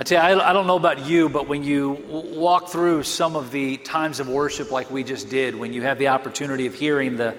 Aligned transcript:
I 0.00 0.04
tell 0.04 0.30
you, 0.30 0.40
I, 0.40 0.50
I 0.50 0.52
don't 0.52 0.68
know 0.68 0.76
about 0.76 1.06
you, 1.06 1.28
but 1.28 1.48
when 1.48 1.64
you 1.64 1.96
w- 2.06 2.38
walk 2.38 2.68
through 2.68 3.02
some 3.02 3.34
of 3.34 3.50
the 3.50 3.78
times 3.78 4.20
of 4.20 4.28
worship 4.28 4.70
like 4.70 4.92
we 4.92 5.02
just 5.02 5.28
did, 5.28 5.56
when 5.56 5.72
you 5.72 5.82
have 5.82 5.98
the 5.98 6.06
opportunity 6.06 6.66
of 6.66 6.74
hearing 6.74 7.16
the, 7.16 7.34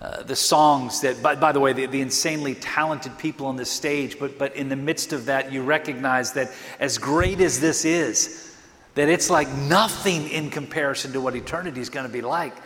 uh, 0.00 0.22
the 0.22 0.34
songs 0.34 1.02
that, 1.02 1.22
by, 1.22 1.34
by 1.34 1.52
the 1.52 1.60
way, 1.60 1.74
the, 1.74 1.84
the, 1.84 2.00
insanely 2.00 2.54
talented 2.54 3.18
people 3.18 3.46
on 3.46 3.56
this 3.56 3.70
stage, 3.70 4.18
but, 4.18 4.38
but 4.38 4.56
in 4.56 4.70
the 4.70 4.76
midst 4.76 5.12
of 5.12 5.26
that, 5.26 5.52
you 5.52 5.62
recognize 5.62 6.32
that 6.32 6.50
as 6.78 6.96
great 6.96 7.38
as 7.42 7.60
this 7.60 7.84
is, 7.84 8.56
that 8.94 9.10
it's 9.10 9.28
like 9.28 9.52
nothing 9.52 10.26
in 10.30 10.48
comparison 10.48 11.12
to 11.12 11.20
what 11.20 11.36
eternity 11.36 11.82
is 11.82 11.90
going 11.90 12.06
to 12.06 12.12
be 12.12 12.22
like. 12.22 12.56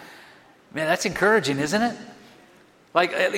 Man, 0.73 0.87
that's 0.87 1.07
encouraging, 1.07 1.59
isn't 1.59 1.83
it? 1.83 1.97
Like, 2.95 3.13
uh, 3.13 3.37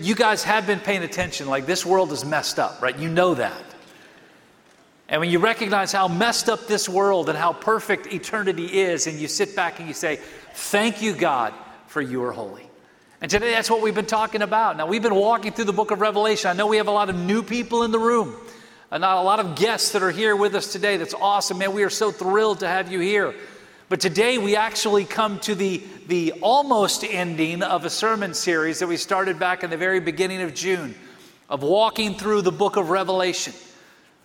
you 0.00 0.16
guys 0.16 0.42
have 0.42 0.66
been 0.66 0.80
paying 0.80 1.04
attention. 1.04 1.46
Like, 1.46 1.66
this 1.66 1.86
world 1.86 2.10
is 2.10 2.24
messed 2.24 2.58
up, 2.58 2.82
right? 2.82 2.98
You 2.98 3.08
know 3.08 3.34
that. 3.34 3.69
And 5.10 5.20
when 5.20 5.28
you 5.28 5.40
recognize 5.40 5.90
how 5.90 6.06
messed 6.06 6.48
up 6.48 6.68
this 6.68 6.88
world 6.88 7.28
and 7.28 7.36
how 7.36 7.52
perfect 7.52 8.06
eternity 8.14 8.66
is, 8.66 9.08
and 9.08 9.18
you 9.18 9.26
sit 9.26 9.56
back 9.56 9.80
and 9.80 9.88
you 9.88 9.94
say, 9.94 10.20
Thank 10.54 11.02
you, 11.02 11.14
God, 11.14 11.52
for 11.88 12.00
you 12.00 12.22
are 12.22 12.32
holy. 12.32 12.68
And 13.20 13.30
today 13.30 13.50
that's 13.50 13.68
what 13.68 13.82
we've 13.82 13.94
been 13.94 14.06
talking 14.06 14.40
about. 14.40 14.76
Now, 14.76 14.86
we've 14.86 15.02
been 15.02 15.14
walking 15.14 15.52
through 15.52 15.64
the 15.64 15.72
book 15.72 15.90
of 15.90 16.00
Revelation. 16.00 16.48
I 16.48 16.52
know 16.54 16.68
we 16.68 16.76
have 16.76 16.88
a 16.88 16.92
lot 16.92 17.10
of 17.10 17.16
new 17.16 17.42
people 17.42 17.82
in 17.82 17.90
the 17.90 17.98
room, 17.98 18.36
and 18.92 19.00
not 19.00 19.18
a 19.18 19.22
lot 19.22 19.40
of 19.40 19.56
guests 19.56 19.92
that 19.92 20.02
are 20.02 20.12
here 20.12 20.36
with 20.36 20.54
us 20.54 20.72
today. 20.72 20.96
That's 20.96 21.14
awesome, 21.14 21.58
man. 21.58 21.72
We 21.74 21.82
are 21.82 21.90
so 21.90 22.12
thrilled 22.12 22.60
to 22.60 22.68
have 22.68 22.90
you 22.90 23.00
here. 23.00 23.34
But 23.88 24.00
today 24.00 24.38
we 24.38 24.54
actually 24.54 25.04
come 25.04 25.40
to 25.40 25.56
the, 25.56 25.82
the 26.06 26.34
almost 26.40 27.02
ending 27.02 27.64
of 27.64 27.84
a 27.84 27.90
sermon 27.90 28.32
series 28.32 28.78
that 28.78 28.86
we 28.86 28.96
started 28.96 29.40
back 29.40 29.64
in 29.64 29.70
the 29.70 29.76
very 29.76 29.98
beginning 29.98 30.42
of 30.42 30.54
June 30.54 30.94
of 31.48 31.64
walking 31.64 32.14
through 32.14 32.42
the 32.42 32.52
book 32.52 32.76
of 32.76 32.90
Revelation 32.90 33.52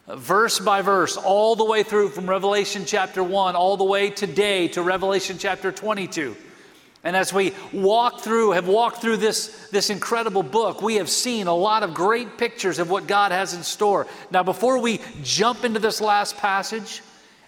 verse 0.08 0.60
by 0.60 0.82
verse, 0.82 1.18
all 1.18 1.56
the 1.56 1.66
way 1.66 1.84
through 1.84 2.10
from 2.10 2.30
Revelation 2.30 2.84
chapter 2.86 3.24
1, 3.24 3.56
all 3.56 3.78
the 3.78 3.84
way 3.84 4.10
today 4.10 4.68
to 4.70 4.82
Revelation 4.82 5.38
chapter 5.38 5.72
22. 5.72 6.36
And 7.04 7.16
as 7.16 7.32
we 7.32 7.54
walk 7.72 8.22
through, 8.22 8.52
have 8.52 8.68
walked 8.68 9.02
through 9.02 9.18
this, 9.18 9.70
this 9.70 9.92
incredible 9.92 10.42
book, 10.42 10.82
we 10.82 10.96
have 10.96 11.10
seen 11.10 11.46
a 11.46 11.54
lot 11.54 11.84
of 11.84 11.94
great 11.94 12.38
pictures 12.38 12.80
of 12.80 12.90
what 12.90 13.06
God 13.06 13.32
has 13.32 13.54
in 13.54 13.62
store. 13.62 14.08
Now, 14.32 14.42
before 14.42 14.80
we 14.80 15.00
jump 15.22 15.64
into 15.64 15.80
this 15.80 16.02
last 16.02 16.38
passage, 16.38 17.02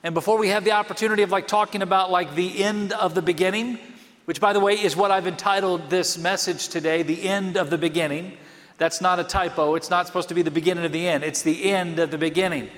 and 0.03 0.13
before 0.13 0.37
we 0.37 0.49
have 0.49 0.63
the 0.63 0.73
opportunity 0.73 1.23
of 1.23 1.31
like 1.31 1.47
talking 1.47 1.81
about 1.81 2.11
like 2.11 2.35
the 2.35 2.63
end 2.63 2.93
of 2.93 3.15
the 3.15 3.21
beginning, 3.21 3.79
which 4.25 4.39
by 4.39 4.53
the 4.53 4.59
way 4.59 4.73
is 4.73 4.95
what 4.95 5.09
I've 5.09 5.25
entitled 5.25 5.89
this 5.89 6.17
message 6.19 6.67
today, 6.67 7.01
the 7.01 7.27
end 7.27 7.57
of 7.57 7.69
the 7.71 7.77
beginning. 7.79 8.37
That's 8.77 9.01
not 9.01 9.19
a 9.19 9.23
typo. 9.23 9.75
It's 9.75 9.89
not 9.89 10.07
supposed 10.07 10.29
to 10.29 10.35
be 10.35 10.41
the 10.41 10.51
beginning 10.51 10.85
of 10.85 10.91
the 10.91 11.07
end, 11.07 11.23
it's 11.23 11.41
the 11.41 11.71
end 11.71 11.99
of 11.99 12.11
the 12.11 12.17
beginning. 12.17 12.69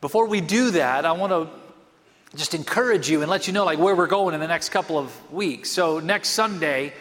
Before 0.00 0.26
we 0.26 0.40
do 0.40 0.72
that, 0.72 1.04
I 1.04 1.12
want 1.12 1.32
to 1.32 1.48
just 2.36 2.54
encourage 2.54 3.08
you 3.10 3.20
and 3.20 3.30
let 3.30 3.46
you 3.46 3.52
know 3.52 3.64
like 3.64 3.78
where 3.78 3.94
we're 3.94 4.06
going 4.06 4.34
in 4.34 4.40
the 4.40 4.48
next 4.48 4.70
couple 4.70 4.98
of 4.98 5.32
weeks. 5.32 5.70
So 5.70 6.00
next 6.00 6.30
Sunday, 6.30 6.92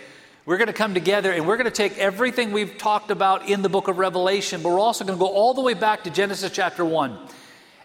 we're 0.45 0.57
going 0.57 0.67
to 0.67 0.73
come 0.73 0.93
together 0.93 1.31
and 1.31 1.47
we're 1.47 1.57
going 1.57 1.65
to 1.65 1.71
take 1.71 1.97
everything 1.97 2.51
we've 2.51 2.77
talked 2.77 3.09
about 3.11 3.47
in 3.47 3.61
the 3.61 3.69
book 3.69 3.87
of 3.87 3.97
Revelation, 3.97 4.61
but 4.61 4.69
we're 4.69 4.79
also 4.79 5.05
going 5.05 5.17
to 5.17 5.19
go 5.19 5.31
all 5.31 5.53
the 5.53 5.61
way 5.61 5.73
back 5.73 6.03
to 6.03 6.09
Genesis 6.09 6.51
chapter 6.51 6.83
1. 6.83 7.17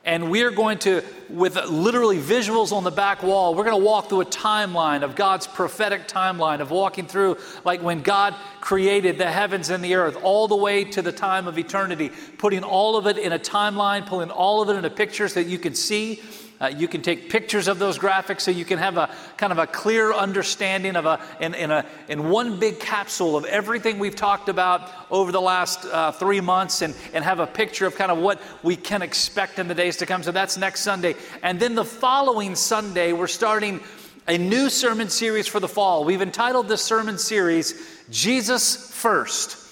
And 0.07 0.31
we're 0.31 0.53
going 0.53 0.79
to, 0.79 1.03
with 1.29 1.57
literally 1.57 2.19
visuals 2.19 2.71
on 2.71 2.85
the 2.85 2.93
back 2.93 3.25
wall, 3.25 3.57
we're 3.57 3.65
going 3.65 3.79
to 3.79 3.85
walk 3.85 4.09
through 4.09 4.21
a 4.21 4.27
timeline 4.27 5.03
of 5.03 5.17
God's 5.17 5.49
prophetic 5.49 6.07
timeline 6.07 6.61
of 6.61 6.71
walking 6.71 7.09
through, 7.09 7.39
like 7.65 7.83
when 7.83 8.03
God 8.03 8.35
created 8.61 9.19
the 9.19 9.31
heavens 9.31 9.69
and 9.69 9.85
the 9.85 9.97
earth, 9.97 10.17
all 10.23 10.47
the 10.47 10.57
way 10.57 10.85
to 10.85 11.03
the 11.03 11.11
time 11.11 11.49
of 11.49 11.59
eternity, 11.59 12.13
putting 12.39 12.63
all 12.63 12.97
of 12.97 13.09
it 13.09 13.19
in 13.19 13.33
a 13.33 13.39
timeline, 13.39 14.07
pulling 14.07 14.31
all 14.31 14.63
of 14.63 14.69
it 14.69 14.77
into 14.77 14.91
pictures 14.91 15.35
that 15.35 15.49
you 15.49 15.59
can 15.59 15.75
see 15.75 16.23
uh, 16.61 16.67
you 16.67 16.89
can 16.89 17.03
take 17.03 17.29
pictures 17.29 17.69
of 17.69 17.79
those 17.79 17.99
graphics 17.99 18.43
so 18.43 18.51
you 18.51 18.65
can 18.65 18.79
have 18.79 18.97
a 18.97 19.15
kind 19.37 19.53
of 19.53 19.59
a 19.59 19.67
clear 19.67 20.13
understanding 20.13 20.97
of 20.97 21.05
a 21.05 21.21
in, 21.41 21.55
in 21.55 21.71
a 21.71 21.85
in 22.09 22.31
one 22.31 22.59
big 22.59 22.81
capsule 22.81 23.37
of 23.37 23.45
everything 23.45 23.99
we've 23.99 24.17
talked 24.17 24.49
about 24.49 24.91
over 25.11 25.33
the 25.33 25.41
last 25.41 25.85
uh, 25.87 26.13
three 26.13 26.41
months 26.41 26.83
and, 26.83 26.95
and 27.13 27.25
have 27.25 27.41
a 27.41 27.47
picture 27.47 27.87
of 27.87 27.95
kind 27.95 28.11
of 28.11 28.19
what 28.19 28.41
we 28.63 28.77
can 28.77 29.03
expect 29.03 29.59
in 29.59 29.69
the 29.69 29.75
days 29.75 29.97
to 29.99 30.07
come. 30.07 30.23
So 30.23 30.33
that's 30.33 30.57
next 30.57 30.81
Sunday. 30.81 31.15
And 31.43 31.61
then 31.61 31.75
the 31.75 31.85
following 31.85 32.55
Sunday, 32.55 33.13
we're 33.13 33.27
starting 33.27 33.81
a 34.29 34.39
new 34.39 34.69
sermon 34.71 35.09
series 35.09 35.47
for 35.47 35.61
the 35.61 35.69
fall. 35.69 36.05
We've 36.05 36.23
entitled 36.23 36.69
this 36.69 36.83
sermon 36.83 37.19
series 37.19 37.75
Jesus 38.11 38.91
First. 38.93 39.66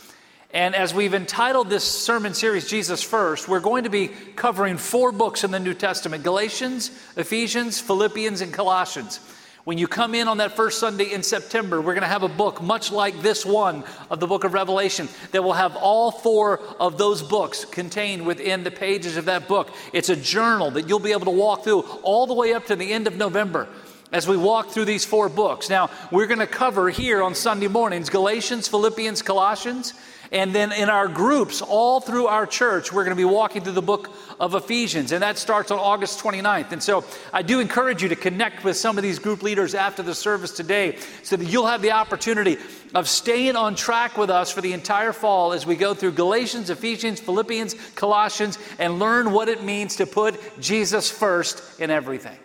And 0.54 0.76
as 0.76 0.94
we've 0.94 1.14
entitled 1.14 1.68
this 1.68 1.82
sermon 1.82 2.32
series, 2.32 2.68
Jesus 2.68 3.02
First, 3.02 3.48
we're 3.48 3.58
going 3.58 3.82
to 3.82 3.90
be 3.90 4.06
covering 4.36 4.76
four 4.76 5.10
books 5.10 5.42
in 5.42 5.50
the 5.50 5.58
New 5.58 5.74
Testament 5.74 6.22
Galatians, 6.22 6.92
Ephesians, 7.16 7.80
Philippians, 7.80 8.40
and 8.40 8.52
Colossians. 8.52 9.18
When 9.64 9.78
you 9.78 9.88
come 9.88 10.14
in 10.14 10.28
on 10.28 10.36
that 10.36 10.52
first 10.52 10.78
Sunday 10.78 11.12
in 11.12 11.24
September, 11.24 11.80
we're 11.80 11.94
going 11.94 12.02
to 12.02 12.06
have 12.06 12.22
a 12.22 12.28
book 12.28 12.62
much 12.62 12.92
like 12.92 13.20
this 13.20 13.44
one 13.44 13.82
of 14.10 14.20
the 14.20 14.28
book 14.28 14.44
of 14.44 14.54
Revelation 14.54 15.08
that 15.32 15.42
will 15.42 15.54
have 15.54 15.74
all 15.74 16.12
four 16.12 16.60
of 16.78 16.98
those 16.98 17.20
books 17.20 17.64
contained 17.64 18.24
within 18.24 18.62
the 18.62 18.70
pages 18.70 19.16
of 19.16 19.24
that 19.24 19.48
book. 19.48 19.74
It's 19.92 20.08
a 20.08 20.14
journal 20.14 20.70
that 20.72 20.88
you'll 20.88 21.00
be 21.00 21.10
able 21.10 21.24
to 21.24 21.32
walk 21.32 21.64
through 21.64 21.80
all 22.04 22.28
the 22.28 22.34
way 22.34 22.54
up 22.54 22.66
to 22.66 22.76
the 22.76 22.92
end 22.92 23.08
of 23.08 23.16
November 23.16 23.66
as 24.12 24.28
we 24.28 24.36
walk 24.36 24.68
through 24.68 24.84
these 24.84 25.04
four 25.04 25.28
books. 25.28 25.68
Now, 25.68 25.90
we're 26.12 26.28
going 26.28 26.38
to 26.38 26.46
cover 26.46 26.90
here 26.90 27.24
on 27.24 27.34
Sunday 27.34 27.66
mornings 27.66 28.08
Galatians, 28.08 28.68
Philippians, 28.68 29.20
Colossians. 29.22 29.94
And 30.34 30.52
then 30.52 30.72
in 30.72 30.90
our 30.90 31.06
groups, 31.06 31.62
all 31.62 32.00
through 32.00 32.26
our 32.26 32.44
church, 32.44 32.92
we're 32.92 33.04
going 33.04 33.16
to 33.16 33.20
be 33.20 33.24
walking 33.24 33.62
through 33.62 33.74
the 33.74 33.80
book 33.80 34.10
of 34.40 34.56
Ephesians, 34.56 35.12
and 35.12 35.22
that 35.22 35.38
starts 35.38 35.70
on 35.70 35.78
August 35.78 36.18
29th. 36.18 36.72
And 36.72 36.82
so 36.82 37.04
I 37.32 37.42
do 37.42 37.60
encourage 37.60 38.02
you 38.02 38.08
to 38.08 38.16
connect 38.16 38.64
with 38.64 38.76
some 38.76 38.98
of 38.98 39.04
these 39.04 39.20
group 39.20 39.44
leaders 39.44 39.76
after 39.76 40.02
the 40.02 40.12
service 40.12 40.50
today 40.50 40.98
so 41.22 41.36
that 41.36 41.44
you'll 41.44 41.68
have 41.68 41.82
the 41.82 41.92
opportunity 41.92 42.58
of 42.96 43.08
staying 43.08 43.54
on 43.54 43.76
track 43.76 44.18
with 44.18 44.28
us 44.28 44.50
for 44.50 44.60
the 44.60 44.72
entire 44.72 45.12
fall 45.12 45.52
as 45.52 45.66
we 45.66 45.76
go 45.76 45.94
through 45.94 46.12
Galatians, 46.12 46.68
Ephesians, 46.68 47.20
Philippians, 47.20 47.74
Colossians, 47.94 48.58
and 48.80 48.98
learn 48.98 49.30
what 49.30 49.48
it 49.48 49.62
means 49.62 49.94
to 49.96 50.04
put 50.04 50.60
Jesus 50.60 51.12
first 51.12 51.80
in 51.80 51.92
everything. 51.92 52.36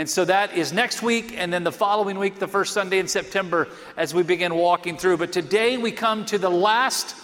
And 0.00 0.08
so 0.08 0.24
that 0.24 0.56
is 0.56 0.72
next 0.72 1.02
week, 1.02 1.34
and 1.36 1.52
then 1.52 1.62
the 1.62 1.70
following 1.70 2.18
week, 2.18 2.38
the 2.38 2.48
first 2.48 2.72
Sunday 2.72 3.00
in 3.00 3.06
September, 3.06 3.68
as 3.98 4.14
we 4.14 4.22
begin 4.22 4.54
walking 4.54 4.96
through. 4.96 5.18
But 5.18 5.30
today 5.30 5.76
we 5.76 5.92
come 5.92 6.24
to 6.24 6.38
the 6.38 6.48
last 6.48 7.14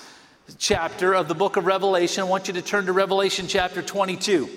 chapter 0.58 1.14
of 1.14 1.26
the 1.26 1.34
book 1.34 1.56
of 1.56 1.64
Revelation. 1.64 2.20
I 2.20 2.26
want 2.26 2.48
you 2.48 2.52
to 2.52 2.60
turn 2.60 2.84
to 2.84 2.92
Revelation 2.92 3.46
chapter 3.48 3.80
22. 3.80 4.50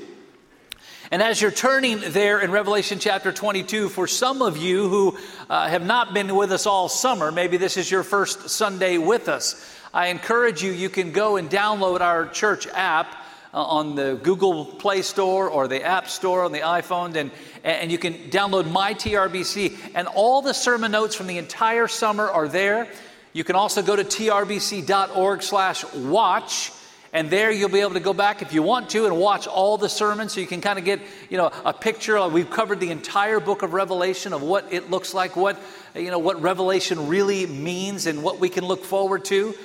And 1.12 1.22
as 1.22 1.42
you're 1.42 1.50
turning 1.50 2.02
there 2.08 2.42
in 2.42 2.52
Revelation 2.52 3.00
chapter 3.00 3.32
22, 3.32 3.88
for 3.88 4.06
some 4.06 4.42
of 4.42 4.58
you 4.58 4.90
who 4.90 5.18
uh, 5.50 5.70
have 5.70 5.86
not 5.86 6.14
been 6.14 6.36
with 6.36 6.52
us 6.52 6.66
all 6.66 6.90
summer, 6.90 7.32
maybe 7.32 7.56
this 7.56 7.78
is 7.78 7.90
your 7.90 8.04
first 8.04 8.50
Sunday 8.50 8.98
with 8.98 9.30
us, 9.30 9.66
I 9.94 10.08
encourage 10.08 10.62
you, 10.62 10.74
you 10.74 10.90
can 10.90 11.14
go 11.14 11.38
and 11.38 11.50
download 11.50 12.02
our 12.02 12.28
church 12.28 12.68
app 12.68 13.16
Uh, 13.52 13.64
on 13.64 13.96
the 13.96 14.20
Google 14.22 14.64
Play 14.64 15.02
Store 15.02 15.50
or 15.50 15.68
the 15.68 15.82
App 15.82 16.08
Store 16.08 16.44
on 16.44 16.52
the 16.52 16.60
iPhone, 16.60 17.16
and, 17.16 17.32
and 17.64 17.92
you 17.92 17.98
can 17.98 18.14
download 18.30 18.70
My 18.70 18.94
TRBC. 18.94 19.76
And 19.96 20.08
all 20.08 20.44
the 20.44 20.54
sermon 20.54 20.92
notes 20.92 21.16
from 21.16 21.26
the 21.26 21.40
entire 21.40 21.88
summer 21.88 22.30
are 22.30 22.48
there. 22.48 22.88
You 23.34 23.44
can 23.44 23.56
also 23.56 23.82
go 23.82 23.96
to 23.96 24.04
trbc.org 24.04 25.42
slash 25.42 25.84
watch, 25.96 26.72
and 27.12 27.32
there 27.32 27.50
you'll 27.50 27.70
be 27.70 27.80
able 27.80 27.94
to 27.94 28.00
go 28.00 28.14
back 28.14 28.44
if 28.44 28.54
you 28.54 28.62
want 28.62 28.92
to 28.92 29.08
and 29.08 29.18
watch 29.18 29.48
all 29.48 29.80
the 29.80 29.90
sermons 29.90 30.34
so 30.34 30.42
you 30.42 30.46
can 30.46 30.62
kind 30.62 30.78
of 30.78 30.86
get, 30.86 31.00
you 31.32 31.38
know, 31.38 31.52
a 31.66 31.74
picture. 31.74 32.20
Uh, 32.20 32.28
we've 32.28 32.52
covered 32.52 32.80
the 32.80 32.92
entire 32.92 33.40
book 33.40 33.64
of 33.64 33.74
Revelation 33.74 34.32
of 34.32 34.44
what 34.44 34.72
it 34.72 34.92
looks 34.92 35.16
like, 35.16 35.36
what, 35.36 35.60
you 35.96 36.12
know, 36.12 36.20
what 36.20 36.40
Revelation 36.40 37.08
really 37.08 37.48
means 37.48 38.06
and 38.06 38.22
what 38.22 38.40
we 38.40 38.48
can 38.48 38.64
look 38.64 38.86
forward 38.86 39.26
to. 39.26 39.56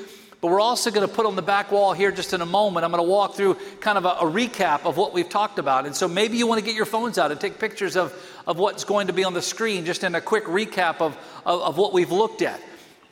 But 0.45 0.51
we're 0.51 0.61
also 0.61 0.91
going 0.91 1.09
to 1.09 1.15
put 1.15 1.25
on 1.25 1.37
the 1.37 1.43
back 1.43 1.73
wall 1.73 1.95
here 1.95 2.13
just 2.13 2.35
in 2.35 2.43
a 2.43 2.45
moment. 2.45 2.85
I'm 2.85 2.91
going 2.91 3.03
to 3.03 3.11
walk 3.11 3.35
through 3.35 3.57
kind 3.81 3.97
of 3.97 4.05
a, 4.05 4.09
a, 4.09 4.31
recap 4.31 4.85
of 4.85 4.99
what 4.99 5.15
we've 5.15 5.27
talked 5.27 5.59
about. 5.59 5.87
And 5.87 5.97
so 5.97 6.07
maybe 6.07 6.37
you 6.37 6.47
want 6.47 6.59
to 6.59 6.65
get 6.67 6.75
your 6.75 6.85
phones 6.85 7.17
out 7.17 7.33
and 7.33 7.41
take 7.41 7.59
pictures 7.59 7.97
of, 7.97 8.13
of 8.47 8.59
what's 8.59 8.85
going 8.85 9.07
to 9.07 9.15
be 9.15 9.25
on 9.25 9.33
the 9.33 9.41
screen, 9.41 9.87
just 9.87 10.05
in 10.05 10.15
a 10.15 10.21
quick 10.21 10.45
recap 10.45 11.01
of, 11.01 11.17
of, 11.47 11.63
of 11.63 11.79
what 11.79 11.95
we've 11.95 12.11
looked 12.11 12.43
at. 12.43 12.61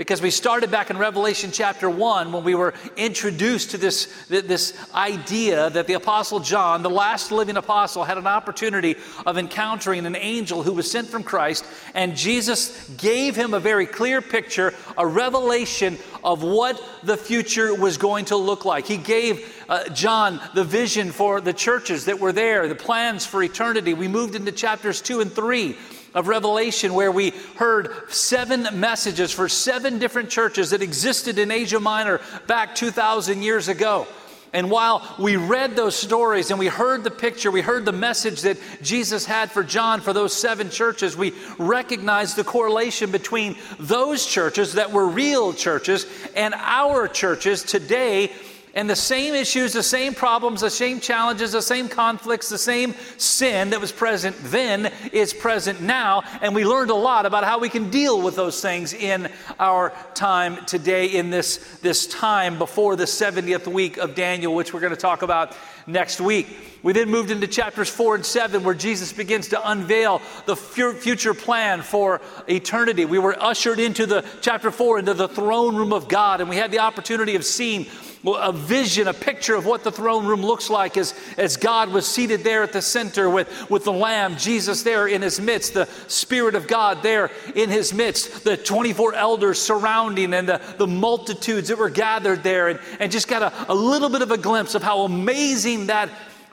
Because 0.02 0.20
we 0.20 0.32
started 0.32 0.68
back 0.68 0.90
in 0.90 0.98
Revelation 0.98 1.52
chapter 1.52 1.88
1 1.88 2.32
when 2.32 2.42
we 2.42 2.56
were 2.56 2.74
introduced 2.96 3.70
to 3.70 3.78
this, 3.78 4.12
this 4.26 4.76
idea 4.92 5.70
that 5.70 5.86
the 5.86 5.92
Apostle 5.92 6.40
John, 6.40 6.82
the 6.82 6.90
last 6.90 7.30
living 7.30 7.56
apostle, 7.56 8.02
had 8.02 8.18
an 8.18 8.26
opportunity 8.26 8.96
of 9.24 9.38
encountering 9.38 10.04
an 10.04 10.16
angel 10.16 10.64
who 10.64 10.72
was 10.72 10.90
sent 10.90 11.06
from 11.06 11.22
Christ, 11.22 11.64
and 11.94 12.16
Jesus 12.16 12.90
gave 12.96 13.36
him 13.36 13.54
a 13.54 13.60
very 13.60 13.86
clear 13.86 14.20
picture, 14.20 14.74
a 14.98 15.06
revelation 15.06 15.96
of 16.24 16.42
what 16.42 16.82
the 17.04 17.16
future 17.16 17.72
was 17.72 17.96
going 17.96 18.24
to 18.24 18.36
look 18.36 18.64
like. 18.64 18.88
He 18.88 18.96
gave 18.96 19.64
uh, 19.68 19.88
John 19.90 20.40
the 20.52 20.64
vision 20.64 21.12
for 21.12 21.40
the 21.40 21.52
churches 21.52 22.06
that 22.06 22.18
were 22.18 22.32
there, 22.32 22.66
the 22.66 22.74
plans 22.74 23.24
for 23.24 23.40
eternity. 23.40 23.94
We 23.94 24.08
moved 24.08 24.34
into 24.34 24.50
chapters 24.50 25.00
2 25.00 25.20
and 25.20 25.32
3 25.32 25.76
of 26.14 26.28
Revelation, 26.28 26.94
where 26.94 27.12
we 27.12 27.30
heard 27.56 27.90
seven 28.08 28.68
messages 28.78 29.32
for 29.32 29.48
seven 29.48 29.98
different 29.98 30.30
churches 30.30 30.70
that 30.70 30.82
existed 30.82 31.38
in 31.38 31.50
Asia 31.50 31.80
Minor 31.80 32.20
back 32.46 32.74
2,000 32.74 33.42
years 33.42 33.68
ago. 33.68 34.06
And 34.54 34.70
while 34.70 35.14
we 35.18 35.36
read 35.36 35.76
those 35.76 35.96
stories 35.96 36.50
and 36.50 36.58
we 36.58 36.66
heard 36.66 37.04
the 37.04 37.10
picture, 37.10 37.50
we 37.50 37.62
heard 37.62 37.86
the 37.86 37.92
message 37.92 38.42
that 38.42 38.58
Jesus 38.82 39.24
had 39.24 39.50
for 39.50 39.64
John 39.64 40.02
for 40.02 40.12
those 40.12 40.34
seven 40.34 40.68
churches, 40.68 41.16
we 41.16 41.32
recognized 41.58 42.36
the 42.36 42.44
correlation 42.44 43.10
between 43.10 43.56
those 43.78 44.26
churches 44.26 44.74
that 44.74 44.92
were 44.92 45.08
real 45.08 45.54
churches 45.54 46.06
and 46.36 46.52
our 46.54 47.08
churches 47.08 47.62
today 47.62 48.30
and 48.74 48.88
the 48.88 48.96
same 48.96 49.34
issues, 49.34 49.72
the 49.72 49.82
same 49.82 50.14
problems, 50.14 50.62
the 50.62 50.70
same 50.70 51.00
challenges, 51.00 51.52
the 51.52 51.60
same 51.62 51.88
conflicts, 51.88 52.48
the 52.48 52.58
same 52.58 52.94
sin 53.18 53.70
that 53.70 53.80
was 53.80 53.92
present 53.92 54.36
then 54.44 54.90
is 55.12 55.34
present 55.34 55.80
now. 55.82 56.22
And 56.40 56.54
we 56.54 56.64
learned 56.64 56.90
a 56.90 56.94
lot 56.94 57.26
about 57.26 57.44
how 57.44 57.58
we 57.58 57.68
can 57.68 57.90
deal 57.90 58.20
with 58.22 58.34
those 58.34 58.60
things 58.60 58.94
in 58.94 59.30
our 59.58 59.92
time 60.14 60.64
today, 60.64 61.06
in 61.06 61.28
this, 61.28 61.58
this 61.82 62.06
time 62.06 62.58
before 62.58 62.96
the 62.96 63.04
70th 63.04 63.66
week 63.66 63.98
of 63.98 64.14
Daniel, 64.14 64.54
which 64.54 64.72
we're 64.72 64.80
going 64.80 64.94
to 64.94 64.96
talk 64.96 65.22
about 65.22 65.54
next 65.86 66.20
week. 66.20 66.46
We 66.82 66.92
then 66.92 67.10
moved 67.10 67.30
into 67.30 67.46
chapters 67.46 67.88
four 67.88 68.14
and 68.14 68.24
seven, 68.24 68.64
where 68.64 68.74
Jesus 68.74 69.12
begins 69.12 69.48
to 69.48 69.70
unveil 69.70 70.22
the 70.46 70.56
future 70.56 71.34
plan 71.34 71.82
for 71.82 72.20
eternity. 72.48 73.04
We 73.04 73.18
were 73.18 73.40
ushered 73.40 73.78
into 73.78 74.06
the 74.06 74.24
chapter 74.40 74.70
four, 74.70 74.98
into 74.98 75.14
the 75.14 75.28
throne 75.28 75.76
room 75.76 75.92
of 75.92 76.08
God, 76.08 76.40
and 76.40 76.48
we 76.48 76.56
had 76.56 76.70
the 76.70 76.80
opportunity 76.80 77.36
of 77.36 77.44
seeing 77.44 77.86
a 78.24 78.52
vision, 78.52 79.08
a 79.08 79.14
picture 79.14 79.56
of 79.56 79.66
what 79.66 79.82
the 79.82 79.90
throne 79.90 80.26
room 80.26 80.42
looks 80.42 80.70
like 80.70 80.96
as, 80.96 81.12
as 81.36 81.56
God 81.56 81.90
was 81.90 82.06
seated 82.06 82.44
there 82.44 82.62
at 82.62 82.72
the 82.72 82.82
center 82.82 83.28
with, 83.28 83.68
with 83.68 83.84
the 83.84 83.92
Lamb, 83.92 84.36
Jesus 84.36 84.84
there 84.84 85.08
in 85.08 85.22
his 85.22 85.40
midst, 85.40 85.74
the 85.74 85.88
Spirit 86.06 86.54
of 86.54 86.68
God 86.68 87.02
there 87.02 87.30
in 87.56 87.68
his 87.68 87.92
midst, 87.92 88.44
the 88.44 88.56
24 88.56 89.14
elders 89.14 89.60
surrounding, 89.60 90.34
and 90.34 90.48
the, 90.48 90.60
the 90.78 90.86
multitudes 90.86 91.68
that 91.68 91.78
were 91.78 91.90
gathered 91.90 92.44
there, 92.44 92.68
and, 92.68 92.80
and 93.00 93.10
just 93.10 93.26
got 93.26 93.42
a, 93.42 93.72
a 93.72 93.74
little 93.74 94.08
bit 94.08 94.22
of 94.22 94.30
a 94.30 94.38
glimpse 94.38 94.76
of 94.76 94.84
how 94.84 95.00
amazing 95.00 95.86
that 95.86 96.08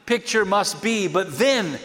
picture 0.08 0.46
must 0.46 0.82
be. 0.82 1.08
But 1.08 1.38
then, 1.38 1.78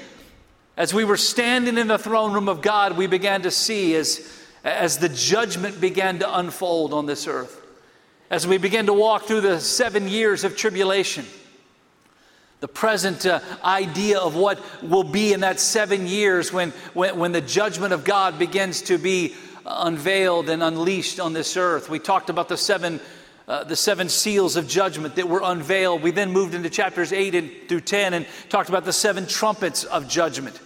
as 0.78 0.94
we 0.94 1.04
were 1.04 1.18
standing 1.18 1.76
in 1.76 1.88
the 1.88 1.98
throne 1.98 2.32
room 2.32 2.48
of 2.48 2.62
God, 2.62 2.96
we 2.96 3.06
began 3.06 3.42
to 3.42 3.50
see 3.50 3.94
as, 3.96 4.32
as 4.64 4.96
the 4.96 5.10
judgment 5.10 5.78
began 5.78 6.20
to 6.20 6.38
unfold 6.38 6.94
on 6.94 7.04
this 7.04 7.26
earth 7.26 7.60
as 8.34 8.48
we 8.48 8.58
begin 8.58 8.86
to 8.86 8.92
walk 8.92 9.22
through 9.22 9.40
the 9.40 9.60
seven 9.60 10.08
years 10.08 10.42
of 10.42 10.56
tribulation. 10.56 11.24
The 12.58 12.66
present 12.66 13.24
uh, 13.26 13.38
idea 13.62 14.18
of 14.18 14.34
what 14.34 14.60
will 14.82 15.04
be 15.04 15.32
in 15.32 15.38
that 15.42 15.60
seven 15.60 16.08
years 16.08 16.52
when, 16.52 16.70
when, 16.94 17.16
when 17.16 17.30
the 17.30 17.40
judgment 17.40 17.92
of 17.92 18.02
God 18.02 18.36
begins 18.36 18.82
to 18.82 18.98
be 18.98 19.36
unveiled 19.64 20.48
and 20.48 20.64
unleashed 20.64 21.20
on 21.20 21.32
this 21.32 21.56
earth. 21.56 21.88
We 21.88 22.00
talked 22.00 22.28
about 22.28 22.48
the 22.48 22.56
seven, 22.56 22.98
uh, 23.46 23.62
the 23.62 23.76
seven 23.76 24.08
seals 24.08 24.56
of 24.56 24.66
judgment 24.66 25.14
that 25.14 25.28
were 25.28 25.42
unveiled. 25.44 26.02
We 26.02 26.10
then 26.10 26.32
moved 26.32 26.54
into 26.54 26.70
chapters 26.70 27.12
8 27.12 27.36
and, 27.36 27.52
through 27.68 27.82
10 27.82 28.14
and 28.14 28.26
talked 28.48 28.68
about 28.68 28.84
the 28.84 28.92
seven 28.92 29.28
trumpets 29.28 29.84
of 29.84 30.08
judgment. 30.08 30.58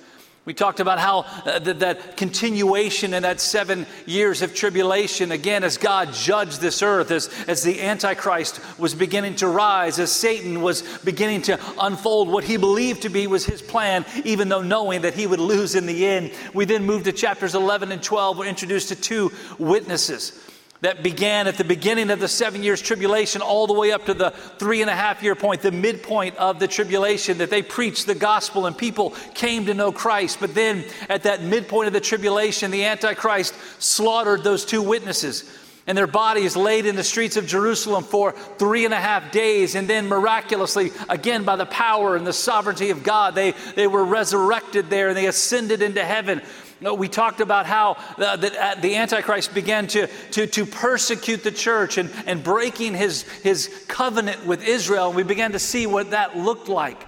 We 0.48 0.54
talked 0.54 0.80
about 0.80 0.98
how 0.98 1.26
uh, 1.44 1.58
that, 1.58 1.80
that 1.80 2.16
continuation 2.16 3.12
in 3.12 3.22
that 3.22 3.38
seven 3.38 3.86
years 4.06 4.40
of 4.40 4.54
tribulation, 4.54 5.30
again, 5.30 5.62
as 5.62 5.76
God 5.76 6.14
judged 6.14 6.62
this 6.62 6.80
earth, 6.80 7.10
as, 7.10 7.28
as 7.46 7.62
the 7.62 7.82
Antichrist 7.82 8.58
was 8.78 8.94
beginning 8.94 9.34
to 9.36 9.46
rise, 9.46 9.98
as 9.98 10.10
Satan 10.10 10.62
was 10.62 10.80
beginning 11.04 11.42
to 11.42 11.60
unfold 11.78 12.30
what 12.30 12.44
he 12.44 12.56
believed 12.56 13.02
to 13.02 13.10
be 13.10 13.26
was 13.26 13.44
his 13.44 13.60
plan, 13.60 14.06
even 14.24 14.48
though 14.48 14.62
knowing 14.62 15.02
that 15.02 15.12
he 15.12 15.26
would 15.26 15.38
lose 15.38 15.74
in 15.74 15.84
the 15.84 16.06
end. 16.06 16.32
We 16.54 16.64
then 16.64 16.86
moved 16.86 17.04
to 17.04 17.12
chapters 17.12 17.54
11 17.54 17.92
and 17.92 18.02
12. 18.02 18.38
We're 18.38 18.46
introduced 18.46 18.88
to 18.88 18.96
two 18.96 19.30
witnesses 19.58 20.32
that 20.80 21.02
began 21.02 21.46
at 21.46 21.56
the 21.56 21.64
beginning 21.64 22.10
of 22.10 22.20
the 22.20 22.28
seven 22.28 22.62
years 22.62 22.80
tribulation 22.80 23.42
all 23.42 23.66
the 23.66 23.72
way 23.72 23.90
up 23.90 24.06
to 24.06 24.14
the 24.14 24.30
three 24.58 24.80
and 24.80 24.90
a 24.90 24.94
half 24.94 25.22
year 25.22 25.34
point, 25.34 25.60
the 25.60 25.72
midpoint 25.72 26.36
of 26.36 26.60
the 26.60 26.68
tribulation, 26.68 27.38
that 27.38 27.50
they 27.50 27.62
preached 27.62 28.06
the 28.06 28.14
gospel 28.14 28.66
and 28.66 28.78
people 28.78 29.10
came 29.34 29.66
to 29.66 29.74
know 29.74 29.90
Christ. 29.90 30.38
But 30.40 30.54
then 30.54 30.84
at 31.08 31.24
that 31.24 31.42
midpoint 31.42 31.88
of 31.88 31.92
the 31.92 32.00
tribulation, 32.00 32.70
the 32.70 32.84
Antichrist 32.84 33.54
slaughtered 33.80 34.44
those 34.44 34.64
two 34.64 34.82
witnesses. 34.82 35.52
And 35.88 35.96
their 35.96 36.06
bodies 36.06 36.54
laid 36.54 36.84
in 36.84 36.96
the 36.96 37.02
streets 37.02 37.38
of 37.38 37.46
Jerusalem 37.46 38.04
for 38.04 38.32
three 38.32 38.84
and 38.84 38.92
a 38.92 38.98
half 38.98 39.32
days. 39.32 39.74
And 39.74 39.88
then 39.88 40.06
miraculously, 40.06 40.92
again, 41.08 41.44
by 41.44 41.56
the 41.56 41.64
power 41.64 42.14
and 42.14 42.26
the 42.26 42.32
sovereignty 42.34 42.90
of 42.90 43.02
God, 43.02 43.34
they, 43.34 43.52
they 43.74 43.86
were 43.86 44.04
resurrected 44.04 44.90
there 44.90 45.08
and 45.08 45.16
they 45.16 45.26
ascended 45.26 45.80
into 45.80 46.04
heaven. 46.04 46.42
We 46.80 47.08
talked 47.08 47.40
about 47.40 47.66
how 47.66 47.96
uh, 48.18 48.36
the, 48.36 48.62
uh, 48.62 48.74
the 48.76 48.96
Antichrist 48.96 49.52
began 49.52 49.88
to, 49.88 50.06
to, 50.32 50.46
to 50.46 50.64
persecute 50.64 51.42
the 51.42 51.50
church 51.50 51.98
and, 51.98 52.10
and 52.26 52.42
breaking 52.42 52.94
his, 52.94 53.22
his 53.22 53.84
covenant 53.88 54.46
with 54.46 54.66
Israel. 54.66 55.08
And 55.08 55.16
we 55.16 55.24
began 55.24 55.52
to 55.52 55.58
see 55.58 55.86
what 55.86 56.10
that 56.12 56.36
looked 56.36 56.68
like. 56.68 57.04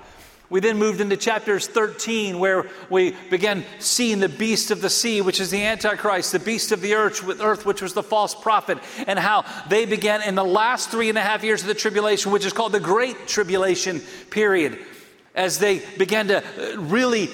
We 0.50 0.58
then 0.58 0.78
moved 0.78 1.00
into 1.00 1.16
chapters 1.16 1.68
13, 1.68 2.40
where 2.40 2.68
we 2.90 3.14
began 3.30 3.64
seeing 3.78 4.18
the 4.18 4.28
beast 4.28 4.72
of 4.72 4.82
the 4.82 4.90
sea, 4.90 5.20
which 5.20 5.38
is 5.38 5.50
the 5.50 5.64
Antichrist, 5.64 6.32
the 6.32 6.40
beast 6.40 6.72
of 6.72 6.80
the 6.80 6.94
earth, 6.94 7.40
earth, 7.40 7.64
which 7.64 7.80
was 7.80 7.94
the 7.94 8.02
false 8.02 8.34
prophet, 8.34 8.78
and 9.06 9.16
how 9.16 9.44
they 9.68 9.86
began 9.86 10.22
in 10.22 10.34
the 10.34 10.44
last 10.44 10.90
three 10.90 11.08
and 11.08 11.16
a 11.16 11.20
half 11.20 11.44
years 11.44 11.62
of 11.62 11.68
the 11.68 11.74
tribulation, 11.74 12.32
which 12.32 12.44
is 12.44 12.52
called 12.52 12.72
the 12.72 12.80
Great 12.80 13.28
Tribulation 13.28 14.00
period, 14.30 14.80
as 15.36 15.60
they 15.60 15.82
began 15.96 16.26
to 16.26 16.38
uh, 16.38 16.80
really 16.80 17.30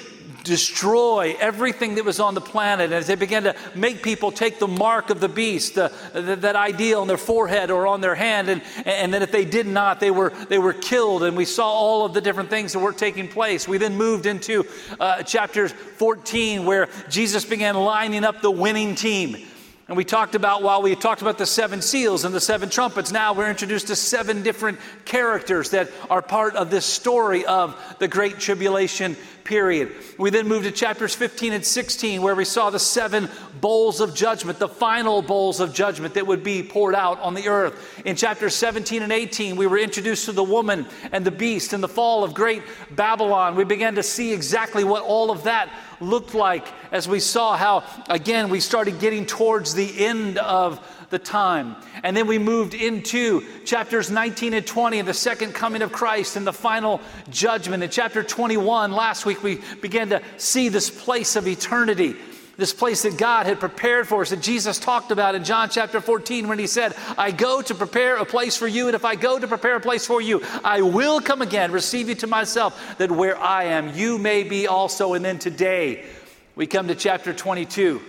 destroy 0.47 1.37
everything 1.41 1.97
that 1.97 2.05
was 2.05 2.21
on 2.21 2.35
the 2.35 2.41
planet. 2.41 2.93
As 2.93 3.07
they 3.07 3.17
began 3.17 3.43
to 3.43 3.57
make 3.75 4.03
people 4.03 4.31
take 4.31 4.59
the 4.59 4.69
mark 4.69 5.11
of 5.11 5.21
the 5.21 5.29
beast, 5.29 5.75
the, 5.75 5.93
the, 6.15 6.37
that 6.37 6.57
idea 6.57 6.99
on 6.99 7.09
their 7.09 7.17
forehead 7.17 7.71
or 7.71 7.87
on 7.87 8.01
their 8.01 8.15
hand, 8.15 8.49
and, 8.49 8.63
and 8.85 9.13
then 9.13 9.23
if 9.23 9.33
they 9.33 9.45
did 9.45 9.67
not, 9.67 9.99
they 10.01 10.11
were, 10.11 10.31
they 10.49 10.59
were 10.59 10.73
killed. 10.73 11.25
And 11.25 11.37
we 11.37 11.45
saw 11.45 11.69
all 11.69 12.07
of 12.07 12.15
the 12.15 12.21
different 12.21 12.49
things 12.49 12.73
that 12.73 12.79
were 12.79 12.93
taking 12.93 13.29
place. 13.29 13.67
We 13.67 13.79
then 13.79 13.97
moved 13.97 14.27
into 14.27 14.65
uh, 15.01 15.23
chapter 15.25 15.69
14, 15.69 16.65
where 16.65 16.89
Jesus 17.11 17.45
began 17.45 17.75
lining 17.75 18.25
up 18.25 18.41
the 18.41 18.51
winning 18.51 18.95
team. 18.95 19.47
And 19.89 19.97
we 19.97 20.05
talked 20.05 20.35
about, 20.35 20.65
while 20.65 20.83
we 20.83 20.97
talked 20.97 21.23
about 21.23 21.39
the 21.39 21.47
seven 21.47 21.81
seals 21.81 22.25
and 22.25 22.35
the 22.35 22.41
seven 22.41 22.69
trumpets, 22.69 23.13
now 23.13 23.33
we're 23.33 23.49
introduced 23.49 23.87
to 23.87 23.95
seven 23.95 24.43
different 24.43 24.81
characters 25.05 25.71
that 25.71 25.91
are 26.11 26.21
part 26.21 26.57
of 26.57 26.71
this 26.71 26.85
story 26.85 27.47
of 27.47 27.81
the 28.01 28.09
Great 28.09 28.41
Tribulation 28.41 29.17
period. 29.45 29.93
We 30.19 30.31
then 30.31 30.49
moved 30.49 30.65
to 30.65 30.73
chapters 30.73 31.15
15 31.15 31.53
and 31.53 31.65
16, 31.65 32.21
where 32.21 32.35
we 32.35 32.45
saw 32.45 32.71
the 32.71 32.81
seven 32.81 33.29
bowls 33.61 34.01
of 34.01 34.13
judgment, 34.13 34.59
the 34.59 34.69
final 34.69 35.23
bowls 35.23 35.61
of 35.61 35.73
judgment 35.73 36.15
that 36.15 36.27
would 36.27 36.43
be 36.43 36.65
poured 36.65 36.97
out 36.97 37.21
on 37.21 37.35
the 37.35 37.47
earth. 37.47 38.03
In 38.05 38.17
chapters 38.17 38.57
17 38.57 39.03
and 39.03 39.13
18, 39.13 39.55
we 39.55 39.69
were 39.69 39.79
introduced 39.79 40.25
to 40.25 40.33
the 40.33 40.43
woman 40.43 40.85
and 41.13 41.25
the 41.25 41.31
beast 41.31 41.73
and 41.73 41.83
the 41.83 41.89
fall 41.89 42.25
of 42.25 42.35
great 42.35 42.65
Babylon. 42.91 43.55
We 43.55 43.63
began 43.63 43.95
to 43.95 44.03
see 44.03 44.33
exactly 44.33 44.83
what 44.83 45.05
all 45.05 45.31
of 45.31 45.45
that 45.45 45.71
looked 46.01 46.35
like 46.35 46.67
as 46.93 47.09
we 47.09 47.21
saw 47.21 47.57
how, 47.57 47.85
again, 48.09 48.49
we 48.49 48.61
started 48.61 49.01
getting 49.01 49.27
towards 49.27 49.75
the 49.75 50.07
end 50.07 50.39
of 50.39 50.81
the 51.11 51.19
time. 51.19 51.77
And 52.03 52.17
then 52.17 52.27
we 52.27 52.39
moved 52.39 52.75
into 52.75 53.45
chapters 53.65 54.11
19 54.11 54.55
and 54.55 54.67
20 54.67 54.99
and 54.99 55.09
the 55.09 55.15
second 55.15 55.53
coming 55.53 55.83
of 55.83 55.93
Christ 55.93 56.37
and 56.37 56.47
the 56.47 56.53
final 56.53 57.01
judgment. 57.31 57.83
In 57.83 57.91
chapter 57.91 58.23
21, 58.23 58.93
last 58.93 59.27
week, 59.27 59.43
we 59.43 59.61
began 59.81 60.11
to 60.11 60.23
see 60.37 60.69
this 60.69 60.91
place 60.91 61.37
of 61.37 61.47
eternity. 61.47 62.17
This 62.57 62.73
place 62.73 63.03
that 63.03 63.19
God 63.19 63.45
had 63.45 63.61
prepared 63.61 64.09
for 64.09 64.23
us, 64.23 64.31
that 64.31 64.41
Jesus 64.41 64.79
talked 64.79 65.11
about 65.11 65.35
in 65.35 65.45
John 65.45 65.69
chapter 65.69 66.01
14 66.01 66.49
when 66.49 66.59
he 66.59 66.67
said, 66.67 66.97
I 67.19 67.31
go 67.31 67.61
to 67.61 67.75
prepare 67.75 68.17
a 68.17 68.25
place 68.25 68.57
for 68.57 68.67
you, 68.67 68.87
and 68.87 68.95
if 68.95 69.05
I 69.05 69.15
go 69.15 69.39
to 69.39 69.47
prepare 69.47 69.77
a 69.77 69.81
place 69.81 70.07
for 70.07 70.23
you, 70.23 70.43
I 70.65 70.81
will 70.81 71.21
come 71.21 71.43
again, 71.43 71.71
receive 71.71 72.09
you 72.09 72.15
to 72.17 72.27
myself, 72.27 72.97
that 72.97 73.11
where 73.11 73.37
I 73.37 73.65
am, 73.65 73.95
you 73.95 74.17
may 74.17 74.43
be 74.43 74.67
also. 74.67 75.13
And 75.13 75.23
then 75.23 75.39
today, 75.39 76.07
we 76.55 76.67
come 76.67 76.89
to 76.89 76.95
chapter 76.95 77.35
22. 77.35 78.01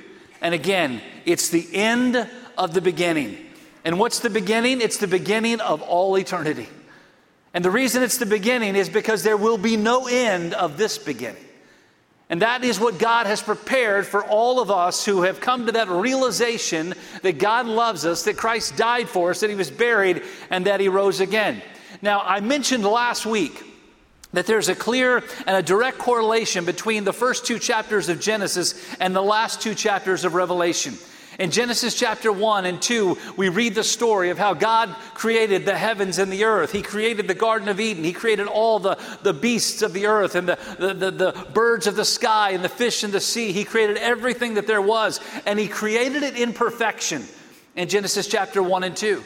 And 0.41 0.53
again, 0.53 1.01
it's 1.25 1.49
the 1.49 1.67
end 1.73 2.29
of 2.57 2.73
the 2.73 2.81
beginning. 2.81 3.37
And 3.83 3.99
what's 3.99 4.19
the 4.19 4.29
beginning? 4.29 4.79
It's 4.79 4.97
the 4.97 5.07
beginning 5.07 5.59
of 5.59 5.81
all 5.81 6.17
eternity. 6.17 6.69
And 7.53 7.65
the 7.65 7.71
reason 7.71 8.01
it's 8.01 8.17
the 8.17 8.25
beginning 8.25 8.75
is 8.77 8.87
because 8.87 9.23
there 9.23 9.35
will 9.35 9.57
be 9.57 9.75
no 9.75 10.07
end 10.07 10.53
of 10.53 10.77
this 10.77 10.97
beginning. 10.97 11.43
And 12.29 12.41
that 12.41 12.63
is 12.65 12.79
what 12.79 12.99
God 12.99 13.25
has 13.25 13.41
prepared 13.41 14.05
for 14.05 14.23
all 14.23 14.59
of 14.59 14.69
us 14.69 15.05
who 15.05 15.21
have 15.21 15.39
come 15.39 15.65
to 15.65 15.71
that 15.73 15.87
realization 15.87 16.93
that 17.21 17.37
God 17.37 17.65
loves 17.65 18.05
us, 18.05 18.23
that 18.23 18.35
Christ 18.35 18.75
died 18.75 19.07
for 19.07 19.29
us, 19.29 19.39
that 19.39 19.49
He 19.49 19.55
was 19.55 19.71
buried, 19.71 20.23
and 20.49 20.65
that 20.65 20.81
He 20.81 20.89
rose 20.89 21.21
again. 21.21 21.61
Now, 22.01 22.21
I 22.21 22.41
mentioned 22.41 22.83
last 22.83 23.25
week 23.25 23.63
that 24.33 24.45
there's 24.45 24.67
a 24.67 24.75
clear 24.75 25.23
and 25.45 25.55
a 25.55 25.63
direct 25.63 25.99
correlation 25.99 26.65
between 26.65 27.05
the 27.05 27.13
first 27.13 27.45
two 27.45 27.59
chapters 27.59 28.09
of 28.09 28.19
Genesis 28.19 28.95
and 28.99 29.15
the 29.15 29.21
last 29.21 29.61
two 29.61 29.73
chapters 29.73 30.25
of 30.25 30.33
Revelation. 30.33 30.95
In 31.39 31.51
Genesis 31.51 31.93
chapter 31.93 32.31
1 32.31 32.65
and 32.65 32.81
2, 32.81 33.15
we 33.37 33.49
read 33.49 33.75
the 33.75 33.83
story 33.83 34.31
of 34.31 34.39
how 34.39 34.55
God 34.55 34.89
created 35.13 35.65
the 35.65 35.77
heavens 35.77 36.17
and 36.17 36.31
the 36.31 36.45
earth. 36.45 36.71
He 36.71 36.81
created 36.81 37.27
the 37.27 37.35
Garden 37.35 37.67
of 37.69 37.79
Eden. 37.79 38.03
He 38.03 38.13
created 38.13 38.47
all 38.47 38.79
the, 38.79 38.97
the 39.21 39.33
beasts 39.33 39.83
of 39.83 39.93
the 39.93 40.07
earth 40.07 40.33
and 40.33 40.49
the, 40.49 40.57
the, 40.79 40.93
the, 40.95 41.11
the 41.11 41.47
birds 41.53 41.85
of 41.85 41.95
the 41.95 42.05
sky 42.05 42.51
and 42.51 42.63
the 42.63 42.69
fish 42.69 43.03
in 43.03 43.11
the 43.11 43.19
sea. 43.19 43.51
He 43.51 43.65
created 43.65 43.97
everything 43.97 44.55
that 44.55 44.65
there 44.65 44.81
was, 44.81 45.19
and 45.45 45.59
He 45.59 45.67
created 45.67 46.23
it 46.23 46.35
in 46.37 46.53
perfection 46.53 47.23
in 47.75 47.87
Genesis 47.87 48.27
chapter 48.27 48.63
1 48.63 48.83
and 48.83 48.97
2. 48.97 49.23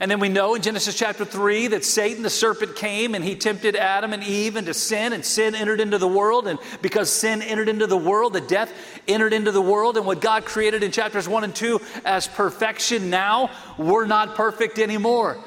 And 0.00 0.08
then 0.08 0.20
we 0.20 0.28
know 0.28 0.54
in 0.54 0.62
Genesis 0.62 0.96
chapter 0.96 1.24
3 1.24 1.68
that 1.68 1.84
Satan, 1.84 2.22
the 2.22 2.30
serpent, 2.30 2.76
came 2.76 3.16
and 3.16 3.24
he 3.24 3.34
tempted 3.34 3.74
Adam 3.74 4.12
and 4.12 4.22
Eve 4.22 4.56
into 4.56 4.72
sin, 4.72 5.12
and 5.12 5.24
sin 5.24 5.56
entered 5.56 5.80
into 5.80 5.98
the 5.98 6.06
world. 6.06 6.46
And 6.46 6.60
because 6.80 7.10
sin 7.10 7.42
entered 7.42 7.68
into 7.68 7.88
the 7.88 7.96
world, 7.96 8.32
the 8.32 8.40
death 8.40 8.72
entered 9.08 9.32
into 9.32 9.50
the 9.50 9.60
world. 9.60 9.96
And 9.96 10.06
what 10.06 10.20
God 10.20 10.44
created 10.44 10.84
in 10.84 10.92
chapters 10.92 11.28
1 11.28 11.42
and 11.42 11.54
2 11.54 11.80
as 12.04 12.28
perfection 12.28 13.10
now, 13.10 13.50
we're 13.76 14.06
not 14.06 14.36
perfect 14.36 14.78
anymore. 14.78 15.42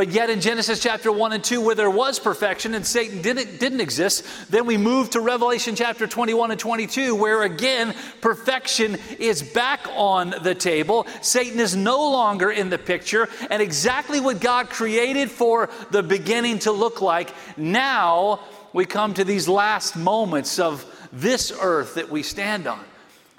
But 0.00 0.12
yet 0.12 0.30
in 0.30 0.40
Genesis 0.40 0.80
chapter 0.80 1.12
1 1.12 1.34
and 1.34 1.44
2, 1.44 1.60
where 1.60 1.74
there 1.74 1.90
was 1.90 2.18
perfection 2.18 2.72
and 2.72 2.86
Satan 2.86 3.20
didn't, 3.20 3.60
didn't 3.60 3.82
exist, 3.82 4.24
then 4.48 4.64
we 4.64 4.78
move 4.78 5.10
to 5.10 5.20
Revelation 5.20 5.76
chapter 5.76 6.06
21 6.06 6.52
and 6.52 6.58
22, 6.58 7.14
where 7.14 7.42
again, 7.42 7.94
perfection 8.22 8.96
is 9.18 9.42
back 9.42 9.86
on 9.94 10.34
the 10.42 10.54
table. 10.54 11.06
Satan 11.20 11.60
is 11.60 11.76
no 11.76 11.98
longer 11.98 12.50
in 12.50 12.70
the 12.70 12.78
picture, 12.78 13.28
and 13.50 13.60
exactly 13.60 14.20
what 14.20 14.40
God 14.40 14.70
created 14.70 15.30
for 15.30 15.68
the 15.90 16.02
beginning 16.02 16.60
to 16.60 16.72
look 16.72 17.02
like, 17.02 17.34
now 17.58 18.40
we 18.72 18.86
come 18.86 19.12
to 19.12 19.24
these 19.24 19.48
last 19.48 19.96
moments 19.96 20.58
of 20.58 20.86
this 21.12 21.52
earth 21.60 21.96
that 21.96 22.08
we 22.08 22.22
stand 22.22 22.66
on. 22.66 22.82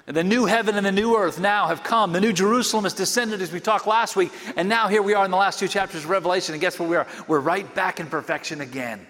The 0.06 0.24
new 0.24 0.46
heaven 0.46 0.74
and 0.74 0.84
the 0.84 0.92
new 0.92 1.16
earth 1.16 1.38
now 1.38 1.68
have 1.68 1.84
come. 1.84 2.12
The 2.12 2.20
new 2.20 2.32
Jerusalem 2.32 2.84
has 2.84 2.92
descended 2.92 3.40
as 3.40 3.52
we 3.52 3.60
talked 3.60 3.86
last 3.86 4.16
week. 4.16 4.32
And 4.56 4.68
now 4.68 4.88
here 4.88 5.00
we 5.00 5.14
are 5.14 5.24
in 5.24 5.30
the 5.30 5.36
last 5.36 5.60
two 5.60 5.68
chapters 5.68 6.02
of 6.02 6.10
Revelation. 6.10 6.54
And 6.54 6.60
guess 6.60 6.78
where 6.78 6.88
we 6.88 6.96
are? 6.96 7.06
We're 7.28 7.38
right 7.38 7.72
back 7.72 8.00
in 8.00 8.08
perfection 8.08 8.60
again. 8.60 9.06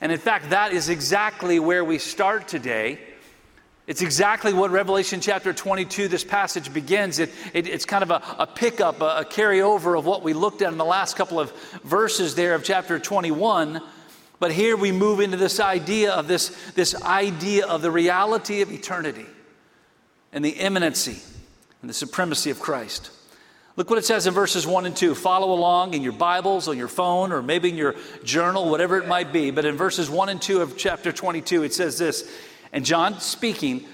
And 0.00 0.10
in 0.10 0.18
fact, 0.18 0.50
that 0.50 0.72
is 0.72 0.88
exactly 0.88 1.60
where 1.60 1.84
we 1.84 1.98
start 1.98 2.48
today. 2.48 2.98
It's 3.86 4.02
exactly 4.02 4.52
what 4.52 4.70
Revelation 4.70 5.20
chapter 5.20 5.52
22, 5.52 6.08
this 6.08 6.24
passage 6.24 6.72
begins. 6.72 7.20
It, 7.20 7.30
it, 7.54 7.68
it's 7.68 7.84
kind 7.84 8.02
of 8.02 8.10
a, 8.10 8.22
a 8.38 8.46
pickup, 8.46 9.00
a, 9.00 9.18
a 9.18 9.24
carryover 9.24 9.96
of 9.96 10.06
what 10.06 10.22
we 10.22 10.32
looked 10.32 10.62
at 10.62 10.72
in 10.72 10.78
the 10.78 10.84
last 10.84 11.16
couple 11.16 11.38
of 11.38 11.52
verses 11.82 12.34
there 12.34 12.54
of 12.54 12.64
chapter 12.64 12.98
21. 12.98 13.80
But 14.40 14.52
here 14.52 14.76
we 14.76 14.90
move 14.90 15.20
into 15.20 15.36
this 15.36 15.60
idea 15.60 16.12
of 16.12 16.26
this, 16.26 16.48
this 16.72 17.00
idea 17.02 17.66
of 17.66 17.82
the 17.82 17.90
reality 17.92 18.60
of 18.60 18.72
eternity 18.72 19.26
and 20.32 20.44
the 20.44 20.50
imminency 20.50 21.18
and 21.80 21.88
the 21.88 21.94
supremacy 21.94 22.50
of 22.50 22.60
Christ. 22.60 23.10
Look 23.76 23.88
what 23.88 23.98
it 23.98 24.04
says 24.04 24.26
in 24.26 24.34
verses 24.34 24.66
1 24.66 24.86
and 24.86 24.96
2. 24.96 25.14
Follow 25.14 25.52
along 25.52 25.94
in 25.94 26.02
your 26.02 26.12
Bibles, 26.12 26.68
on 26.68 26.76
your 26.76 26.88
phone, 26.88 27.32
or 27.32 27.40
maybe 27.40 27.70
in 27.70 27.76
your 27.76 27.94
journal, 28.24 28.68
whatever 28.68 28.98
it 28.98 29.08
might 29.08 29.32
be. 29.32 29.50
But 29.50 29.64
in 29.64 29.76
verses 29.76 30.10
1 30.10 30.28
and 30.28 30.42
2 30.42 30.60
of 30.60 30.76
chapter 30.76 31.12
22, 31.12 31.62
it 31.62 31.72
says 31.72 31.96
this 31.96 32.30
And 32.72 32.84
John 32.84 33.20
speaking, 33.20 33.86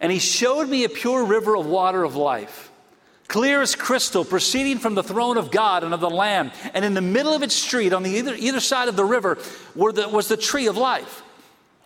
and 0.00 0.10
he 0.10 0.18
showed 0.18 0.68
me 0.68 0.84
a 0.84 0.88
pure 0.88 1.24
river 1.24 1.54
of 1.54 1.66
water 1.66 2.02
of 2.02 2.16
life, 2.16 2.72
clear 3.28 3.60
as 3.60 3.76
crystal, 3.76 4.24
proceeding 4.24 4.78
from 4.78 4.94
the 4.94 5.02
throne 5.02 5.36
of 5.36 5.50
God 5.50 5.84
and 5.84 5.94
of 5.94 6.00
the 6.00 6.10
Lamb. 6.10 6.50
And 6.74 6.84
in 6.84 6.94
the 6.94 7.02
middle 7.02 7.34
of 7.34 7.42
its 7.42 7.54
street, 7.54 7.92
on 7.92 8.02
the 8.02 8.10
either, 8.10 8.34
either 8.34 8.60
side 8.60 8.88
of 8.88 8.96
the 8.96 9.04
river, 9.04 9.38
the, 9.76 10.08
was 10.10 10.28
the 10.28 10.36
tree 10.36 10.66
of 10.66 10.76
life 10.76 11.22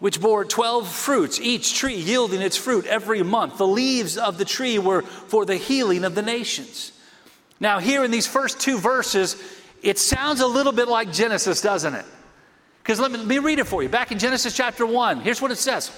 which 0.05 0.21
bore 0.21 0.45
12 0.45 0.87
fruits, 0.87 1.41
each 1.41 1.79
tree 1.79 1.95
yielding 1.95 2.43
its 2.43 2.59
fruit 2.59 2.85
every 2.85 3.23
month. 3.23 3.57
The 3.57 3.67
leaves 3.67 4.19
of 4.19 4.37
the 4.37 4.45
tree 4.45 4.79
were 4.79 5.01
for 5.01 5.47
the 5.47 5.57
healing 5.57 6.05
of 6.05 6.15
the 6.15 6.21
nations. 6.21 6.93
Now, 7.59 7.79
here 7.79 8.05
in 8.05 8.11
these 8.11 8.27
first 8.27 8.61
two 8.61 8.77
verses, 8.77 9.43
it 9.81 9.99
sounds 9.99 10.43
a 10.43 10.47
little 10.47 10.73
bit 10.73 10.89
like 10.89 11.11
Genesis, 11.11 11.63
doesn't 11.63 11.95
it? 11.95 12.05
Because 12.83 13.01
let, 13.01 13.13
let 13.13 13.27
me 13.27 13.39
read 13.39 13.61
it 13.61 13.67
for 13.67 13.83
you. 13.83 13.89
Back 13.89 14.13
in 14.13 14.19
Genesis 14.19 14.55
chapter 14.55 14.85
1, 14.85 15.23
here's 15.23 15.41
what 15.41 15.51
it 15.51 15.57
says 15.57 15.91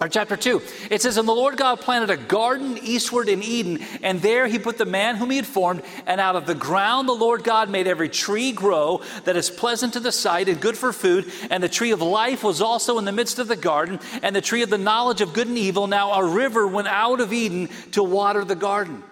or 0.00 0.08
chapter 0.08 0.36
2, 0.36 0.60
it 0.90 1.00
says, 1.02 1.16
And 1.16 1.28
the 1.28 1.32
Lord 1.32 1.56
God 1.56 1.80
planted 1.80 2.10
a 2.10 2.16
garden 2.16 2.78
eastward 2.82 3.28
in 3.28 3.44
Eden, 3.44 3.78
and 4.02 4.20
there 4.20 4.48
he 4.48 4.58
put 4.58 4.76
the 4.76 4.84
man 4.84 5.14
whom 5.14 5.30
he 5.30 5.36
had 5.36 5.46
formed. 5.46 5.82
And 6.06 6.20
out 6.20 6.34
of 6.34 6.46
the 6.46 6.54
ground 6.54 7.08
the 7.08 7.12
Lord 7.12 7.44
God 7.44 7.70
made 7.70 7.86
every 7.86 8.08
tree 8.08 8.50
grow 8.50 9.02
that 9.22 9.36
is 9.36 9.50
pleasant 9.50 9.92
to 9.92 10.00
the 10.00 10.10
sight 10.10 10.48
and 10.48 10.60
good 10.60 10.76
for 10.76 10.92
food. 10.92 11.30
And 11.48 11.62
the 11.62 11.68
tree 11.68 11.92
of 11.92 12.02
life 12.02 12.42
was 12.42 12.60
also 12.60 12.98
in 12.98 13.04
the 13.04 13.12
midst 13.12 13.38
of 13.38 13.46
the 13.46 13.56
garden, 13.56 14.00
and 14.20 14.34
the 14.34 14.40
tree 14.40 14.62
of 14.62 14.70
the 14.70 14.78
knowledge 14.78 15.20
of 15.20 15.32
good 15.32 15.46
and 15.46 15.56
evil. 15.58 15.86
Now 15.86 16.12
a 16.12 16.24
river 16.24 16.66
went 16.66 16.88
out 16.88 17.20
of 17.20 17.32
Eden 17.32 17.68
to 17.92 18.02
water 18.02 18.44
the 18.44 18.56
garden. 18.56 19.04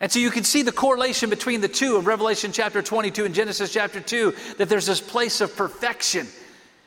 And 0.00 0.10
so 0.10 0.18
you 0.18 0.30
can 0.30 0.44
see 0.44 0.62
the 0.62 0.72
correlation 0.72 1.30
between 1.30 1.60
the 1.60 1.68
two 1.68 1.96
of 1.96 2.06
Revelation 2.06 2.52
chapter 2.52 2.82
22 2.82 3.26
and 3.26 3.34
Genesis 3.34 3.72
chapter 3.72 4.00
2 4.00 4.34
that 4.58 4.68
there's 4.68 4.86
this 4.86 5.00
place 5.00 5.42
of 5.42 5.54
perfection, 5.54 6.26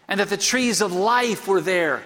and 0.08 0.20
that 0.20 0.30
the 0.30 0.38
trees 0.38 0.82
of 0.82 0.94
life 0.94 1.48
were 1.48 1.62
there. 1.62 2.04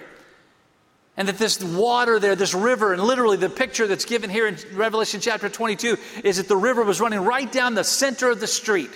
And 1.15 1.27
that 1.27 1.37
this 1.37 1.63
water 1.63 2.19
there, 2.19 2.35
this 2.35 2.55
river, 2.55 2.93
and 2.93 3.01
literally 3.01 3.37
the 3.37 3.49
picture 3.49 3.85
that's 3.85 4.05
given 4.05 4.29
here 4.29 4.47
in 4.47 4.57
Revelation 4.73 5.19
chapter 5.21 5.47
22 5.47 5.97
is 6.23 6.37
that 6.37 6.47
the 6.47 6.57
river 6.57 6.83
was 6.83 6.99
running 6.99 7.19
right 7.19 7.51
down 7.51 7.75
the 7.75 7.83
center 7.83 8.31
of 8.31 8.39
the 8.39 8.47
street. 8.47 8.89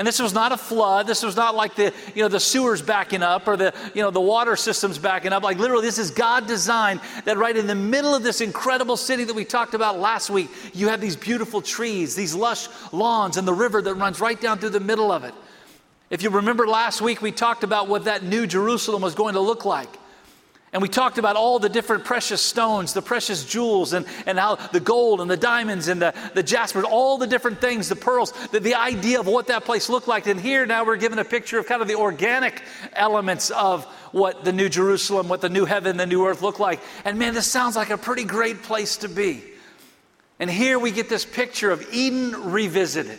And 0.00 0.08
this 0.08 0.18
was 0.18 0.32
not 0.32 0.50
a 0.50 0.56
flood. 0.56 1.06
This 1.06 1.22
was 1.22 1.36
not 1.36 1.54
like 1.54 1.74
the, 1.74 1.92
you 2.14 2.22
know, 2.22 2.28
the 2.28 2.40
sewers 2.40 2.80
backing 2.80 3.22
up 3.22 3.46
or 3.46 3.58
the, 3.58 3.74
you 3.94 4.00
know, 4.00 4.10
the 4.10 4.18
water 4.18 4.56
systems 4.56 4.96
backing 4.96 5.34
up. 5.34 5.42
Like 5.42 5.58
literally, 5.58 5.84
this 5.84 5.98
is 5.98 6.10
God 6.10 6.46
designed 6.46 7.00
that 7.26 7.36
right 7.36 7.54
in 7.54 7.66
the 7.66 7.74
middle 7.74 8.14
of 8.14 8.22
this 8.22 8.40
incredible 8.40 8.96
city 8.96 9.24
that 9.24 9.36
we 9.36 9.44
talked 9.44 9.74
about 9.74 9.98
last 9.98 10.30
week, 10.30 10.48
you 10.72 10.88
have 10.88 11.02
these 11.02 11.16
beautiful 11.16 11.60
trees, 11.60 12.14
these 12.14 12.34
lush 12.34 12.68
lawns, 12.92 13.36
and 13.36 13.46
the 13.46 13.52
river 13.52 13.82
that 13.82 13.92
runs 13.92 14.20
right 14.22 14.40
down 14.40 14.56
through 14.56 14.70
the 14.70 14.80
middle 14.80 15.12
of 15.12 15.24
it. 15.24 15.34
If 16.08 16.22
you 16.22 16.30
remember 16.30 16.66
last 16.66 17.02
week, 17.02 17.20
we 17.20 17.30
talked 17.30 17.62
about 17.62 17.86
what 17.86 18.04
that 18.04 18.22
new 18.22 18.46
Jerusalem 18.46 19.02
was 19.02 19.14
going 19.14 19.34
to 19.34 19.40
look 19.40 19.66
like. 19.66 19.99
And 20.72 20.80
we 20.80 20.88
talked 20.88 21.18
about 21.18 21.34
all 21.34 21.58
the 21.58 21.68
different 21.68 22.04
precious 22.04 22.40
stones, 22.40 22.92
the 22.92 23.02
precious 23.02 23.44
jewels, 23.44 23.92
and, 23.92 24.06
and 24.24 24.38
how 24.38 24.54
the 24.54 24.78
gold 24.78 25.20
and 25.20 25.28
the 25.28 25.36
diamonds 25.36 25.88
and 25.88 26.00
the, 26.00 26.14
the 26.34 26.44
jaspers, 26.44 26.84
all 26.84 27.18
the 27.18 27.26
different 27.26 27.60
things, 27.60 27.88
the 27.88 27.96
pearls, 27.96 28.32
the, 28.52 28.60
the 28.60 28.76
idea 28.76 29.18
of 29.18 29.26
what 29.26 29.48
that 29.48 29.64
place 29.64 29.88
looked 29.88 30.06
like. 30.06 30.28
And 30.28 30.40
here 30.40 30.66
now 30.66 30.84
we're 30.84 30.96
given 30.96 31.18
a 31.18 31.24
picture 31.24 31.58
of 31.58 31.66
kind 31.66 31.82
of 31.82 31.88
the 31.88 31.96
organic 31.96 32.62
elements 32.92 33.50
of 33.50 33.84
what 34.12 34.44
the 34.44 34.52
new 34.52 34.68
Jerusalem, 34.68 35.28
what 35.28 35.40
the 35.40 35.48
new 35.48 35.64
heaven, 35.64 35.96
the 35.96 36.06
new 36.06 36.24
earth 36.24 36.40
look 36.40 36.60
like. 36.60 36.80
And 37.04 37.18
man, 37.18 37.34
this 37.34 37.48
sounds 37.48 37.74
like 37.74 37.90
a 37.90 37.98
pretty 37.98 38.24
great 38.24 38.62
place 38.62 38.98
to 38.98 39.08
be. 39.08 39.42
And 40.38 40.48
here 40.48 40.78
we 40.78 40.92
get 40.92 41.08
this 41.08 41.24
picture 41.24 41.72
of 41.72 41.84
Eden 41.92 42.52
revisited. 42.52 43.18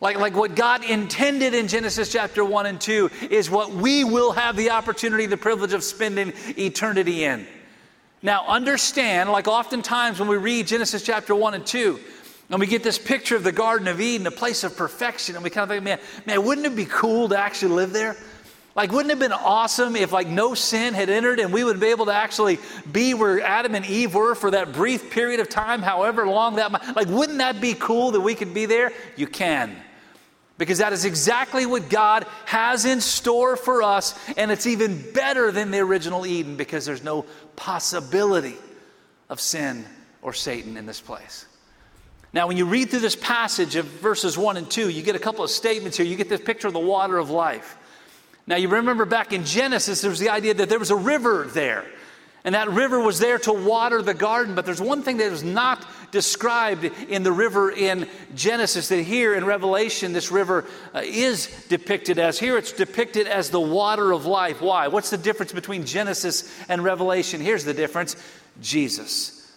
Like, 0.00 0.18
like 0.18 0.34
what 0.34 0.54
God 0.54 0.84
intended 0.84 1.54
in 1.54 1.68
Genesis 1.68 2.12
chapter 2.12 2.44
1 2.44 2.66
and 2.66 2.80
2 2.80 3.10
is 3.30 3.48
what 3.50 3.70
we 3.70 4.04
will 4.04 4.32
have 4.32 4.56
the 4.56 4.70
opportunity, 4.70 5.26
the 5.26 5.36
privilege 5.36 5.72
of 5.72 5.84
spending 5.84 6.32
eternity 6.58 7.24
in. 7.24 7.46
Now, 8.22 8.46
understand, 8.46 9.30
like 9.30 9.48
oftentimes 9.48 10.18
when 10.18 10.28
we 10.28 10.36
read 10.36 10.66
Genesis 10.66 11.02
chapter 11.02 11.34
1 11.34 11.54
and 11.54 11.66
2, 11.66 12.00
and 12.50 12.60
we 12.60 12.66
get 12.66 12.82
this 12.82 12.98
picture 12.98 13.36
of 13.36 13.44
the 13.44 13.52
Garden 13.52 13.88
of 13.88 14.00
Eden, 14.00 14.26
a 14.26 14.30
place 14.30 14.64
of 14.64 14.76
perfection, 14.76 15.34
and 15.34 15.44
we 15.44 15.50
kind 15.50 15.64
of 15.64 15.68
think, 15.70 15.84
man, 15.84 15.98
man, 16.26 16.44
wouldn't 16.44 16.66
it 16.66 16.76
be 16.76 16.84
cool 16.84 17.28
to 17.30 17.38
actually 17.38 17.72
live 17.72 17.92
there? 17.92 18.16
Like, 18.76 18.90
wouldn't 18.90 19.10
it 19.10 19.20
have 19.20 19.20
been 19.20 19.32
awesome 19.32 19.94
if, 19.94 20.10
like, 20.10 20.26
no 20.26 20.54
sin 20.54 20.94
had 20.94 21.08
entered 21.08 21.38
and 21.38 21.52
we 21.52 21.62
would 21.62 21.78
be 21.78 21.86
able 21.86 22.06
to 22.06 22.14
actually 22.14 22.58
be 22.90 23.14
where 23.14 23.40
Adam 23.40 23.76
and 23.76 23.86
Eve 23.86 24.14
were 24.14 24.34
for 24.34 24.50
that 24.50 24.72
brief 24.72 25.10
period 25.10 25.38
of 25.38 25.48
time, 25.48 25.80
however 25.80 26.26
long 26.26 26.56
that 26.56 26.72
might, 26.72 26.96
like, 26.96 27.06
wouldn't 27.06 27.38
that 27.38 27.60
be 27.60 27.74
cool 27.74 28.10
that 28.12 28.20
we 28.20 28.34
could 28.34 28.52
be 28.52 28.66
there? 28.66 28.92
You 29.16 29.28
can. 29.28 29.76
Because 30.58 30.78
that 30.78 30.92
is 30.92 31.04
exactly 31.04 31.66
what 31.66 31.88
God 31.88 32.26
has 32.46 32.84
in 32.84 33.00
store 33.00 33.56
for 33.56 33.82
us, 33.82 34.18
and 34.36 34.50
it's 34.50 34.66
even 34.66 35.12
better 35.12 35.52
than 35.52 35.70
the 35.70 35.78
original 35.78 36.26
Eden 36.26 36.56
because 36.56 36.84
there's 36.84 37.02
no 37.02 37.26
possibility 37.54 38.56
of 39.28 39.40
sin 39.40 39.84
or 40.20 40.32
Satan 40.32 40.76
in 40.76 40.86
this 40.86 41.00
place. 41.00 41.46
Now, 42.32 42.48
when 42.48 42.56
you 42.56 42.64
read 42.64 42.90
through 42.90 43.00
this 43.00 43.14
passage 43.14 43.76
of 43.76 43.84
verses 43.84 44.36
1 44.36 44.56
and 44.56 44.68
2, 44.68 44.90
you 44.90 45.02
get 45.02 45.14
a 45.14 45.20
couple 45.20 45.44
of 45.44 45.50
statements 45.50 45.96
here. 45.96 46.04
You 46.04 46.16
get 46.16 46.28
this 46.28 46.40
picture 46.40 46.66
of 46.66 46.72
the 46.72 46.80
water 46.80 47.18
of 47.18 47.30
life. 47.30 47.76
Now, 48.46 48.56
you 48.56 48.68
remember 48.68 49.04
back 49.04 49.32
in 49.32 49.44
Genesis, 49.44 50.00
there 50.00 50.10
was 50.10 50.20
the 50.20 50.28
idea 50.28 50.54
that 50.54 50.68
there 50.68 50.78
was 50.78 50.90
a 50.90 50.96
river 50.96 51.48
there. 51.52 51.84
And 52.44 52.54
that 52.54 52.68
river 52.68 53.00
was 53.00 53.18
there 53.18 53.38
to 53.38 53.52
water 53.54 54.02
the 54.02 54.12
garden. 54.12 54.54
But 54.54 54.66
there's 54.66 54.80
one 54.80 55.02
thing 55.02 55.16
that 55.16 55.32
is 55.32 55.42
not 55.42 55.86
described 56.10 56.84
in 56.84 57.22
the 57.22 57.32
river 57.32 57.70
in 57.70 58.06
Genesis 58.34 58.88
that 58.88 59.02
here 59.02 59.34
in 59.34 59.46
Revelation, 59.46 60.12
this 60.12 60.30
river 60.30 60.66
uh, 60.94 61.00
is 61.02 61.46
depicted 61.68 62.18
as. 62.18 62.38
Here 62.38 62.58
it's 62.58 62.72
depicted 62.72 63.26
as 63.26 63.48
the 63.48 63.60
water 63.60 64.12
of 64.12 64.26
life. 64.26 64.60
Why? 64.60 64.88
What's 64.88 65.08
the 65.08 65.16
difference 65.16 65.52
between 65.52 65.86
Genesis 65.86 66.54
and 66.68 66.84
Revelation? 66.84 67.40
Here's 67.40 67.64
the 67.64 67.72
difference 67.72 68.14
Jesus. 68.60 69.50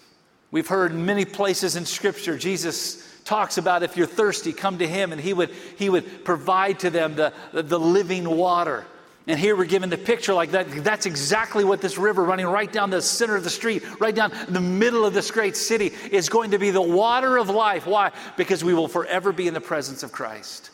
We've 0.50 0.68
heard 0.68 0.96
many 0.96 1.26
places 1.26 1.76
in 1.76 1.86
Scripture, 1.86 2.38
Jesus 2.38 3.07
talks 3.28 3.58
about 3.58 3.84
if 3.84 3.98
you're 3.98 4.08
thirsty, 4.08 4.54
come 4.54 4.78
to 4.78 4.88
him 4.88 5.12
and 5.12 5.20
he 5.20 5.34
would, 5.34 5.52
he 5.78 5.90
would 5.90 6.24
provide 6.24 6.80
to 6.80 6.90
them 6.90 7.16
the, 7.16 7.34
the 7.52 7.80
living 7.80 8.28
water. 8.28 8.86
And 9.28 9.38
here 9.38 9.58
we're 9.58 9.66
given 9.66 9.90
the 9.90 9.98
picture 9.98 10.34
like 10.34 10.52
that. 10.52 10.72
That's 10.86 11.06
exactly 11.06 11.66
what 11.66 11.82
this 11.82 11.98
river 11.98 12.24
running 12.24 12.46
right 12.46 12.72
down 12.72 12.90
the 12.90 13.02
center 13.02 13.36
of 13.36 13.44
the 13.44 13.50
street, 13.50 13.84
right 14.00 14.16
down 14.16 14.32
the 14.48 14.62
middle 14.62 15.06
of 15.06 15.14
this 15.14 15.30
great 15.30 15.58
city, 15.58 15.92
is 16.10 16.30
going 16.30 16.52
to 16.52 16.58
be 16.58 16.72
the 16.72 16.82
water 16.82 17.38
of 17.38 17.50
life. 17.50 17.86
Why? 17.86 18.12
Because 18.38 18.64
we 18.64 18.74
will 18.74 18.88
forever 18.88 19.34
be 19.34 19.50
in 19.50 19.54
the 19.54 19.60
presence 19.60 20.02
of 20.02 20.14
Christ, 20.14 20.72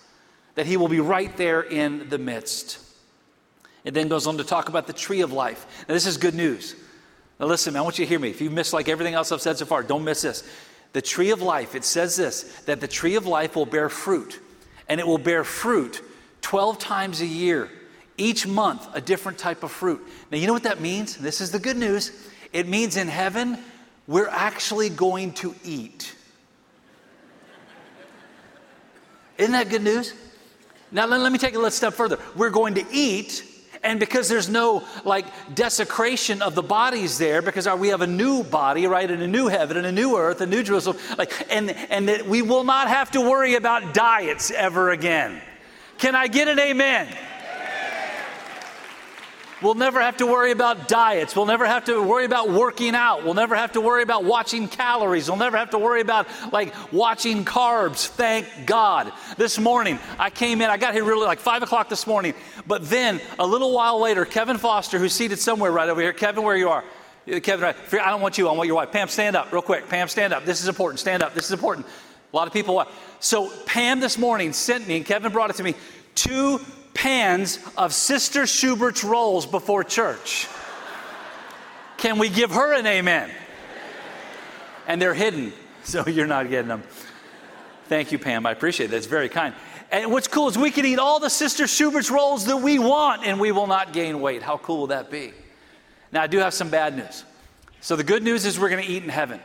that 0.53 0.67
He 0.67 0.77
will 0.77 0.87
be 0.87 0.99
right 0.99 1.35
there 1.35 1.61
in 1.61 2.07
the 2.09 2.19
midst. 2.19 2.77
It 3.83 3.95
then 3.95 4.07
goes 4.07 4.27
on 4.27 4.37
to 4.37 4.43
talk 4.43 4.69
about 4.69 4.85
the 4.85 4.93
tree 4.93 5.21
of 5.21 5.33
life. 5.33 5.85
Now, 5.89 5.95
this 5.95 6.05
is 6.05 6.17
good 6.17 6.35
news. 6.35 6.75
Now, 7.39 7.47
listen, 7.47 7.73
man, 7.73 7.79
I 7.79 7.83
want 7.83 7.97
you 7.97 8.05
to 8.05 8.09
hear 8.09 8.19
me. 8.19 8.29
If 8.29 8.39
you 8.39 8.51
miss 8.51 8.71
like 8.71 8.87
everything 8.87 9.15
else 9.15 9.31
I've 9.31 9.41
said 9.41 9.57
so 9.57 9.65
far, 9.65 9.81
don't 9.81 10.03
miss 10.03 10.21
this. 10.21 10.43
The 10.93 11.01
tree 11.01 11.31
of 11.31 11.41
life, 11.41 11.75
it 11.75 11.83
says 11.83 12.15
this 12.15 12.43
that 12.65 12.79
the 12.79 12.87
tree 12.87 13.15
of 13.15 13.25
life 13.25 13.55
will 13.55 13.65
bear 13.65 13.89
fruit 13.89 14.39
and 14.87 14.99
it 14.99 15.07
will 15.07 15.17
bear 15.17 15.43
fruit 15.43 16.01
12 16.41 16.79
times 16.79 17.21
a 17.21 17.25
year. 17.25 17.69
Each 18.15 18.45
month, 18.45 18.87
a 18.93 19.01
different 19.01 19.39
type 19.39 19.63
of 19.63 19.71
fruit. 19.71 19.99
Now, 20.29 20.37
you 20.37 20.45
know 20.45 20.53
what 20.53 20.63
that 20.63 20.79
means? 20.79 21.17
This 21.17 21.41
is 21.41 21.49
the 21.49 21.57
good 21.57 21.77
news. 21.77 22.11
It 22.51 22.67
means 22.67 22.95
in 22.95 23.07
heaven, 23.07 23.57
we're 24.05 24.29
actually 24.29 24.89
going 24.89 25.33
to 25.33 25.55
eat. 25.63 26.13
Isn't 29.37 29.53
that 29.53 29.69
good 29.69 29.81
news? 29.81 30.13
Now, 30.91 31.07
let, 31.07 31.21
let 31.21 31.31
me 31.31 31.39
take 31.39 31.55
it 31.55 31.63
a 31.63 31.71
step 31.71 31.93
further. 31.93 32.19
We're 32.35 32.51
going 32.51 32.75
to 32.75 32.85
eat, 32.91 33.43
and 33.83 33.99
because 33.99 34.29
there's 34.29 34.49
no 34.49 34.83
like 35.03 35.25
desecration 35.53 36.41
of 36.41 36.55
the 36.55 36.63
bodies 36.63 37.17
there, 37.17 37.41
because 37.41 37.67
we 37.77 37.89
have 37.89 38.01
a 38.01 38.07
new 38.07 38.43
body, 38.43 38.87
right, 38.87 39.09
and 39.09 39.21
a 39.21 39.27
new 39.27 39.47
heaven, 39.47 39.77
and 39.77 39.85
a 39.85 39.91
new 39.91 40.17
earth, 40.17 40.41
a 40.41 40.45
new 40.45 40.63
Jerusalem, 40.63 40.97
like, 41.17 41.31
and, 41.51 41.69
and 41.69 42.07
that 42.07 42.27
we 42.27 42.41
will 42.41 42.63
not 42.63 42.87
have 42.87 43.11
to 43.11 43.21
worry 43.21 43.55
about 43.55 43.93
diets 43.93 44.51
ever 44.51 44.91
again. 44.91 45.41
Can 45.97 46.15
I 46.15 46.27
get 46.27 46.47
an 46.47 46.59
amen? 46.59 47.07
We'll 49.63 49.75
never 49.75 50.01
have 50.01 50.17
to 50.17 50.27
worry 50.27 50.51
about 50.51 50.89
diets. 50.89 51.37
We'll 51.37 51.45
never 51.45 51.65
have 51.65 51.85
to 51.85 52.01
worry 52.01 52.25
about 52.25 52.49
working 52.49 52.95
out. 52.95 53.23
We'll 53.23 53.33
never 53.33 53.55
have 53.55 53.71
to 53.71 53.81
worry 53.81 54.03
about 54.03 54.25
watching 54.25 54.67
calories. 54.67 55.29
We'll 55.29 55.39
never 55.39 55.55
have 55.55 55.69
to 55.69 55.79
worry 55.79 56.01
about 56.01 56.27
like 56.51 56.73
watching 56.91 57.45
carbs. 57.45 58.07
Thank 58.07 58.47
God. 58.65 59.13
This 59.37 59.57
morning, 59.57 59.99
I 60.19 60.29
came 60.29 60.59
in, 60.59 60.69
I 60.69 60.75
got 60.75 60.93
here 60.93 61.05
really 61.05 61.25
like 61.25 61.39
five 61.39 61.63
o'clock 61.63 61.87
this 61.87 62.05
morning. 62.05 62.33
But 62.67 62.89
then 62.89 63.21
a 63.39 63.47
little 63.47 63.71
while 63.71 64.01
later, 64.01 64.25
Kevin 64.25 64.57
Foster, 64.57 64.99
who's 64.99 65.13
seated 65.13 65.39
somewhere 65.39 65.71
right 65.71 65.87
over 65.87 66.01
here, 66.01 66.11
Kevin, 66.11 66.43
where 66.43 66.57
you 66.57 66.67
are. 66.67 66.83
Uh, 67.31 67.39
Kevin, 67.39 67.73
I 67.93 68.09
don't 68.09 68.19
want 68.19 68.37
you, 68.37 68.49
I 68.49 68.51
want 68.51 68.67
your 68.67 68.75
wife. 68.75 68.91
Pam, 68.91 69.07
stand 69.07 69.37
up 69.37 69.53
real 69.53 69.61
quick. 69.61 69.87
Pam, 69.87 70.09
stand 70.09 70.33
up. 70.33 70.43
This 70.43 70.61
is 70.61 70.67
important. 70.67 70.99
Stand 70.99 71.23
up. 71.23 71.33
This 71.33 71.45
is 71.45 71.51
important. 71.51 71.87
A 71.87 72.35
lot 72.35 72.47
of 72.47 72.53
people. 72.53 72.85
So 73.21 73.49
Pam 73.65 74.01
this 74.01 74.17
morning 74.17 74.51
sent 74.51 74.89
me, 74.89 74.97
and 74.97 75.05
Kevin 75.05 75.31
brought 75.31 75.51
it 75.51 75.55
to 75.55 75.63
me, 75.63 75.75
two 76.15 76.59
pans 76.93 77.59
of 77.77 77.93
Sister 77.93 78.45
Schubert's 78.45 79.03
rolls 79.03 79.45
before 79.45 79.83
church. 79.83 80.47
Can 81.97 82.17
we 82.19 82.29
give 82.29 82.51
her 82.51 82.73
an 82.73 82.85
amen? 82.85 83.31
And 84.87 85.01
they're 85.01 85.13
hidden, 85.13 85.53
so 85.83 86.07
you're 86.07 86.27
not 86.27 86.49
getting 86.49 86.67
them. 86.67 86.83
Thank 87.85 88.11
you, 88.11 88.19
Pam. 88.19 88.45
I 88.45 88.51
appreciate 88.51 88.87
that. 88.87 88.97
It's 88.97 89.07
very 89.07 89.29
kind. 89.29 89.53
And 89.91 90.11
what's 90.11 90.27
cool 90.27 90.47
is 90.47 90.57
we 90.57 90.71
can 90.71 90.85
eat 90.85 90.99
all 90.99 91.19
the 91.19 91.29
Sister 91.29 91.67
Schubert's 91.67 92.09
rolls 92.09 92.45
that 92.45 92.57
we 92.57 92.79
want 92.79 93.25
and 93.25 93.39
we 93.39 93.51
will 93.51 93.67
not 93.67 93.93
gain 93.93 94.21
weight. 94.21 94.41
How 94.41 94.57
cool 94.57 94.79
will 94.79 94.87
that 94.87 95.11
be? 95.11 95.33
Now, 96.11 96.23
I 96.23 96.27
do 96.27 96.39
have 96.39 96.53
some 96.53 96.69
bad 96.69 96.95
news. 96.95 97.23
So, 97.81 97.95
the 97.95 98.03
good 98.03 98.23
news 98.23 98.45
is 98.45 98.59
we're 98.59 98.69
going 98.69 98.83
to 98.83 98.89
eat 98.89 99.03
in 99.03 99.09
heaven. 99.09 99.39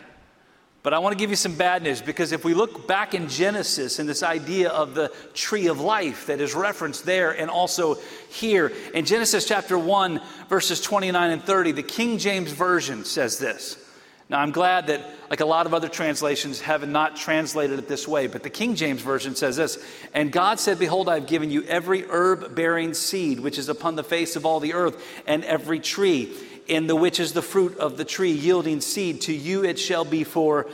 But 0.83 0.95
I 0.95 1.01
want 1.01 1.13
to 1.13 1.19
give 1.19 1.31
you 1.31 1.37
some 1.37 1.57
bad 1.57 1.83
news 1.83 2.01
because 2.01 2.31
if 2.31 2.45
we 2.45 2.55
look 2.55 2.87
back 2.87 3.13
in 3.13 3.29
Genesis 3.29 3.99
and 3.99 4.09
this 4.09 4.23
idea 4.23 4.71
of 4.71 4.95
the 4.95 5.13
tree 5.35 5.67
of 5.67 5.81
life 5.81 6.27
that 6.27 6.41
is 6.41 6.55
referenced 6.55 7.05
there 7.05 7.33
and 7.33 7.51
also 7.51 7.97
here 8.31 8.73
in 8.95 9.05
Genesis 9.05 9.47
chapter 9.47 9.77
1, 9.77 10.21
verses 10.49 10.81
29 10.81 11.31
and 11.31 11.43
30, 11.43 11.73
the 11.73 11.83
King 11.83 12.17
James 12.19 12.53
Version 12.53 13.05
says 13.05 13.39
this. 13.39 13.85
Now, 14.31 14.41
I'm 14.41 14.51
glad 14.51 14.89
that, 14.89 15.07
like 15.31 15.41
a 15.41 15.47
lot 15.47 15.65
of 15.65 15.73
other 15.73 15.89
translations, 15.89 16.61
have 16.61 16.87
not 16.87 17.17
translated 17.17 17.79
it 17.79 17.89
this 17.89 18.07
way, 18.07 18.27
but 18.27 18.43
the 18.43 18.51
King 18.51 18.75
James 18.75 19.01
Version 19.01 19.35
says 19.35 19.57
this 19.57 19.79
And 20.13 20.31
God 20.31 20.61
said, 20.61 20.79
Behold, 20.79 21.09
I 21.09 21.15
have 21.15 21.27
given 21.27 21.51
you 21.51 21.63
every 21.65 22.05
herb 22.05 22.55
bearing 22.55 22.93
seed 22.93 23.41
which 23.41 23.59
is 23.59 23.71
upon 23.71 23.97
the 23.97 24.05
face 24.05 24.37
of 24.37 24.45
all 24.45 24.61
the 24.61 24.75
earth, 24.75 25.03
and 25.27 25.45
every 25.45 25.81
tree 25.81 26.37
in 26.69 26.87
the 26.87 26.95
which 26.95 27.19
is 27.19 27.33
the 27.33 27.43
fruit 27.43 27.77
of 27.79 27.97
the 27.97 28.05
tree 28.05 28.31
yielding 28.31 28.81
seed. 28.81 29.23
To 29.23 29.33
you 29.35 29.65
it 29.65 29.79
shall 29.79 30.05
be 30.05 30.23
for 30.23 30.67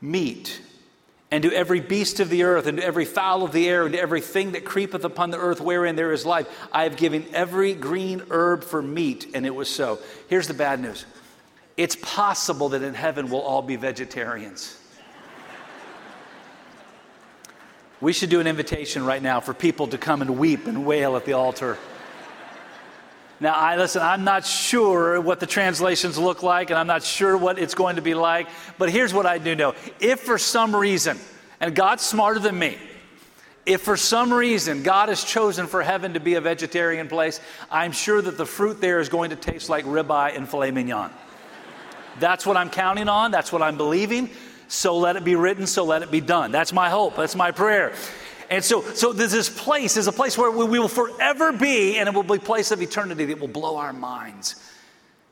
meat. 0.00 0.60
And 1.30 1.42
to 1.42 1.52
every 1.52 1.80
beast 1.80 2.20
of 2.20 2.30
the 2.30 2.44
earth, 2.44 2.66
and 2.66 2.78
to 2.78 2.84
every 2.84 3.04
fowl 3.04 3.42
of 3.42 3.50
the 3.50 3.68
air, 3.68 3.84
and 3.84 3.92
to 3.94 4.00
everything 4.00 4.52
that 4.52 4.64
creepeth 4.64 5.04
upon 5.04 5.30
the 5.30 5.38
earth 5.38 5.60
wherein 5.60 5.96
there 5.96 6.12
is 6.12 6.24
life, 6.24 6.46
I 6.72 6.84
have 6.84 6.96
given 6.96 7.26
every 7.32 7.74
green 7.74 8.22
herb 8.30 8.62
for 8.62 8.80
meat, 8.80 9.32
and 9.34 9.44
it 9.44 9.54
was 9.54 9.68
so. 9.68 9.98
Here's 10.28 10.46
the 10.46 10.54
bad 10.54 10.80
news 10.80 11.04
it's 11.76 11.96
possible 11.96 12.70
that 12.70 12.82
in 12.82 12.94
heaven 12.94 13.28
we'll 13.28 13.42
all 13.42 13.62
be 13.62 13.76
vegetarians. 13.76 14.80
We 18.00 18.12
should 18.12 18.30
do 18.30 18.40
an 18.40 18.46
invitation 18.46 19.04
right 19.04 19.22
now 19.22 19.40
for 19.40 19.54
people 19.54 19.86
to 19.88 19.98
come 19.98 20.20
and 20.20 20.38
weep 20.38 20.66
and 20.66 20.84
wail 20.84 21.16
at 21.16 21.24
the 21.24 21.32
altar. 21.32 21.78
Now, 23.38 23.54
I 23.54 23.76
listen, 23.76 24.00
I'm 24.00 24.24
not 24.24 24.46
sure 24.46 25.20
what 25.20 25.40
the 25.40 25.46
translations 25.46 26.16
look 26.16 26.42
like, 26.42 26.70
and 26.70 26.78
I'm 26.78 26.86
not 26.86 27.02
sure 27.02 27.36
what 27.36 27.58
it's 27.58 27.74
going 27.74 27.96
to 27.96 28.02
be 28.02 28.14
like, 28.14 28.48
but 28.78 28.90
here's 28.90 29.12
what 29.12 29.26
I 29.26 29.38
do 29.38 29.54
know. 29.54 29.74
If 30.00 30.20
for 30.20 30.38
some 30.38 30.74
reason, 30.74 31.18
and 31.60 31.74
God's 31.74 32.02
smarter 32.02 32.40
than 32.40 32.58
me, 32.58 32.78
if 33.66 33.82
for 33.82 33.96
some 33.96 34.32
reason 34.32 34.82
God 34.82 35.08
has 35.08 35.22
chosen 35.22 35.66
for 35.66 35.82
heaven 35.82 36.14
to 36.14 36.20
be 36.20 36.34
a 36.34 36.40
vegetarian 36.40 37.08
place, 37.08 37.40
I'm 37.70 37.92
sure 37.92 38.22
that 38.22 38.38
the 38.38 38.46
fruit 38.46 38.80
there 38.80 39.00
is 39.00 39.08
going 39.08 39.30
to 39.30 39.36
taste 39.36 39.68
like 39.68 39.84
ribeye 39.84 40.36
and 40.36 40.48
filet 40.48 40.70
mignon. 40.70 41.10
That's 42.18 42.46
what 42.46 42.56
I'm 42.56 42.70
counting 42.70 43.08
on. 43.08 43.32
That's 43.32 43.52
what 43.52 43.60
I'm 43.60 43.76
believing. 43.76 44.30
So 44.68 44.96
let 44.96 45.16
it 45.16 45.24
be 45.24 45.36
written, 45.36 45.66
so 45.66 45.84
let 45.84 46.02
it 46.02 46.10
be 46.10 46.20
done. 46.20 46.52
That's 46.52 46.72
my 46.72 46.88
hope. 46.88 47.16
That's 47.16 47.36
my 47.36 47.50
prayer. 47.50 47.92
And 48.50 48.64
so, 48.64 48.82
so 48.82 49.12
this 49.12 49.48
place 49.48 49.96
is 49.96 50.06
a 50.06 50.12
place 50.12 50.38
where 50.38 50.50
we 50.50 50.78
will 50.78 50.88
forever 50.88 51.52
be, 51.52 51.98
and 51.98 52.08
it 52.08 52.14
will 52.14 52.22
be 52.22 52.34
a 52.34 52.38
place 52.38 52.70
of 52.70 52.80
eternity 52.80 53.24
that 53.26 53.40
will 53.40 53.48
blow 53.48 53.76
our 53.76 53.92
minds. 53.92 54.56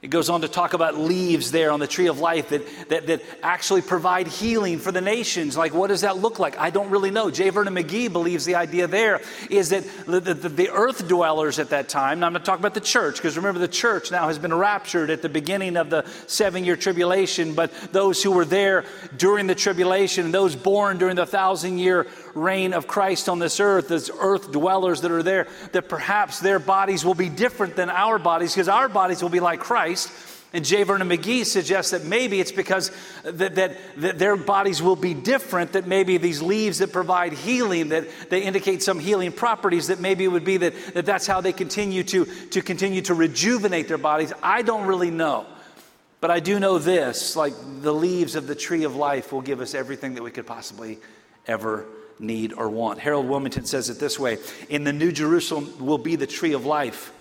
It 0.05 0.11
goes 0.11 0.29
on 0.29 0.43
to 0.43 0.49
talk 0.49 0.75
about 0.75 0.99
leaves 0.99 1.51
there 1.51 1.71
on 1.71 1.81
the 1.81 1.87
tree 1.87 2.09
of 2.09 2.19
life 2.19 2.51
that, 2.51 2.61
that, 2.91 3.07
that 3.07 3.23
actually 3.43 3.81
provide 3.81 4.27
healing 4.27 4.79
for 4.79 4.93
the 4.93 5.01
nations. 5.01 5.57
Like, 5.57 5.73
what 5.73 5.87
does 5.87 6.03
that 6.03 6.19
look 6.19 6.39
like? 6.39 6.59
I 6.59 6.69
don't 6.69 6.91
really 6.91 7.11
know. 7.11 7.31
J. 7.31 7.49
Vernon 7.49 7.75
McGee 7.75 8.13
believes 8.13 8.45
the 8.45 8.57
idea 8.57 8.87
there 8.87 9.23
is 9.49 9.71
that 9.71 9.85
the, 10.05 10.21
the, 10.21 10.35
the 10.51 10.69
earth 10.69 11.09
dwellers 11.09 11.59
at 11.59 11.71
that 11.71 11.89
time, 11.89 12.21
now 12.21 12.27
I'm 12.27 12.35
not 12.35 12.45
talk 12.45 12.59
about 12.59 12.75
the 12.75 12.83
church, 12.83 13.17
because 13.17 13.39
remember, 13.39 13.59
the 13.59 13.67
church 13.67 14.11
now 14.11 14.29
has 14.29 14.39
been 14.39 14.53
raptured 14.53 15.09
at 15.09 15.23
the 15.23 15.31
beginning 15.31 15.79
of 15.79 15.89
the 15.89 16.05
seven 16.27 16.67
year 16.67 16.77
tribulation, 16.77 17.55
but 17.55 17.73
those 17.91 18.23
who 18.23 18.31
were 18.31 18.45
there 18.45 18.85
during 19.17 19.47
the 19.47 19.55
tribulation, 19.55 20.33
those 20.33 20.55
born 20.55 20.99
during 20.99 21.17
the 21.17 21.25
thousand 21.25 21.79
year 21.79 22.07
reign 22.35 22.73
of 22.73 22.87
Christ 22.87 23.29
on 23.29 23.39
this 23.39 23.61
earth, 23.61 23.91
as 23.91 24.11
earth 24.19 24.53
dwellers 24.53 25.01
that 25.03 25.11
are 25.11 25.23
there, 25.23 25.47
that 25.73 25.89
perhaps 25.89 26.41
their 26.41 26.59
bodies 26.59 27.05
will 27.05 27.15
be 27.15 27.29
different 27.29 27.77
than 27.77 27.91
our 27.91 28.19
bodies, 28.19 28.55
because 28.55 28.69
our 28.69 28.89
bodies 28.89 29.23
will 29.23 29.31
be 29.31 29.41
like 29.41 29.61
Christ. 29.61 30.11
And 30.53 30.65
J. 30.65 30.85
Vernon 30.85 31.09
McGee 31.09 31.45
suggests 31.45 31.91
that 31.91 32.05
maybe 32.05 32.39
it's 32.39 32.53
because 32.53 32.93
that, 33.25 33.57
that, 33.57 33.77
that, 33.97 34.19
their 34.21 34.37
bodies 34.37 34.81
will 34.81 34.95
be 34.95 35.13
different, 35.13 35.73
that 35.73 35.89
maybe 35.89 36.17
these 36.17 36.41
leaves 36.41 36.79
that 36.79 36.93
provide 36.93 37.33
healing, 37.33 37.89
that 37.89 38.07
they 38.31 38.43
indicate 38.45 38.81
some 38.81 39.01
healing 39.01 39.33
properties, 39.33 39.89
that 39.89 39.99
maybe 39.99 40.23
it 40.23 40.29
would 40.29 40.45
be 40.45 40.59
that, 40.59 40.75
that 40.95 41.07
that's 41.07 41.27
how 41.27 41.41
they 41.41 41.53
continue 41.53 42.05
to, 42.05 42.25
to 42.51 42.63
continue 42.63 43.03
to 43.03 43.15
rejuvenate 43.15 43.89
their 43.89 43.99
bodies. 43.99 44.33
I 44.45 44.63
don't 44.63 44.87
really 44.87 45.11
know. 45.11 45.45
But 46.21 46.31
I 46.31 46.39
do 46.39 46.61
know 46.61 46.79
this 46.79 47.35
like 47.35 47.53
the 47.83 47.93
leaves 47.93 48.37
of 48.37 48.47
the 48.47 48.55
tree 48.55 48.85
of 48.85 48.95
life 48.95 49.33
will 49.33 49.43
give 49.43 49.61
us 49.61 49.75
everything 49.75 50.15
that 50.15 50.23
we 50.23 50.31
could 50.31 50.47
possibly 50.47 50.99
ever 51.49 51.85
need 52.19 52.53
or 52.53 52.69
want. 52.69 52.99
Harold 52.99 53.27
Willmington 53.27 53.67
says 53.67 53.91
it 53.91 53.99
this 53.99 54.19
way 54.19 54.39
In 54.69 54.85
the 54.85 54.93
New 54.93 55.13
Jerusalem 55.13 55.85
will 55.85 55.99
be 55.99 56.17
the 56.17 56.27
tree 56.27 56.53
of 56.53 56.65
life 56.67 57.13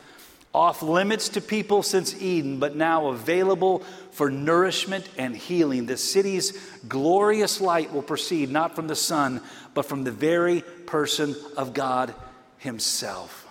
off 0.53 0.83
limits 0.83 1.29
to 1.29 1.41
people 1.41 1.81
since 1.81 2.21
Eden, 2.21 2.59
but 2.59 2.75
now 2.75 3.07
available 3.07 3.79
for 4.11 4.29
nourishment 4.29 5.09
and 5.17 5.35
healing. 5.35 5.87
The 5.87 5.97
city's 5.97 6.51
glorious 6.87 7.59
light 7.59 7.91
will 7.91 8.03
proceed 8.03 8.51
not 8.51 8.75
from 8.75 8.87
the 8.87 8.95
sun, 8.95 9.41
but 9.73 9.87
from 9.87 10.03
the 10.03 10.11
very 10.11 10.61
person 10.61 11.35
of 11.57 11.73
God 11.73 12.13
Himself. 12.59 13.47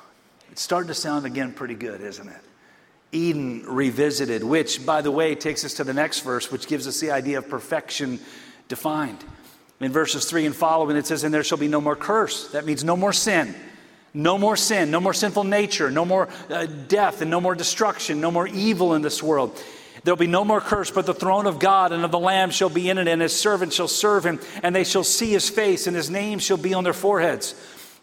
It's 0.53 0.63
starting 0.63 0.89
to 0.89 0.95
sound 0.95 1.27
again 1.27 1.53
pretty 1.53 1.75
good, 1.75 2.01
isn't 2.01 2.29
it? 2.29 2.41
Eden 3.11 3.65
revisited, 3.67 4.45
which, 4.45 4.87
by 4.87 5.03
the 5.03 5.11
way, 5.11 5.35
takes 5.35 5.65
us 5.65 5.75
to 5.75 5.85
the 5.85 5.93
next 5.93 6.21
verse, 6.21 6.53
which 6.53 6.67
gives 6.67 6.87
us 6.87 7.01
the 7.01 7.11
idea 7.11 7.39
of 7.39 7.49
perfection 7.49 8.21
defined. 8.69 9.23
In 9.83 9.93
verses 9.93 10.25
3 10.27 10.47
and 10.47 10.55
following, 10.55 10.97
it 10.97 11.07
says, 11.07 11.25
And 11.25 11.35
there 11.35 11.45
shall 11.45 11.59
be 11.59 11.69
no 11.69 11.81
more 11.81 11.97
curse. 11.97 12.49
That 12.53 12.65
means 12.65 12.85
no 12.85 12.97
more 12.97 13.13
sin. 13.13 13.55
No 14.15 14.37
more 14.37 14.57
sin, 14.57 14.91
no 14.91 15.01
more 15.01 15.15
sinful 15.15 15.45
nature, 15.45 15.91
no 15.91 16.05
more 16.05 16.29
uh, 16.51 16.67
death, 16.67 17.23
and 17.23 17.31
no 17.31 17.41
more 17.41 17.55
destruction, 17.55 18.21
no 18.21 18.31
more 18.31 18.47
evil 18.47 18.95
in 18.95 19.01
this 19.01 19.23
world. 19.23 19.59
There'll 20.05 20.19
be 20.19 20.27
no 20.27 20.45
more 20.45 20.61
curse, 20.61 20.91
but 20.91 21.07
the 21.07 21.15
throne 21.15 21.47
of 21.47 21.59
God 21.59 21.93
and 21.93 22.05
of 22.05 22.11
the 22.11 22.19
Lamb 22.19 22.51
shall 22.51 22.69
be 22.69 22.91
in 22.91 22.99
it, 22.99 23.09
and 23.09 23.23
his 23.23 23.35
servants 23.35 23.77
shall 23.77 23.89
serve 23.89 24.27
him, 24.27 24.39
and 24.63 24.77
they 24.77 24.85
shall 24.85 25.05
see 25.05 25.31
his 25.31 25.49
face, 25.49 25.87
and 25.87 25.97
his 25.97 26.11
name 26.11 26.41
shall 26.41 26.59
be 26.59 26.75
on 26.75 26.85
their 26.85 26.93
foreheads. 26.93 27.55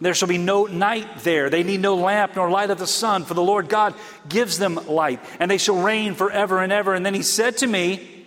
There 0.02 0.14
shall 0.16 0.30
be 0.30 0.38
no 0.38 0.66
night 0.66 1.20
there. 1.20 1.50
They 1.50 1.62
need 1.62 1.82
no 1.82 1.96
lamp 1.96 2.36
nor 2.36 2.50
light 2.50 2.72
of 2.72 2.80
the 2.80 2.88
sun, 2.88 3.26
for 3.26 3.34
the 3.36 3.44
Lord 3.44 3.70
God 3.70 3.94
gives 4.28 4.58
them 4.58 4.76
light, 4.88 5.20
and 5.40 5.52
they 5.52 5.58
shall 5.58 5.80
reign 5.80 6.16
forever 6.16 6.64
and 6.64 6.72
ever. 6.72 6.96
And 6.96 7.06
then 7.06 7.14
he 7.14 7.22
said 7.22 7.58
to 7.58 7.68
me, 7.68 8.26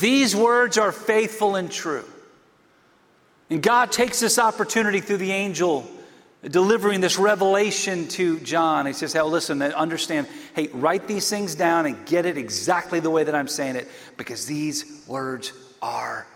These 0.00 0.36
words 0.36 0.78
are 0.78 0.92
faithful 0.92 1.56
and 1.56 1.70
true. 1.70 2.04
And 3.52 3.62
God 3.62 3.92
takes 3.92 4.18
this 4.18 4.38
opportunity 4.38 5.00
through 5.00 5.18
the 5.18 5.30
angel 5.30 5.86
delivering 6.42 7.02
this 7.02 7.18
revelation 7.18 8.08
to 8.08 8.40
John. 8.40 8.86
He 8.86 8.94
says, 8.94 9.12
Hey, 9.12 9.20
listen, 9.20 9.60
understand, 9.60 10.26
hey, 10.56 10.68
write 10.68 11.06
these 11.06 11.28
things 11.28 11.54
down 11.54 11.84
and 11.84 12.06
get 12.06 12.24
it 12.24 12.38
exactly 12.38 12.98
the 12.98 13.10
way 13.10 13.24
that 13.24 13.34
I'm 13.34 13.48
saying 13.48 13.76
it 13.76 13.88
because 14.16 14.46
these 14.46 15.04
words 15.06 15.52
are 15.82 16.26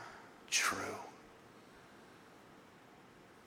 true. 0.51 0.77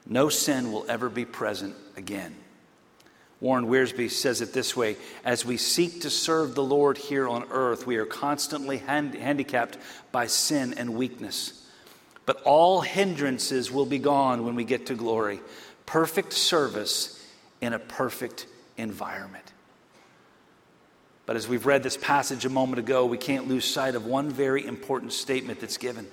no 0.08 0.29
sin 0.29 0.71
will 0.71 0.88
ever 0.89 1.08
be 1.08 1.23
present 1.23 1.75
again. 1.95 2.36
Warren 3.39 3.67
Wiersbe 3.67 4.10
says 4.10 4.41
it 4.41 4.51
this 4.51 4.75
way 4.75 4.97
As 5.23 5.45
we 5.45 5.58
seek 5.58 6.01
to 6.01 6.10
serve 6.10 6.55
the 6.55 6.63
Lord 6.63 6.97
here 6.97 7.27
on 7.27 7.45
earth, 7.51 7.86
we 7.86 7.97
are 7.97 8.08
constantly 8.08 8.77
hand- 8.77 9.13
handicapped 9.13 9.77
by 10.12 10.25
sin 10.25 10.73
and 10.73 10.95
weakness. 10.95 11.58
But 12.29 12.43
all 12.43 12.81
hindrances 12.81 13.71
will 13.71 13.87
be 13.87 13.97
gone 13.97 14.45
when 14.45 14.53
we 14.53 14.63
get 14.63 14.85
to 14.85 14.93
glory. 14.93 15.39
Perfect 15.87 16.33
service 16.33 17.19
in 17.59 17.73
a 17.73 17.79
perfect 17.79 18.45
environment. 18.77 19.51
But 21.25 21.37
as 21.37 21.47
we've 21.47 21.65
read 21.65 21.81
this 21.81 21.97
passage 21.97 22.45
a 22.45 22.49
moment 22.49 22.77
ago, 22.77 23.07
we 23.07 23.17
can't 23.17 23.47
lose 23.47 23.65
sight 23.65 23.95
of 23.95 24.05
one 24.05 24.29
very 24.29 24.63
important 24.63 25.11
statement 25.11 25.59
that's 25.59 25.77
given. 25.77 26.05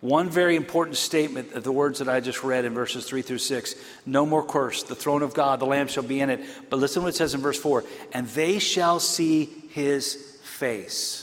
One 0.00 0.28
very 0.28 0.56
important 0.56 0.96
statement 0.96 1.52
of 1.52 1.62
the 1.62 1.70
words 1.70 2.00
that 2.00 2.08
I 2.08 2.18
just 2.18 2.42
read 2.42 2.64
in 2.64 2.74
verses 2.74 3.04
3 3.04 3.22
through 3.22 3.38
6 3.38 3.76
no 4.04 4.26
more 4.26 4.44
curse. 4.44 4.82
The 4.82 4.96
throne 4.96 5.22
of 5.22 5.34
God, 5.34 5.60
the 5.60 5.66
Lamb 5.66 5.86
shall 5.86 6.02
be 6.02 6.18
in 6.18 6.30
it. 6.30 6.40
But 6.68 6.80
listen 6.80 7.04
what 7.04 7.10
it 7.10 7.14
says 7.14 7.32
in 7.32 7.40
verse 7.40 7.60
4 7.60 7.84
and 8.12 8.26
they 8.26 8.58
shall 8.58 8.98
see 8.98 9.44
his 9.70 10.16
face. 10.42 11.21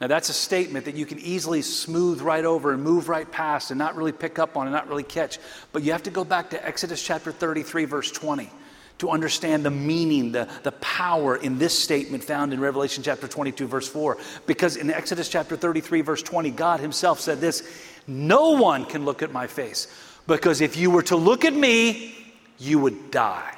Now, 0.00 0.08
that's 0.08 0.28
a 0.28 0.34
statement 0.34 0.86
that 0.86 0.96
you 0.96 1.06
can 1.06 1.20
easily 1.20 1.62
smooth 1.62 2.20
right 2.20 2.44
over 2.44 2.72
and 2.72 2.82
move 2.82 3.08
right 3.08 3.30
past 3.30 3.70
and 3.70 3.78
not 3.78 3.94
really 3.96 4.12
pick 4.12 4.38
up 4.38 4.56
on 4.56 4.66
and 4.66 4.74
not 4.74 4.88
really 4.88 5.04
catch. 5.04 5.38
But 5.72 5.82
you 5.82 5.92
have 5.92 6.02
to 6.04 6.10
go 6.10 6.24
back 6.24 6.50
to 6.50 6.66
Exodus 6.66 7.02
chapter 7.02 7.30
33, 7.30 7.84
verse 7.84 8.10
20 8.10 8.50
to 8.98 9.10
understand 9.10 9.64
the 9.64 9.70
meaning, 9.70 10.32
the, 10.32 10.48
the 10.62 10.72
power 10.72 11.36
in 11.36 11.58
this 11.58 11.76
statement 11.76 12.22
found 12.22 12.52
in 12.52 12.60
Revelation 12.60 13.02
chapter 13.02 13.26
22, 13.26 13.66
verse 13.66 13.88
4. 13.88 14.18
Because 14.46 14.76
in 14.76 14.90
Exodus 14.90 15.28
chapter 15.28 15.56
33, 15.56 16.00
verse 16.02 16.22
20, 16.22 16.50
God 16.50 16.80
Himself 16.80 17.20
said 17.20 17.40
this 17.40 17.68
No 18.06 18.52
one 18.52 18.84
can 18.84 19.04
look 19.04 19.22
at 19.22 19.32
my 19.32 19.46
face, 19.46 19.88
because 20.26 20.60
if 20.60 20.76
you 20.76 20.90
were 20.90 21.02
to 21.04 21.16
look 21.16 21.44
at 21.44 21.54
me, 21.54 22.14
you 22.58 22.78
would 22.78 23.10
die. 23.10 23.56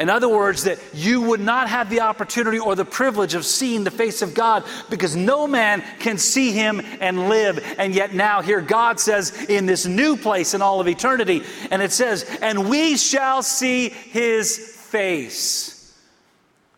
In 0.00 0.08
other 0.08 0.30
words, 0.30 0.64
that 0.64 0.78
you 0.94 1.20
would 1.20 1.40
not 1.40 1.68
have 1.68 1.90
the 1.90 2.00
opportunity 2.00 2.58
or 2.58 2.74
the 2.74 2.86
privilege 2.86 3.34
of 3.34 3.44
seeing 3.44 3.84
the 3.84 3.90
face 3.90 4.22
of 4.22 4.32
God 4.32 4.64
because 4.88 5.14
no 5.14 5.46
man 5.46 5.84
can 5.98 6.16
see 6.16 6.52
him 6.52 6.80
and 7.00 7.28
live. 7.28 7.62
And 7.78 7.94
yet, 7.94 8.14
now, 8.14 8.40
here 8.40 8.62
God 8.62 8.98
says, 8.98 9.44
in 9.50 9.66
this 9.66 9.84
new 9.84 10.16
place 10.16 10.54
in 10.54 10.62
all 10.62 10.80
of 10.80 10.88
eternity, 10.88 11.42
and 11.70 11.82
it 11.82 11.92
says, 11.92 12.24
and 12.40 12.70
we 12.70 12.96
shall 12.96 13.42
see 13.42 13.90
his 13.90 14.56
face 14.56 15.94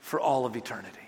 for 0.01 0.19
all 0.19 0.45
of 0.45 0.57
eternity. 0.57 1.02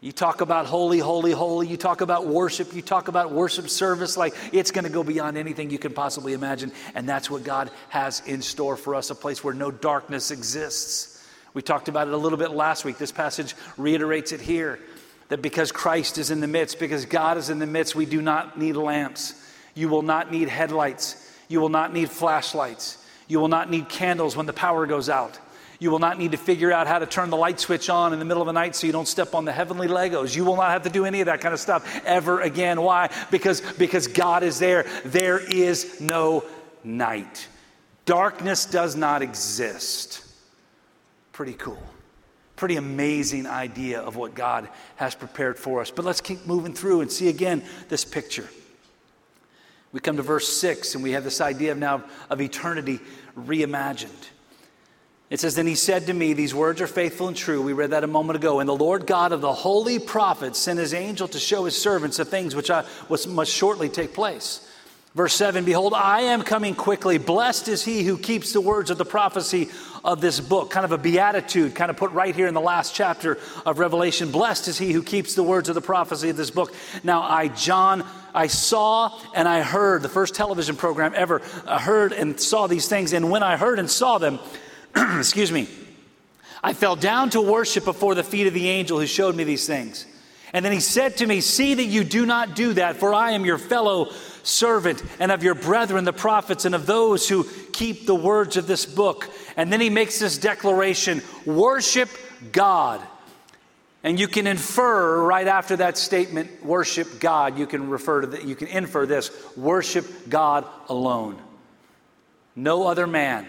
You 0.00 0.12
talk 0.12 0.40
about 0.40 0.66
holy, 0.66 1.00
holy, 1.00 1.32
holy. 1.32 1.66
You 1.66 1.76
talk 1.76 2.02
about 2.02 2.26
worship. 2.26 2.72
You 2.72 2.82
talk 2.82 3.08
about 3.08 3.32
worship 3.32 3.68
service 3.68 4.16
like 4.16 4.34
it's 4.52 4.70
going 4.70 4.84
to 4.84 4.90
go 4.90 5.02
beyond 5.02 5.36
anything 5.36 5.70
you 5.70 5.78
can 5.78 5.92
possibly 5.92 6.34
imagine. 6.34 6.70
And 6.94 7.08
that's 7.08 7.28
what 7.28 7.42
God 7.42 7.70
has 7.88 8.22
in 8.26 8.40
store 8.40 8.76
for 8.76 8.94
us 8.94 9.10
a 9.10 9.14
place 9.14 9.42
where 9.42 9.54
no 9.54 9.72
darkness 9.72 10.30
exists. 10.30 11.26
We 11.52 11.62
talked 11.62 11.88
about 11.88 12.06
it 12.06 12.14
a 12.14 12.16
little 12.16 12.38
bit 12.38 12.52
last 12.52 12.84
week. 12.84 12.98
This 12.98 13.10
passage 13.10 13.56
reiterates 13.76 14.30
it 14.30 14.40
here 14.40 14.78
that 15.30 15.42
because 15.42 15.72
Christ 15.72 16.16
is 16.16 16.30
in 16.30 16.40
the 16.40 16.46
midst, 16.46 16.78
because 16.78 17.04
God 17.04 17.36
is 17.36 17.50
in 17.50 17.58
the 17.58 17.66
midst, 17.66 17.96
we 17.96 18.06
do 18.06 18.22
not 18.22 18.56
need 18.56 18.76
lamps. 18.76 19.34
You 19.74 19.88
will 19.88 20.02
not 20.02 20.30
need 20.30 20.48
headlights. 20.48 21.28
You 21.48 21.60
will 21.60 21.68
not 21.70 21.92
need 21.92 22.08
flashlights. 22.08 23.04
You 23.26 23.40
will 23.40 23.48
not 23.48 23.68
need 23.68 23.88
candles 23.88 24.36
when 24.36 24.46
the 24.46 24.52
power 24.52 24.86
goes 24.86 25.08
out. 25.08 25.38
You 25.80 25.92
will 25.92 26.00
not 26.00 26.18
need 26.18 26.32
to 26.32 26.36
figure 26.36 26.72
out 26.72 26.88
how 26.88 26.98
to 26.98 27.06
turn 27.06 27.30
the 27.30 27.36
light 27.36 27.60
switch 27.60 27.88
on 27.88 28.12
in 28.12 28.18
the 28.18 28.24
middle 28.24 28.42
of 28.42 28.46
the 28.46 28.52
night 28.52 28.74
so 28.74 28.86
you 28.86 28.92
don't 28.92 29.06
step 29.06 29.34
on 29.34 29.44
the 29.44 29.52
heavenly 29.52 29.86
Legos. 29.86 30.34
You 30.34 30.44
will 30.44 30.56
not 30.56 30.70
have 30.70 30.82
to 30.82 30.90
do 30.90 31.04
any 31.04 31.20
of 31.20 31.26
that 31.26 31.40
kind 31.40 31.54
of 31.54 31.60
stuff 31.60 32.00
ever 32.04 32.40
again. 32.40 32.82
Why? 32.82 33.10
Because, 33.30 33.60
because 33.60 34.08
God 34.08 34.42
is 34.42 34.58
there. 34.58 34.86
There 35.04 35.38
is 35.38 36.00
no 36.00 36.44
night. 36.82 37.46
Darkness 38.06 38.66
does 38.66 38.96
not 38.96 39.22
exist. 39.22 40.24
Pretty 41.32 41.54
cool. 41.54 41.82
Pretty 42.56 42.74
amazing 42.74 43.46
idea 43.46 44.00
of 44.00 44.16
what 44.16 44.34
God 44.34 44.68
has 44.96 45.14
prepared 45.14 45.56
for 45.56 45.80
us. 45.80 45.92
But 45.92 46.04
let's 46.04 46.20
keep 46.20 46.44
moving 46.44 46.74
through 46.74 47.02
and 47.02 47.12
see 47.12 47.28
again 47.28 47.62
this 47.88 48.04
picture. 48.04 48.48
We 49.92 50.00
come 50.00 50.16
to 50.16 50.22
verse 50.22 50.48
6 50.48 50.96
and 50.96 51.04
we 51.04 51.12
have 51.12 51.22
this 51.22 51.40
idea 51.40 51.70
of 51.70 51.78
now 51.78 52.02
of 52.28 52.40
eternity 52.40 52.98
reimagined. 53.38 54.28
It 55.30 55.40
says, 55.40 55.54
Then 55.54 55.66
he 55.66 55.74
said 55.74 56.06
to 56.06 56.14
me, 56.14 56.32
These 56.32 56.54
words 56.54 56.80
are 56.80 56.86
faithful 56.86 57.28
and 57.28 57.36
true. 57.36 57.60
We 57.60 57.72
read 57.72 57.90
that 57.90 58.04
a 58.04 58.08
moment 58.08 58.36
ago. 58.36 58.60
And 58.60 58.68
the 58.68 58.76
Lord 58.76 59.06
God 59.06 59.32
of 59.32 59.40
the 59.40 59.52
holy 59.52 59.98
prophets 59.98 60.58
sent 60.58 60.78
his 60.78 60.94
angel 60.94 61.28
to 61.28 61.38
show 61.38 61.64
his 61.64 61.80
servants 61.80 62.16
the 62.16 62.24
things 62.24 62.54
which 62.54 62.70
I, 62.70 62.84
must 63.08 63.52
shortly 63.52 63.88
take 63.88 64.14
place. 64.14 64.64
Verse 65.14 65.34
7 65.34 65.64
Behold, 65.64 65.94
I 65.94 66.20
am 66.22 66.42
coming 66.42 66.74
quickly. 66.74 67.18
Blessed 67.18 67.68
is 67.68 67.84
he 67.84 68.04
who 68.04 68.16
keeps 68.16 68.52
the 68.52 68.60
words 68.60 68.90
of 68.90 68.98
the 68.98 69.04
prophecy 69.04 69.68
of 70.04 70.20
this 70.20 70.38
book. 70.40 70.70
Kind 70.70 70.84
of 70.84 70.92
a 70.92 70.98
beatitude, 70.98 71.74
kind 71.74 71.90
of 71.90 71.96
put 71.96 72.12
right 72.12 72.34
here 72.34 72.46
in 72.46 72.54
the 72.54 72.60
last 72.60 72.94
chapter 72.94 73.38
of 73.66 73.78
Revelation. 73.78 74.30
Blessed 74.30 74.68
is 74.68 74.78
he 74.78 74.92
who 74.92 75.02
keeps 75.02 75.34
the 75.34 75.42
words 75.42 75.68
of 75.68 75.74
the 75.74 75.80
prophecy 75.80 76.30
of 76.30 76.36
this 76.36 76.50
book. 76.50 76.72
Now, 77.02 77.22
I, 77.22 77.48
John, 77.48 78.04
I 78.34 78.46
saw 78.46 79.18
and 79.34 79.48
I 79.48 79.62
heard, 79.62 80.02
the 80.02 80.08
first 80.08 80.34
television 80.34 80.76
program 80.76 81.12
ever, 81.16 81.42
I 81.66 81.80
heard 81.80 82.12
and 82.12 82.40
saw 82.40 82.66
these 82.66 82.88
things. 82.88 83.12
And 83.12 83.30
when 83.30 83.42
I 83.42 83.56
heard 83.56 83.78
and 83.78 83.90
saw 83.90 84.18
them, 84.18 84.38
excuse 84.96 85.52
me, 85.52 85.68
I 86.62 86.72
fell 86.72 86.96
down 86.96 87.30
to 87.30 87.40
worship 87.40 87.84
before 87.84 88.14
the 88.14 88.24
feet 88.24 88.46
of 88.46 88.54
the 88.54 88.68
angel 88.68 88.98
who 88.98 89.06
showed 89.06 89.36
me 89.36 89.44
these 89.44 89.66
things. 89.66 90.06
And 90.52 90.64
then 90.64 90.72
he 90.72 90.80
said 90.80 91.18
to 91.18 91.26
me, 91.26 91.40
See 91.40 91.74
that 91.74 91.84
you 91.84 92.04
do 92.04 92.24
not 92.24 92.56
do 92.56 92.72
that, 92.74 92.96
for 92.96 93.12
I 93.12 93.32
am 93.32 93.44
your 93.44 93.58
fellow 93.58 94.10
servant 94.42 95.02
and 95.20 95.30
of 95.30 95.42
your 95.42 95.54
brethren, 95.54 96.04
the 96.04 96.12
prophets, 96.12 96.64
and 96.64 96.74
of 96.74 96.86
those 96.86 97.28
who 97.28 97.44
keep 97.72 98.06
the 98.06 98.14
words 98.14 98.56
of 98.56 98.66
this 98.66 98.86
book. 98.86 99.30
And 99.56 99.72
then 99.72 99.80
he 99.80 99.90
makes 99.90 100.18
this 100.18 100.38
declaration 100.38 101.22
worship 101.44 102.08
God. 102.50 103.02
And 104.02 104.18
you 104.18 104.28
can 104.28 104.46
infer 104.46 105.22
right 105.22 105.46
after 105.46 105.76
that 105.76 105.98
statement, 105.98 106.64
worship 106.64 107.20
God, 107.20 107.58
you 107.58 107.66
can 107.66 107.90
refer 107.90 108.22
to 108.22 108.26
that, 108.28 108.44
you 108.44 108.54
can 108.54 108.68
infer 108.68 109.06
this 109.06 109.30
worship 109.56 110.06
God 110.28 110.64
alone. 110.88 111.38
No 112.56 112.86
other 112.86 113.06
man 113.06 113.46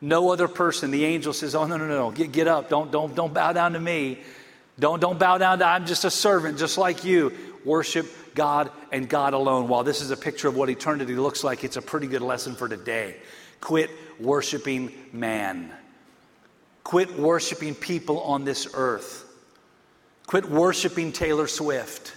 no 0.00 0.30
other 0.30 0.48
person. 0.48 0.90
The 0.90 1.04
angel 1.04 1.32
says, 1.32 1.54
Oh, 1.54 1.66
no, 1.66 1.76
no, 1.76 1.86
no, 1.86 2.10
get, 2.10 2.32
get 2.32 2.48
up. 2.48 2.68
Don't, 2.68 2.90
don't, 2.90 3.14
don't 3.14 3.32
bow 3.32 3.52
down 3.52 3.72
to 3.72 3.80
me. 3.80 4.20
Don't, 4.78 5.00
don't 5.00 5.18
bow 5.18 5.38
down 5.38 5.58
to, 5.60 5.66
I'm 5.66 5.86
just 5.86 6.04
a 6.04 6.10
servant, 6.10 6.58
just 6.58 6.76
like 6.76 7.04
you. 7.04 7.32
Worship 7.64 8.06
God 8.34 8.70
and 8.92 9.08
God 9.08 9.32
alone. 9.32 9.68
While 9.68 9.84
this 9.84 10.00
is 10.00 10.10
a 10.10 10.16
picture 10.16 10.48
of 10.48 10.56
what 10.56 10.68
eternity 10.68 11.14
looks 11.14 11.42
like, 11.42 11.64
it's 11.64 11.76
a 11.76 11.82
pretty 11.82 12.06
good 12.06 12.22
lesson 12.22 12.54
for 12.54 12.68
today. 12.68 13.16
Quit 13.60 13.90
worshiping 14.20 14.92
man. 15.12 15.72
Quit 16.84 17.18
worshiping 17.18 17.74
people 17.74 18.20
on 18.20 18.44
this 18.44 18.68
earth. 18.74 19.24
Quit 20.26 20.48
worshiping 20.48 21.12
Taylor 21.12 21.46
Swift. 21.46 22.12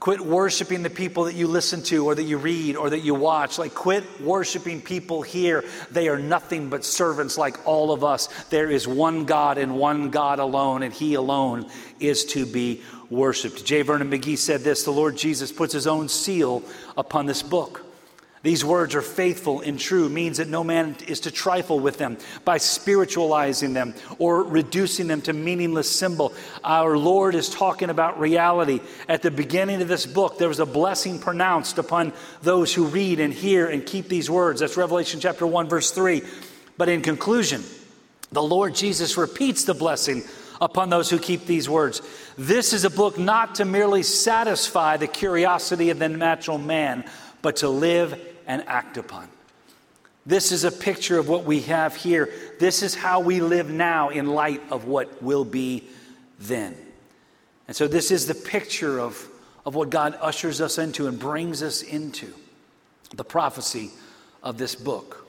Quit 0.00 0.20
worshiping 0.20 0.84
the 0.84 0.90
people 0.90 1.24
that 1.24 1.34
you 1.34 1.48
listen 1.48 1.82
to 1.82 2.06
or 2.06 2.14
that 2.14 2.22
you 2.22 2.38
read 2.38 2.76
or 2.76 2.90
that 2.90 3.00
you 3.00 3.14
watch. 3.14 3.58
Like, 3.58 3.74
quit 3.74 4.04
worshiping 4.20 4.80
people 4.80 5.22
here. 5.22 5.64
They 5.90 6.08
are 6.08 6.18
nothing 6.18 6.68
but 6.68 6.84
servants 6.84 7.36
like 7.36 7.66
all 7.66 7.90
of 7.90 8.04
us. 8.04 8.28
There 8.44 8.70
is 8.70 8.86
one 8.86 9.24
God 9.24 9.58
and 9.58 9.76
one 9.76 10.10
God 10.10 10.38
alone, 10.38 10.84
and 10.84 10.94
He 10.94 11.14
alone 11.14 11.68
is 11.98 12.24
to 12.26 12.46
be 12.46 12.82
worshiped. 13.10 13.64
J. 13.64 13.82
Vernon 13.82 14.08
McGee 14.08 14.38
said 14.38 14.60
this 14.60 14.84
The 14.84 14.92
Lord 14.92 15.16
Jesus 15.16 15.50
puts 15.50 15.72
His 15.72 15.88
own 15.88 16.08
seal 16.08 16.62
upon 16.96 17.26
this 17.26 17.42
book. 17.42 17.84
These 18.42 18.64
words 18.64 18.94
are 18.94 19.02
faithful 19.02 19.60
and 19.62 19.78
true, 19.78 20.08
means 20.08 20.36
that 20.36 20.48
no 20.48 20.62
man 20.62 20.96
is 21.08 21.20
to 21.20 21.30
trifle 21.30 21.80
with 21.80 21.98
them 21.98 22.18
by 22.44 22.58
spiritualizing 22.58 23.72
them 23.72 23.94
or 24.18 24.44
reducing 24.44 25.08
them 25.08 25.22
to 25.22 25.32
meaningless 25.32 25.90
symbol. 25.90 26.32
Our 26.62 26.96
Lord 26.96 27.34
is 27.34 27.48
talking 27.48 27.90
about 27.90 28.20
reality. 28.20 28.80
At 29.08 29.22
the 29.22 29.32
beginning 29.32 29.82
of 29.82 29.88
this 29.88 30.06
book, 30.06 30.38
there 30.38 30.48
was 30.48 30.60
a 30.60 30.66
blessing 30.66 31.18
pronounced 31.18 31.78
upon 31.78 32.12
those 32.42 32.72
who 32.72 32.86
read 32.86 33.18
and 33.18 33.32
hear 33.32 33.66
and 33.66 33.84
keep 33.84 34.08
these 34.08 34.30
words. 34.30 34.60
That's 34.60 34.76
Revelation 34.76 35.18
chapter 35.18 35.46
1, 35.46 35.68
verse 35.68 35.90
3. 35.90 36.22
But 36.76 36.88
in 36.88 37.02
conclusion, 37.02 37.64
the 38.30 38.42
Lord 38.42 38.76
Jesus 38.76 39.16
repeats 39.16 39.64
the 39.64 39.74
blessing 39.74 40.22
upon 40.60 40.90
those 40.90 41.10
who 41.10 41.18
keep 41.18 41.46
these 41.46 41.68
words. 41.68 42.02
This 42.36 42.72
is 42.72 42.84
a 42.84 42.90
book 42.90 43.18
not 43.18 43.56
to 43.56 43.64
merely 43.64 44.04
satisfy 44.04 44.96
the 44.96 45.06
curiosity 45.08 45.90
of 45.90 45.98
the 45.98 46.08
natural 46.08 46.58
man 46.58 47.04
but 47.42 47.56
to 47.56 47.68
live 47.68 48.20
and 48.48 48.64
act 48.66 48.96
upon. 48.96 49.28
This 50.26 50.50
is 50.52 50.64
a 50.64 50.72
picture 50.72 51.18
of 51.18 51.28
what 51.28 51.44
we 51.44 51.60
have 51.62 51.94
here. 51.94 52.28
This 52.58 52.82
is 52.82 52.94
how 52.94 53.20
we 53.20 53.40
live 53.40 53.70
now 53.70 54.08
in 54.08 54.26
light 54.26 54.60
of 54.70 54.86
what 54.86 55.22
will 55.22 55.44
be 55.44 55.84
then. 56.40 56.76
And 57.66 57.76
so, 57.76 57.86
this 57.86 58.10
is 58.10 58.26
the 58.26 58.34
picture 58.34 58.98
of, 58.98 59.28
of 59.64 59.74
what 59.74 59.90
God 59.90 60.18
ushers 60.20 60.60
us 60.60 60.78
into 60.78 61.06
and 61.06 61.18
brings 61.18 61.62
us 61.62 61.82
into 61.82 62.32
the 63.14 63.24
prophecy 63.24 63.90
of 64.42 64.58
this 64.58 64.74
book. 64.74 65.26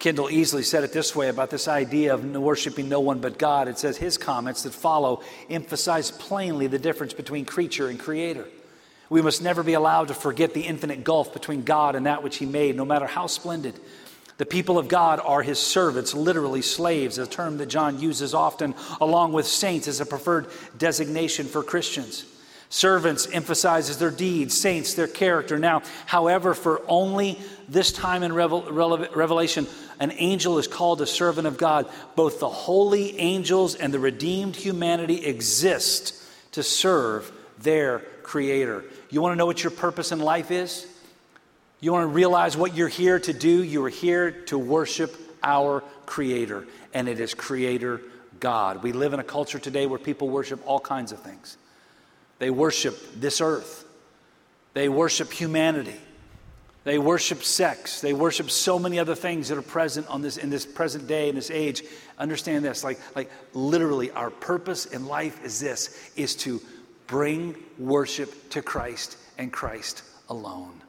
Kendell 0.00 0.30
Easley 0.30 0.64
said 0.64 0.84
it 0.84 0.92
this 0.92 1.16
way 1.16 1.28
about 1.28 1.50
this 1.50 1.66
idea 1.66 2.12
of 2.12 2.24
worshiping 2.36 2.88
no 2.88 3.00
one 3.00 3.20
but 3.20 3.38
God. 3.38 3.68
It 3.68 3.78
says 3.78 3.96
his 3.96 4.18
comments 4.18 4.62
that 4.64 4.74
follow 4.74 5.22
emphasize 5.48 6.10
plainly 6.10 6.66
the 6.66 6.78
difference 6.78 7.14
between 7.14 7.46
creature 7.46 7.88
and 7.88 7.98
creator. 7.98 8.46
We 9.10 9.22
must 9.22 9.42
never 9.42 9.62
be 9.62 9.74
allowed 9.74 10.08
to 10.08 10.14
forget 10.14 10.54
the 10.54 10.62
infinite 10.62 11.04
gulf 11.04 11.32
between 11.32 11.62
God 11.62 11.94
and 11.94 12.06
that 12.06 12.22
which 12.22 12.36
He 12.36 12.46
made, 12.46 12.76
no 12.76 12.84
matter 12.84 13.06
how 13.06 13.26
splendid. 13.26 13.78
The 14.36 14.46
people 14.46 14.78
of 14.78 14.88
God 14.88 15.20
are 15.20 15.42
His 15.42 15.58
servants, 15.58 16.14
literally 16.14 16.62
slaves, 16.62 17.18
a 17.18 17.26
term 17.26 17.58
that 17.58 17.66
John 17.66 18.00
uses 18.00 18.34
often, 18.34 18.74
along 19.00 19.32
with 19.32 19.46
saints, 19.46 19.86
as 19.86 20.00
a 20.00 20.06
preferred 20.06 20.46
designation 20.76 21.46
for 21.46 21.62
Christians. 21.62 22.24
Servants 22.70 23.28
emphasizes 23.32 23.98
their 23.98 24.10
deeds, 24.10 24.58
saints 24.58 24.94
their 24.94 25.06
character. 25.06 25.58
Now, 25.58 25.82
however, 26.06 26.54
for 26.54 26.82
only 26.88 27.38
this 27.68 27.92
time 27.92 28.24
in 28.24 28.32
Revel- 28.32 28.64
Revelation, 29.14 29.68
an 30.00 30.10
angel 30.16 30.58
is 30.58 30.66
called 30.66 31.00
a 31.00 31.06
servant 31.06 31.46
of 31.46 31.56
God. 31.56 31.88
Both 32.16 32.40
the 32.40 32.48
holy 32.48 33.16
angels 33.20 33.76
and 33.76 33.94
the 33.94 34.00
redeemed 34.00 34.56
humanity 34.56 35.24
exist 35.24 36.20
to 36.52 36.64
serve 36.64 37.30
their 37.58 38.00
Creator. 38.24 38.84
You 39.14 39.20
want 39.22 39.30
to 39.30 39.36
know 39.36 39.46
what 39.46 39.62
your 39.62 39.70
purpose 39.70 40.10
in 40.10 40.18
life 40.18 40.50
is? 40.50 40.88
You 41.78 41.92
want 41.92 42.02
to 42.02 42.08
realize 42.08 42.56
what 42.56 42.74
you're 42.74 42.88
here 42.88 43.20
to 43.20 43.32
do? 43.32 43.62
You 43.62 43.84
are 43.84 43.88
here 43.88 44.32
to 44.46 44.58
worship 44.58 45.14
our 45.40 45.84
Creator, 46.04 46.66
and 46.92 47.08
it 47.08 47.20
is 47.20 47.32
Creator 47.32 48.00
God. 48.40 48.82
We 48.82 48.90
live 48.90 49.12
in 49.12 49.20
a 49.20 49.24
culture 49.24 49.60
today 49.60 49.86
where 49.86 50.00
people 50.00 50.30
worship 50.30 50.60
all 50.66 50.80
kinds 50.80 51.12
of 51.12 51.20
things. 51.20 51.56
They 52.40 52.50
worship 52.50 52.98
this 53.14 53.40
earth, 53.40 53.84
they 54.72 54.88
worship 54.88 55.32
humanity. 55.32 56.00
They 56.82 56.98
worship 56.98 57.44
sex. 57.44 58.02
They 58.02 58.12
worship 58.12 58.50
so 58.50 58.78
many 58.78 58.98
other 58.98 59.14
things 59.14 59.48
that 59.48 59.56
are 59.56 59.62
present 59.62 60.06
on 60.08 60.22
this 60.22 60.36
in 60.36 60.50
this 60.50 60.66
present 60.66 61.06
day, 61.06 61.28
in 61.30 61.34
this 61.34 61.50
age. 61.50 61.82
Understand 62.18 62.62
this, 62.62 62.82
like, 62.84 62.98
like 63.16 63.30
literally, 63.54 64.10
our 64.10 64.28
purpose 64.28 64.84
in 64.86 65.06
life 65.06 65.42
is 65.44 65.60
this: 65.60 66.10
is 66.16 66.34
to 66.36 66.60
bring 67.06 67.56
worship 67.78 68.50
to 68.50 68.62
Christ 68.62 69.16
and 69.38 69.52
Christ 69.52 70.02
alone. 70.28 70.80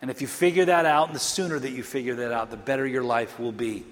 And 0.00 0.10
if 0.10 0.20
you 0.20 0.26
figure 0.26 0.64
that 0.64 0.84
out, 0.84 1.06
and 1.06 1.14
the 1.14 1.20
sooner 1.20 1.58
that 1.58 1.70
you 1.70 1.82
figure 1.82 2.16
that 2.16 2.32
out, 2.32 2.50
the 2.50 2.56
better 2.56 2.86
your 2.86 3.04
life 3.04 3.38
will 3.38 3.52
be. 3.52 3.84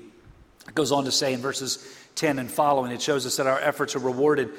It 0.66 0.74
goes 0.74 0.92
on 0.92 1.04
to 1.04 1.12
say 1.12 1.32
in 1.32 1.40
verses 1.40 1.86
10 2.16 2.38
and 2.38 2.50
following, 2.50 2.90
it 2.92 3.00
shows 3.00 3.26
us 3.26 3.36
that 3.36 3.46
our 3.46 3.60
efforts 3.60 3.94
are 3.94 4.00
rewarded 4.00 4.50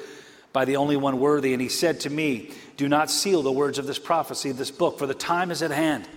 by 0.52 0.64
the 0.64 0.76
only 0.76 0.96
one 0.96 1.20
worthy. 1.20 1.52
And 1.52 1.60
he 1.60 1.68
said 1.68 2.00
to 2.00 2.10
me, 2.10 2.52
Do 2.76 2.88
not 2.88 3.10
seal 3.10 3.42
the 3.42 3.52
words 3.52 3.78
of 3.78 3.86
this 3.86 3.98
prophecy, 3.98 4.52
this 4.52 4.70
book, 4.70 4.98
for 4.98 5.06
the 5.06 5.14
time 5.14 5.50
is 5.50 5.62
at 5.62 5.70
hand. 5.70 6.08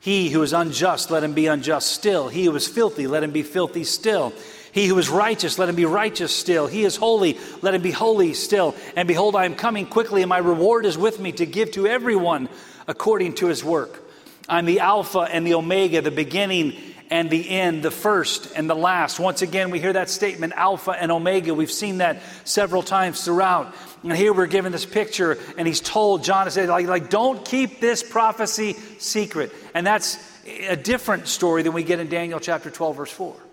He 0.00 0.30
who 0.30 0.42
is 0.42 0.52
unjust, 0.52 1.10
let 1.10 1.24
him 1.24 1.32
be 1.32 1.48
unjust 1.48 1.88
still. 1.88 2.28
He 2.28 2.44
who 2.44 2.54
is 2.54 2.68
filthy, 2.68 3.08
let 3.08 3.24
him 3.24 3.32
be 3.32 3.42
filthy 3.42 3.82
still. 3.82 4.32
He 4.76 4.88
who 4.88 4.98
is 4.98 5.08
righteous, 5.08 5.58
let 5.58 5.70
him 5.70 5.74
be 5.74 5.86
righteous 5.86 6.36
still. 6.36 6.66
He 6.66 6.84
is 6.84 6.96
holy, 6.96 7.38
let 7.62 7.72
him 7.72 7.80
be 7.80 7.92
holy 7.92 8.34
still. 8.34 8.74
And 8.94 9.08
behold, 9.08 9.34
I 9.34 9.46
am 9.46 9.54
coming 9.54 9.86
quickly, 9.86 10.20
and 10.20 10.28
my 10.28 10.36
reward 10.36 10.84
is 10.84 10.98
with 10.98 11.18
me 11.18 11.32
to 11.32 11.46
give 11.46 11.70
to 11.72 11.86
everyone 11.86 12.50
according 12.86 13.36
to 13.36 13.46
his 13.46 13.64
work. 13.64 14.06
I'm 14.50 14.66
the 14.66 14.80
Alpha 14.80 15.20
and 15.20 15.46
the 15.46 15.54
Omega, 15.54 16.02
the 16.02 16.10
beginning 16.10 16.74
and 17.08 17.30
the 17.30 17.48
end, 17.48 17.82
the 17.82 17.90
first 17.90 18.52
and 18.54 18.68
the 18.68 18.74
last. 18.74 19.18
Once 19.18 19.40
again, 19.40 19.70
we 19.70 19.80
hear 19.80 19.94
that 19.94 20.10
statement, 20.10 20.52
Alpha 20.54 20.90
and 20.90 21.10
Omega. 21.10 21.54
We've 21.54 21.72
seen 21.72 21.98
that 21.98 22.20
several 22.44 22.82
times 22.82 23.24
throughout. 23.24 23.74
And 24.02 24.12
here 24.12 24.34
we're 24.34 24.44
given 24.44 24.72
this 24.72 24.84
picture, 24.84 25.38
and 25.56 25.66
he's 25.66 25.80
told 25.80 26.22
John 26.22 26.44
to 26.44 26.50
say, 26.50 26.66
like, 26.66 26.86
like, 26.86 27.08
don't 27.08 27.42
keep 27.46 27.80
this 27.80 28.02
prophecy 28.02 28.74
secret. 28.98 29.54
And 29.72 29.86
that's 29.86 30.18
a 30.44 30.76
different 30.76 31.28
story 31.28 31.62
than 31.62 31.72
we 31.72 31.82
get 31.82 31.98
in 31.98 32.10
Daniel 32.10 32.40
chapter 32.40 32.70
12, 32.70 32.94
verse 32.94 33.10
4. 33.10 33.45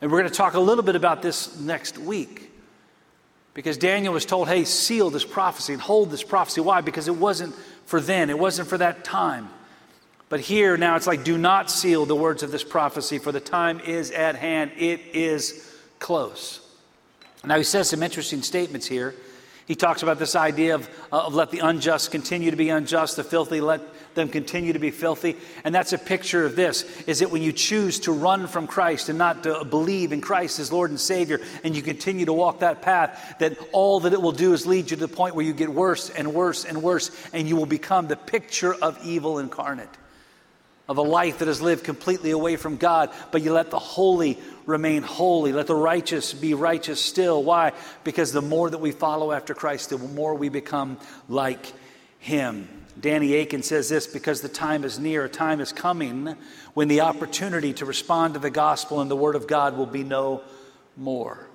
And 0.00 0.10
we're 0.10 0.18
going 0.18 0.30
to 0.30 0.36
talk 0.36 0.54
a 0.54 0.60
little 0.60 0.84
bit 0.84 0.96
about 0.96 1.22
this 1.22 1.58
next 1.58 1.98
week. 1.98 2.50
Because 3.54 3.78
Daniel 3.78 4.12
was 4.12 4.26
told, 4.26 4.48
hey, 4.48 4.64
seal 4.64 5.08
this 5.08 5.24
prophecy 5.24 5.72
and 5.72 5.80
hold 5.80 6.10
this 6.10 6.22
prophecy. 6.22 6.60
Why? 6.60 6.82
Because 6.82 7.08
it 7.08 7.16
wasn't 7.16 7.54
for 7.86 8.00
then, 8.00 8.28
it 8.28 8.38
wasn't 8.38 8.68
for 8.68 8.76
that 8.78 9.04
time. 9.04 9.48
But 10.28 10.40
here 10.40 10.76
now 10.76 10.96
it's 10.96 11.06
like, 11.06 11.24
do 11.24 11.38
not 11.38 11.70
seal 11.70 12.04
the 12.04 12.16
words 12.16 12.42
of 12.42 12.50
this 12.50 12.64
prophecy, 12.64 13.18
for 13.18 13.32
the 13.32 13.40
time 13.40 13.80
is 13.80 14.10
at 14.10 14.34
hand. 14.34 14.72
It 14.76 15.00
is 15.14 15.72
close. 15.98 16.60
Now 17.44 17.56
he 17.56 17.62
says 17.62 17.88
some 17.88 18.02
interesting 18.02 18.42
statements 18.42 18.86
here. 18.86 19.14
He 19.66 19.74
talks 19.74 20.02
about 20.02 20.18
this 20.18 20.36
idea 20.36 20.74
of, 20.74 20.88
uh, 21.12 21.26
of 21.26 21.34
let 21.34 21.50
the 21.50 21.60
unjust 21.60 22.10
continue 22.10 22.50
to 22.50 22.56
be 22.56 22.68
unjust, 22.70 23.16
the 23.16 23.24
filthy 23.24 23.60
let 23.60 23.80
them 24.16 24.28
continue 24.28 24.72
to 24.72 24.80
be 24.80 24.90
filthy. 24.90 25.36
And 25.62 25.72
that's 25.72 25.92
a 25.92 25.98
picture 25.98 26.44
of 26.44 26.56
this 26.56 26.84
is 27.06 27.20
that 27.20 27.30
when 27.30 27.42
you 27.42 27.52
choose 27.52 28.00
to 28.00 28.12
run 28.12 28.48
from 28.48 28.66
Christ 28.66 29.08
and 29.08 29.16
not 29.16 29.44
to 29.44 29.64
believe 29.64 30.12
in 30.12 30.20
Christ 30.20 30.58
as 30.58 30.72
Lord 30.72 30.90
and 30.90 30.98
Savior, 30.98 31.40
and 31.62 31.76
you 31.76 31.82
continue 31.82 32.26
to 32.26 32.32
walk 32.32 32.58
that 32.60 32.82
path, 32.82 33.36
that 33.38 33.56
all 33.70 34.00
that 34.00 34.12
it 34.12 34.20
will 34.20 34.32
do 34.32 34.52
is 34.52 34.66
lead 34.66 34.90
you 34.90 34.96
to 34.96 35.06
the 35.06 35.08
point 35.14 35.36
where 35.36 35.46
you 35.46 35.52
get 35.52 35.72
worse 35.72 36.10
and 36.10 36.34
worse 36.34 36.64
and 36.64 36.82
worse, 36.82 37.10
and 37.32 37.48
you 37.48 37.54
will 37.54 37.66
become 37.66 38.08
the 38.08 38.16
picture 38.16 38.74
of 38.74 38.98
evil 39.04 39.38
incarnate 39.38 39.88
of 40.88 40.98
a 40.98 41.02
life 41.02 41.38
that 41.38 41.48
is 41.48 41.60
lived 41.60 41.84
completely 41.84 42.30
away 42.30 42.56
from 42.56 42.76
God, 42.76 43.10
but 43.32 43.42
you 43.42 43.52
let 43.52 43.70
the 43.70 43.78
holy 43.78 44.38
remain 44.66 45.02
holy. 45.02 45.52
Let 45.52 45.66
the 45.66 45.74
righteous 45.74 46.32
be 46.32 46.54
righteous 46.54 47.00
still. 47.00 47.42
Why? 47.42 47.72
Because 48.04 48.32
the 48.32 48.42
more 48.42 48.70
that 48.70 48.78
we 48.78 48.92
follow 48.92 49.32
after 49.32 49.54
Christ, 49.54 49.90
the 49.90 49.98
more 49.98 50.34
we 50.34 50.48
become 50.48 50.98
like 51.28 51.72
Him. 52.18 52.68
Danny 52.98 53.36
Akin 53.36 53.62
says 53.62 53.88
this 53.88 54.06
because 54.06 54.40
the 54.40 54.48
time 54.48 54.82
is 54.84 54.98
near, 54.98 55.24
a 55.24 55.28
time 55.28 55.60
is 55.60 55.72
coming 55.72 56.36
when 56.74 56.88
the 56.88 57.02
opportunity 57.02 57.72
to 57.74 57.84
respond 57.84 58.34
to 58.34 58.40
the 58.40 58.50
gospel 58.50 59.00
and 59.00 59.10
the 59.10 59.16
word 59.16 59.36
of 59.36 59.46
God 59.46 59.76
will 59.76 59.86
be 59.86 60.02
no 60.02 60.42
more. 60.96 61.46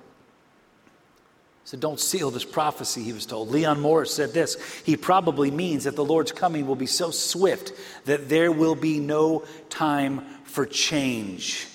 So 1.64 1.76
don't 1.76 1.98
seal 1.98 2.30
this 2.30 2.44
prophecy, 2.44 3.02
he 3.02 3.12
was 3.12 3.26
told. 3.26 3.50
Leon 3.50 3.80
Morris 3.80 4.14
said 4.14 4.32
this 4.32 4.80
He 4.84 4.96
probably 4.96 5.50
means 5.50 5.84
that 5.84 5.96
the 5.96 6.04
Lord's 6.04 6.32
coming 6.32 6.66
will 6.66 6.76
be 6.76 6.86
so 6.86 7.10
swift 7.10 7.72
that 8.04 8.28
there 8.28 8.52
will 8.52 8.74
be 8.74 8.98
no 8.98 9.44
time 9.68 10.24
for 10.44 10.66
change. 10.66 11.66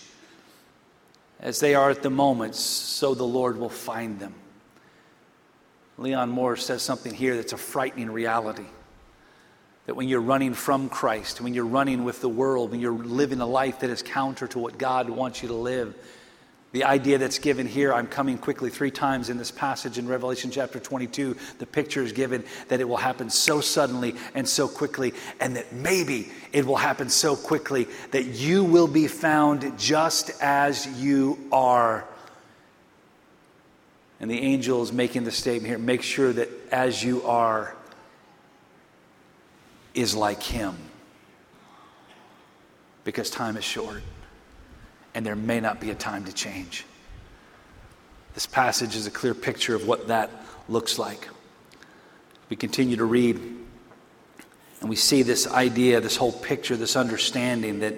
As 1.40 1.60
they 1.60 1.76
are 1.76 1.90
at 1.90 2.04
the 2.04 2.10
moment, 2.10 2.56
so 2.56 3.14
the 3.14 3.24
Lord 3.24 3.58
will 3.58 3.70
find 3.70 4.20
them. 4.20 4.34
Leon 5.98 6.30
Morris 6.30 6.66
says 6.66 6.82
something 6.82 7.14
here 7.14 7.36
that's 7.36 7.54
a 7.54 7.58
frightening 7.58 8.12
reality. 8.12 8.66
That 9.88 9.96
when 9.96 10.08
you're 10.08 10.22
running 10.22 10.54
from 10.54 10.90
Christ, 10.90 11.42
when 11.42 11.54
you're 11.54 11.66
running 11.66 12.04
with 12.04 12.22
the 12.22 12.30
world, 12.30 12.72
when 12.72 12.80
you're 12.80 12.92
living 12.92 13.42
a 13.42 13.46
life 13.46 13.80
that 13.80 13.90
is 13.90 14.04
counter 14.04 14.46
to 14.48 14.60
what 14.60 14.78
God 14.78 15.10
wants 15.10 15.42
you 15.42 15.48
to 15.48 15.56
live, 15.56 15.96
the 16.74 16.84
idea 16.84 17.18
that's 17.18 17.40
given 17.40 17.66
here, 17.66 17.94
I'm 17.94 18.08
coming 18.08 18.38
quickly, 18.38 18.70
three 18.70 18.92
times 18.92 19.30
in 19.30 19.38
this 19.38 19.50
passage 19.50 19.98
in 19.98 20.06
Revelation 20.08 20.52
chapter 20.52 20.80
22, 20.80 21.38
the 21.60 21.66
picture 21.66 22.04
is 22.04 22.12
given 22.12 22.44
that 22.68 22.82
it 22.82 22.88
will 22.88 22.98
happen 22.98 23.30
so 23.30 23.62
suddenly 23.62 24.16
and 24.36 24.48
so 24.48 24.68
quickly, 24.68 25.14
and 25.40 25.56
that 25.56 25.72
maybe 25.72 26.30
it 26.52 26.66
will 26.66 26.76
happen 26.76 27.10
so 27.10 27.38
quickly 27.38 27.88
that 28.12 28.26
you 28.26 28.66
will 28.66 28.88
be 28.88 29.08
found 29.08 29.80
just 29.80 30.32
as 30.42 30.86
you 31.02 31.40
are. 31.54 32.06
And 34.20 34.30
the 34.30 34.40
angel 34.40 34.84
is 34.84 34.92
making 34.92 35.24
the 35.24 35.32
statement 35.32 35.68
here 35.68 35.78
make 35.78 36.04
sure 36.04 36.34
that 36.34 36.50
as 36.72 37.02
you 37.02 37.24
are 37.24 37.76
is 39.98 40.16
like 40.16 40.42
him, 40.42 40.78
because 43.04 43.30
time 43.30 43.58
is 43.58 43.64
short 43.64 44.02
and 45.18 45.26
there 45.26 45.36
may 45.36 45.60
not 45.60 45.82
be 45.82 45.90
a 45.90 45.96
time 45.96 46.26
to 46.26 46.32
change. 46.32 46.86
This 48.36 48.46
passage 48.46 48.96
is 48.96 49.08
a 49.08 49.12
clear 49.12 49.34
picture 49.34 49.74
of 49.74 49.88
what 49.88 50.10
that 50.10 50.30
looks 50.70 51.00
like. 51.00 51.28
We 52.50 52.56
continue 52.56 52.98
to 52.98 53.06
read, 53.06 53.36
and 54.80 54.90
we 54.90 54.96
see 54.96 55.24
this 55.24 55.48
idea, 55.48 56.00
this 56.02 56.16
whole 56.16 56.32
picture, 56.32 56.78
this 56.78 56.96
understanding 56.96 57.80
that 57.80 57.96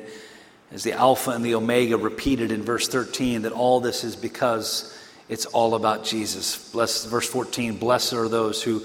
as 0.72 0.84
the 0.84 0.94
Alpha 0.94 1.32
and 1.32 1.44
the 1.44 1.56
Omega 1.56 1.98
repeated 1.98 2.54
in 2.54 2.64
verse 2.64 2.88
13, 2.88 3.42
that 3.42 3.52
all 3.52 3.82
this 3.82 4.06
is 4.06 4.16
because 4.16 4.98
it's 5.28 5.46
all 5.48 5.76
about 5.76 6.06
Jesus. 6.06 6.72
Bless, 6.72 7.04
verse 7.04 7.28
14, 7.28 7.76
blessed 7.76 8.14
are 8.14 8.30
those 8.30 8.64
who 8.64 8.82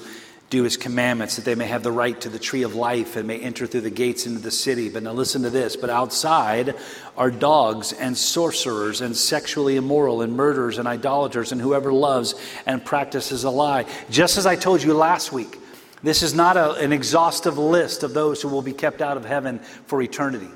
do 0.54 0.62
his 0.62 0.76
commandments, 0.76 1.36
that 1.36 1.44
they 1.44 1.54
may 1.54 1.66
have 1.66 1.82
the 1.82 1.90
right 1.90 2.20
to 2.20 2.28
the 2.28 2.38
tree 2.38 2.62
of 2.62 2.74
life 2.74 3.16
and 3.16 3.26
may 3.26 3.38
enter 3.40 3.66
through 3.66 3.80
the 3.80 3.90
gates 3.90 4.24
into 4.24 4.40
the 4.40 4.50
city. 4.50 4.88
But 4.88 5.02
now 5.02 5.12
listen 5.12 5.42
to 5.42 5.50
this. 5.50 5.74
But 5.76 5.90
outside 5.90 6.74
are 7.16 7.30
dogs 7.30 7.92
and 7.92 8.16
sorcerers 8.16 9.00
and 9.00 9.16
sexually 9.16 9.76
immoral 9.76 10.22
and 10.22 10.32
murderers 10.34 10.78
and 10.78 10.86
idolaters 10.86 11.52
and 11.52 11.60
whoever 11.60 11.92
loves 11.92 12.34
and 12.66 12.84
practices 12.84 13.44
a 13.44 13.50
lie. 13.50 13.84
Just 14.10 14.38
as 14.38 14.46
I 14.46 14.56
told 14.56 14.82
you 14.82 14.94
last 14.94 15.32
week, 15.32 15.58
this 16.02 16.22
is 16.22 16.34
not 16.34 16.56
a, 16.56 16.74
an 16.74 16.92
exhaustive 16.92 17.58
list 17.58 18.02
of 18.02 18.14
those 18.14 18.40
who 18.40 18.48
will 18.48 18.62
be 18.62 18.72
kept 18.72 19.02
out 19.02 19.16
of 19.16 19.24
heaven 19.24 19.58
for 19.86 20.00
eternity. 20.02 20.50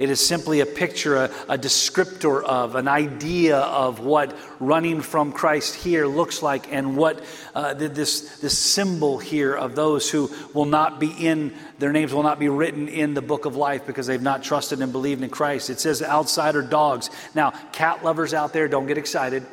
It 0.00 0.08
is 0.08 0.18
simply 0.18 0.60
a 0.60 0.66
picture, 0.66 1.16
a, 1.16 1.30
a, 1.46 1.58
descriptor 1.58 2.42
of, 2.42 2.74
an 2.74 2.88
idea 2.88 3.58
of 3.58 4.00
what 4.00 4.34
running 4.58 5.02
from 5.02 5.30
Christ 5.30 5.74
here 5.74 6.06
looks 6.06 6.42
like 6.42 6.72
and 6.72 6.96
what 6.96 7.22
uh, 7.54 7.74
this, 7.74 8.38
this 8.38 8.58
symbol 8.58 9.18
here 9.18 9.54
of 9.54 9.74
those 9.74 10.08
who 10.08 10.30
will 10.54 10.64
not 10.64 11.00
be 11.00 11.10
in, 11.10 11.54
their 11.78 11.92
names 11.92 12.14
will 12.14 12.22
not 12.22 12.38
be 12.38 12.48
written 12.48 12.88
in 12.88 13.12
the 13.12 13.20
book 13.20 13.44
of 13.44 13.56
life 13.56 13.86
because 13.86 14.06
they've 14.06 14.22
not 14.22 14.42
trusted 14.42 14.80
and 14.80 14.90
believed 14.90 15.22
in 15.22 15.28
Christ. 15.28 15.68
It 15.68 15.80
says 15.80 16.02
outsider 16.02 16.62
dogs. 16.62 17.10
Now, 17.34 17.50
cat 17.72 18.02
lovers 18.02 18.32
out 18.32 18.54
there, 18.54 18.68
don't 18.68 18.86
get 18.86 18.96
excited. 18.96 19.44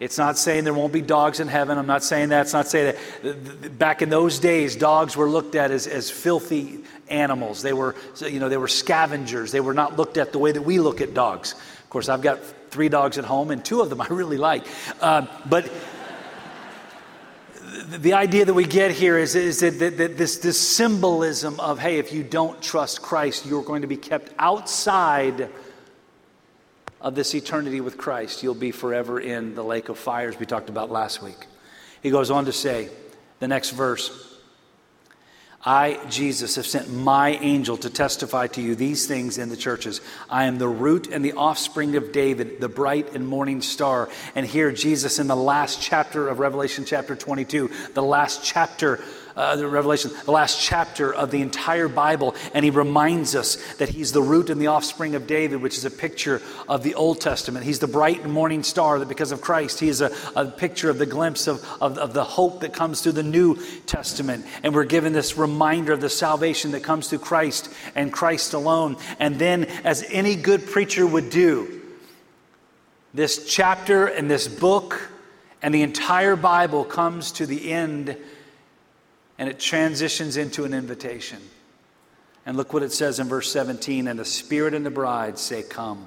It's 0.00 0.16
not 0.16 0.38
saying 0.38 0.64
there 0.64 0.72
won't 0.72 0.94
be 0.94 1.02
dogs 1.02 1.40
in 1.40 1.48
heaven. 1.48 1.76
I'm 1.76 1.86
not 1.86 2.02
saying 2.02 2.30
that. 2.30 2.42
It's 2.42 2.54
not 2.54 2.66
saying 2.66 2.96
that. 3.22 3.78
Back 3.78 4.00
in 4.00 4.08
those 4.08 4.38
days, 4.38 4.74
dogs 4.74 5.14
were 5.14 5.28
looked 5.28 5.54
at 5.54 5.70
as, 5.70 5.86
as 5.86 6.10
filthy 6.10 6.80
animals. 7.08 7.60
They 7.60 7.74
were, 7.74 7.94
you 8.20 8.40
know, 8.40 8.48
they 8.48 8.56
were 8.56 8.68
scavengers. 8.68 9.52
They 9.52 9.60
were 9.60 9.74
not 9.74 9.98
looked 9.98 10.16
at 10.16 10.32
the 10.32 10.38
way 10.38 10.52
that 10.52 10.62
we 10.62 10.78
look 10.78 11.02
at 11.02 11.12
dogs. 11.12 11.52
Of 11.52 11.90
course, 11.90 12.08
I've 12.08 12.22
got 12.22 12.40
three 12.70 12.88
dogs 12.88 13.18
at 13.18 13.26
home, 13.26 13.50
and 13.50 13.62
two 13.62 13.82
of 13.82 13.90
them 13.90 14.00
I 14.00 14.06
really 14.06 14.38
like. 14.38 14.66
Uh, 15.02 15.26
but 15.46 15.70
the 17.88 18.14
idea 18.14 18.46
that 18.46 18.54
we 18.54 18.64
get 18.64 18.92
here 18.92 19.18
is, 19.18 19.34
is 19.34 19.60
that, 19.60 19.78
that, 19.80 19.98
that 19.98 20.16
this, 20.16 20.38
this 20.38 20.58
symbolism 20.58 21.60
of, 21.60 21.78
hey, 21.78 21.98
if 21.98 22.10
you 22.10 22.22
don't 22.22 22.60
trust 22.62 23.02
Christ, 23.02 23.44
you're 23.44 23.62
going 23.62 23.82
to 23.82 23.88
be 23.88 23.98
kept 23.98 24.32
outside 24.38 25.50
of 27.00 27.14
this 27.14 27.34
eternity 27.34 27.80
with 27.80 27.96
Christ. 27.96 28.42
You'll 28.42 28.54
be 28.54 28.70
forever 28.70 29.18
in 29.18 29.54
the 29.54 29.64
lake 29.64 29.88
of 29.88 29.98
fires 29.98 30.38
we 30.38 30.46
talked 30.46 30.68
about 30.68 30.90
last 30.90 31.22
week. 31.22 31.46
He 32.02 32.10
goes 32.10 32.30
on 32.30 32.46
to 32.46 32.52
say, 32.52 32.88
the 33.38 33.48
next 33.48 33.70
verse, 33.70 34.30
I, 35.62 36.00
Jesus, 36.08 36.56
have 36.56 36.66
sent 36.66 36.90
my 36.90 37.30
angel 37.32 37.76
to 37.78 37.90
testify 37.90 38.46
to 38.48 38.62
you 38.62 38.74
these 38.74 39.06
things 39.06 39.36
in 39.36 39.50
the 39.50 39.58
churches. 39.58 40.00
I 40.30 40.44
am 40.44 40.56
the 40.56 40.68
root 40.68 41.08
and 41.08 41.22
the 41.22 41.34
offspring 41.34 41.96
of 41.96 42.12
David, 42.12 42.60
the 42.60 42.68
bright 42.68 43.14
and 43.14 43.28
morning 43.28 43.60
star. 43.60 44.08
And 44.34 44.46
here, 44.46 44.72
Jesus, 44.72 45.18
in 45.18 45.26
the 45.26 45.36
last 45.36 45.82
chapter 45.82 46.28
of 46.28 46.38
Revelation, 46.38 46.86
chapter 46.86 47.14
22, 47.14 47.70
the 47.92 48.02
last 48.02 48.42
chapter 48.42 49.00
uh, 49.36 49.56
the 49.56 49.66
Revelation, 49.68 50.10
the 50.24 50.30
last 50.32 50.60
chapter 50.60 51.12
of 51.12 51.30
the 51.30 51.42
entire 51.42 51.88
Bible, 51.88 52.34
and 52.54 52.64
he 52.64 52.70
reminds 52.70 53.34
us 53.34 53.56
that 53.74 53.88
he's 53.88 54.12
the 54.12 54.22
root 54.22 54.50
and 54.50 54.60
the 54.60 54.68
offspring 54.68 55.14
of 55.14 55.26
David, 55.26 55.62
which 55.62 55.76
is 55.76 55.84
a 55.84 55.90
picture 55.90 56.42
of 56.68 56.82
the 56.82 56.94
Old 56.94 57.20
Testament. 57.20 57.64
He's 57.64 57.78
the 57.78 57.86
bright 57.86 58.26
morning 58.26 58.62
star 58.62 58.98
that 58.98 59.08
because 59.08 59.32
of 59.32 59.40
Christ, 59.40 59.80
he 59.80 59.88
is 59.88 60.00
a, 60.00 60.10
a 60.36 60.46
picture 60.46 60.90
of 60.90 60.98
the 60.98 61.06
glimpse 61.06 61.46
of, 61.46 61.64
of, 61.80 61.98
of 61.98 62.14
the 62.14 62.24
hope 62.24 62.60
that 62.60 62.72
comes 62.72 63.00
through 63.00 63.12
the 63.12 63.22
New 63.22 63.58
Testament. 63.86 64.46
And 64.62 64.74
we're 64.74 64.84
given 64.84 65.12
this 65.12 65.36
reminder 65.36 65.92
of 65.92 66.00
the 66.00 66.10
salvation 66.10 66.72
that 66.72 66.82
comes 66.82 67.08
through 67.08 67.20
Christ 67.20 67.72
and 67.94 68.12
Christ 68.12 68.54
alone. 68.54 68.96
And 69.18 69.38
then, 69.38 69.64
as 69.84 70.04
any 70.08 70.36
good 70.36 70.66
preacher 70.66 71.06
would 71.06 71.30
do, 71.30 71.80
this 73.12 73.46
chapter 73.46 74.06
and 74.06 74.30
this 74.30 74.46
book 74.46 75.10
and 75.62 75.74
the 75.74 75.82
entire 75.82 76.36
Bible 76.36 76.84
comes 76.84 77.32
to 77.32 77.46
the 77.46 77.72
end 77.72 78.16
and 79.40 79.48
it 79.48 79.58
transitions 79.58 80.36
into 80.36 80.64
an 80.64 80.74
invitation. 80.74 81.38
And 82.44 82.58
look 82.58 82.74
what 82.74 82.82
it 82.82 82.92
says 82.92 83.18
in 83.18 83.26
verse 83.26 83.50
17 83.50 84.06
and 84.06 84.18
the 84.18 84.24
Spirit 84.24 84.74
and 84.74 84.84
the 84.84 84.90
bride 84.90 85.38
say, 85.38 85.62
Come. 85.62 86.06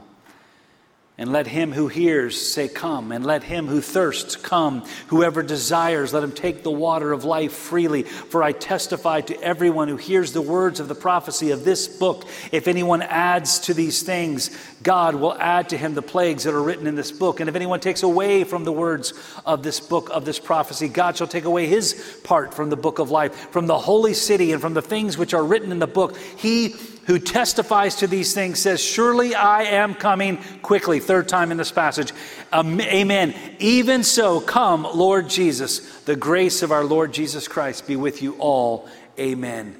And 1.15 1.31
let 1.31 1.45
him 1.45 1.71
who 1.71 1.89
hears 1.89 2.41
say, 2.41 2.67
Come. 2.67 3.11
And 3.11 3.23
let 3.23 3.43
him 3.43 3.67
who 3.67 3.81
thirsts 3.81 4.35
come. 4.35 4.83
Whoever 5.07 5.43
desires, 5.43 6.11
let 6.11 6.23
him 6.23 6.31
take 6.31 6.63
the 6.63 6.71
water 6.71 7.11
of 7.11 7.23
life 7.23 7.53
freely. 7.53 8.01
For 8.01 8.41
I 8.41 8.51
testify 8.51 9.21
to 9.21 9.39
everyone 9.39 9.89
who 9.89 9.97
hears 9.97 10.33
the 10.33 10.41
words 10.41 10.79
of 10.79 10.87
the 10.87 10.95
prophecy 10.95 11.51
of 11.51 11.63
this 11.63 11.87
book. 11.87 12.25
If 12.51 12.67
anyone 12.67 13.03
adds 13.03 13.59
to 13.59 13.75
these 13.75 14.01
things, 14.01 14.57
God 14.81 15.13
will 15.13 15.35
add 15.35 15.69
to 15.69 15.77
him 15.77 15.93
the 15.93 16.01
plagues 16.01 16.45
that 16.45 16.55
are 16.55 16.63
written 16.63 16.87
in 16.87 16.95
this 16.95 17.11
book. 17.11 17.39
And 17.39 17.47
if 17.47 17.55
anyone 17.55 17.79
takes 17.79 18.01
away 18.01 18.43
from 18.43 18.63
the 18.63 18.71
words 18.71 19.13
of 19.45 19.61
this 19.61 19.79
book, 19.79 20.09
of 20.09 20.25
this 20.25 20.39
prophecy, 20.39 20.87
God 20.87 21.15
shall 21.15 21.27
take 21.27 21.45
away 21.45 21.67
his 21.67 22.21
part 22.23 22.55
from 22.55 22.71
the 22.71 22.75
book 22.75 22.97
of 22.97 23.11
life, 23.11 23.51
from 23.51 23.67
the 23.67 23.77
holy 23.77 24.15
city, 24.15 24.51
and 24.51 24.59
from 24.59 24.73
the 24.73 24.81
things 24.81 25.15
which 25.15 25.35
are 25.35 25.45
written 25.45 25.71
in 25.71 25.77
the 25.77 25.85
book. 25.85 26.17
He 26.17 26.75
who 27.05 27.19
testifies 27.19 27.95
to 27.95 28.07
these 28.07 28.33
things 28.33 28.59
says, 28.59 28.81
Surely 28.81 29.35
I 29.35 29.63
am 29.63 29.93
coming 29.93 30.37
quickly. 30.61 30.99
Third 30.99 31.27
time 31.27 31.51
in 31.51 31.57
this 31.57 31.71
passage. 31.71 32.13
Amen. 32.53 33.35
Even 33.59 34.03
so, 34.03 34.39
come, 34.39 34.83
Lord 34.83 35.29
Jesus. 35.29 36.01
The 36.01 36.15
grace 36.15 36.63
of 36.63 36.71
our 36.71 36.83
Lord 36.83 37.13
Jesus 37.13 37.47
Christ 37.47 37.87
be 37.87 37.95
with 37.95 38.21
you 38.21 38.35
all. 38.39 38.87
Amen. 39.19 39.75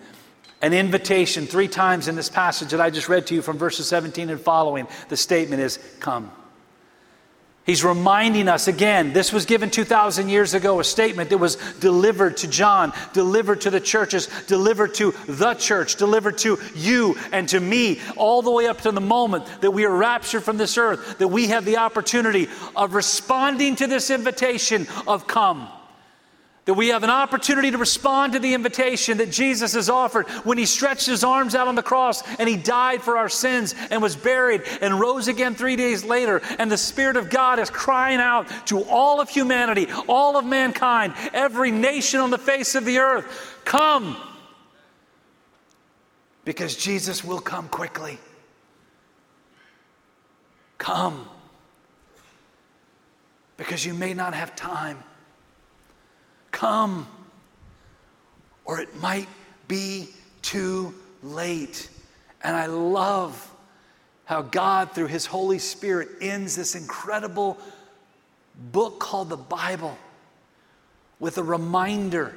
An 0.62 0.74
invitation 0.74 1.46
three 1.46 1.68
times 1.68 2.08
in 2.08 2.16
this 2.16 2.30
passage 2.30 2.72
that 2.72 2.82
I 2.82 2.90
just 2.90 3.10
read 3.10 3.28
to 3.28 3.36
you 3.36 3.42
from 3.42 3.58
verses 3.58 3.88
17 3.88 4.30
and 4.30 4.40
following. 4.40 4.88
The 5.10 5.18
statement 5.18 5.62
is, 5.62 5.80
Come. 6.00 6.32
He's 7.66 7.84
reminding 7.84 8.50
us 8.50 8.68
again, 8.68 9.14
this 9.14 9.32
was 9.32 9.46
given 9.46 9.70
2,000 9.70 10.28
years 10.28 10.54
ago, 10.54 10.82
a 10.82 10.84
statement 10.84 11.30
that 11.30 11.38
was 11.38 11.56
delivered 11.80 12.36
to 12.38 12.48
John, 12.48 12.92
delivered 13.14 13.62
to 13.62 13.70
the 13.70 13.80
churches, 13.80 14.28
delivered 14.48 14.94
to 14.96 15.12
the 15.28 15.54
church, 15.54 15.96
delivered 15.96 16.38
to 16.40 16.60
you 16.76 17.16
and 17.32 17.48
to 17.50 17.62
me, 17.62 18.02
all 18.18 18.42
the 18.42 18.52
way 18.52 18.68
up 18.68 18.82
to 18.82 18.92
the 18.92 19.00
moment 19.00 19.46
that 19.62 19.72
we 19.72 19.86
are 19.86 19.96
raptured 19.96 20.44
from 20.44 20.58
this 20.58 20.78
earth, 20.78 21.20
that 21.20 21.30
we 21.30 21.48
have 21.48 21.64
the 21.64 21.78
opportunity 21.78 22.50
of 22.76 22.96
responding 22.96 23.78
to 23.78 23.88
this 23.88 24.10
invitation 24.10 24.86
of 25.08 25.26
come. 25.26 25.70
That 26.66 26.76
we 26.76 26.90
have 26.90 27.04
an 27.04 27.10
opportunity 27.10 27.72
to 27.72 27.78
respond 27.78 28.34
to 28.34 28.40
the 28.40 28.54
invitation 28.54 29.18
that 29.18 29.30
Jesus 29.30 29.74
has 29.74 29.90
offered 29.90 30.30
when 30.46 30.58
he 30.58 30.66
stretched 30.66 31.06
his 31.06 31.22
arms 31.22 31.56
out 31.56 31.68
on 31.68 31.76
the 31.76 31.84
cross 31.84 32.24
and 32.40 32.48
he 32.48 32.56
died 32.56 33.02
for 33.02 33.18
our 33.18 33.28
sins 33.28 33.76
and 33.92 34.02
was 34.02 34.16
buried 34.16 34.62
and 34.80 34.98
rose 34.98 35.28
again 35.28 35.56
three 35.56 35.76
days 35.76 36.06
later. 36.06 36.42
And 36.60 36.72
the 36.72 36.78
Spirit 36.78 37.18
of 37.18 37.30
God 37.30 37.60
is 37.60 37.70
crying 37.70 38.20
out 38.20 38.48
to 38.68 38.82
all 38.84 39.20
of 39.20 39.28
humanity, 39.28 39.88
all 40.08 40.38
of 40.38 40.46
mankind, 40.46 41.16
every 41.34 41.70
nation 41.70 42.22
on 42.22 42.30
the 42.30 42.38
face 42.38 42.76
of 42.76 42.86
the 42.86 43.00
earth 43.00 43.60
come. 43.66 44.16
Because 46.46 46.78
Jesus 46.78 47.26
will 47.26 47.40
come 47.40 47.68
quickly. 47.68 48.18
Come. 50.78 51.28
Because 53.58 53.86
you 53.86 53.94
may 53.94 54.14
not 54.14 54.34
have 54.34 54.56
time 54.56 55.04
come, 56.64 57.06
or 58.64 58.80
it 58.80 58.96
might 59.02 59.28
be 59.68 60.08
too 60.42 60.94
late. 61.22 61.90
And 62.42 62.56
I 62.56 62.68
love 62.68 63.52
how 64.24 64.44
God, 64.44 64.92
through 64.92 65.08
His 65.08 65.26
Holy 65.26 65.60
Spirit, 65.60 66.08
ends 66.22 66.56
this 66.56 66.74
incredible 66.74 67.58
book 68.72 68.98
called 69.02 69.28
the 69.28 69.36
Bible 69.36 69.98
with 71.20 71.38
a 71.38 71.44
reminder 71.44 72.34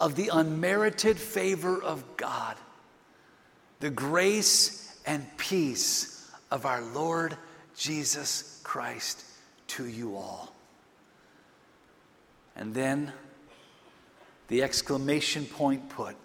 of 0.00 0.16
the 0.16 0.30
unmerited 0.32 1.18
favor 1.18 1.82
of 1.82 2.02
God, 2.16 2.56
the 3.80 3.90
grace 3.90 4.98
and 5.04 5.22
peace 5.36 6.30
of 6.50 6.64
our 6.64 6.80
Lord 6.80 7.36
Jesus 7.76 8.58
Christ 8.64 9.22
to 9.68 9.84
you 9.84 10.16
all. 10.16 10.55
And 12.56 12.74
then 12.74 13.12
the 14.48 14.62
exclamation 14.62 15.44
point 15.44 15.88
put 15.88 16.16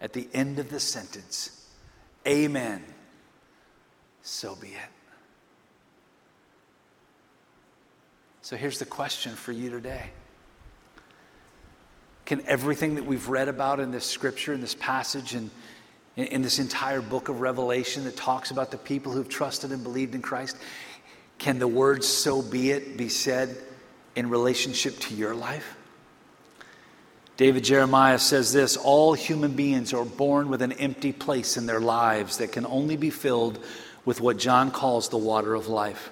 at 0.00 0.12
the 0.12 0.28
end 0.32 0.58
of 0.58 0.70
the 0.70 0.80
sentence 0.80 1.56
Amen. 2.26 2.82
So 4.22 4.56
be 4.56 4.68
it. 4.68 4.90
So 8.42 8.56
here's 8.56 8.80
the 8.80 8.84
question 8.84 9.36
for 9.36 9.52
you 9.52 9.70
today. 9.70 10.10
Can 12.24 12.42
everything 12.48 12.96
that 12.96 13.06
we've 13.06 13.28
read 13.28 13.48
about 13.48 13.78
in 13.78 13.92
this 13.92 14.04
scripture, 14.04 14.52
in 14.52 14.60
this 14.60 14.74
passage, 14.74 15.34
and 15.34 15.50
in 16.16 16.42
this 16.42 16.58
entire 16.58 17.00
book 17.00 17.28
of 17.28 17.40
Revelation 17.40 18.04
that 18.04 18.16
talks 18.16 18.50
about 18.50 18.72
the 18.72 18.78
people 18.78 19.12
who've 19.12 19.28
trusted 19.28 19.70
and 19.70 19.84
believed 19.84 20.16
in 20.16 20.22
Christ, 20.22 20.56
can 21.38 21.60
the 21.60 21.68
words 21.68 22.08
so 22.08 22.42
be 22.42 22.72
it 22.72 22.96
be 22.96 23.08
said 23.08 23.56
in 24.16 24.28
relationship 24.28 24.98
to 24.98 25.14
your 25.14 25.34
life? 25.34 25.76
David 27.36 27.64
Jeremiah 27.64 28.18
says 28.18 28.52
this 28.52 28.76
All 28.76 29.12
human 29.12 29.52
beings 29.52 29.92
are 29.92 30.04
born 30.04 30.48
with 30.48 30.62
an 30.62 30.72
empty 30.72 31.12
place 31.12 31.56
in 31.56 31.66
their 31.66 31.80
lives 31.80 32.38
that 32.38 32.52
can 32.52 32.66
only 32.66 32.96
be 32.96 33.10
filled 33.10 33.62
with 34.04 34.20
what 34.20 34.38
John 34.38 34.70
calls 34.70 35.08
the 35.08 35.18
water 35.18 35.54
of 35.54 35.68
life. 35.68 36.10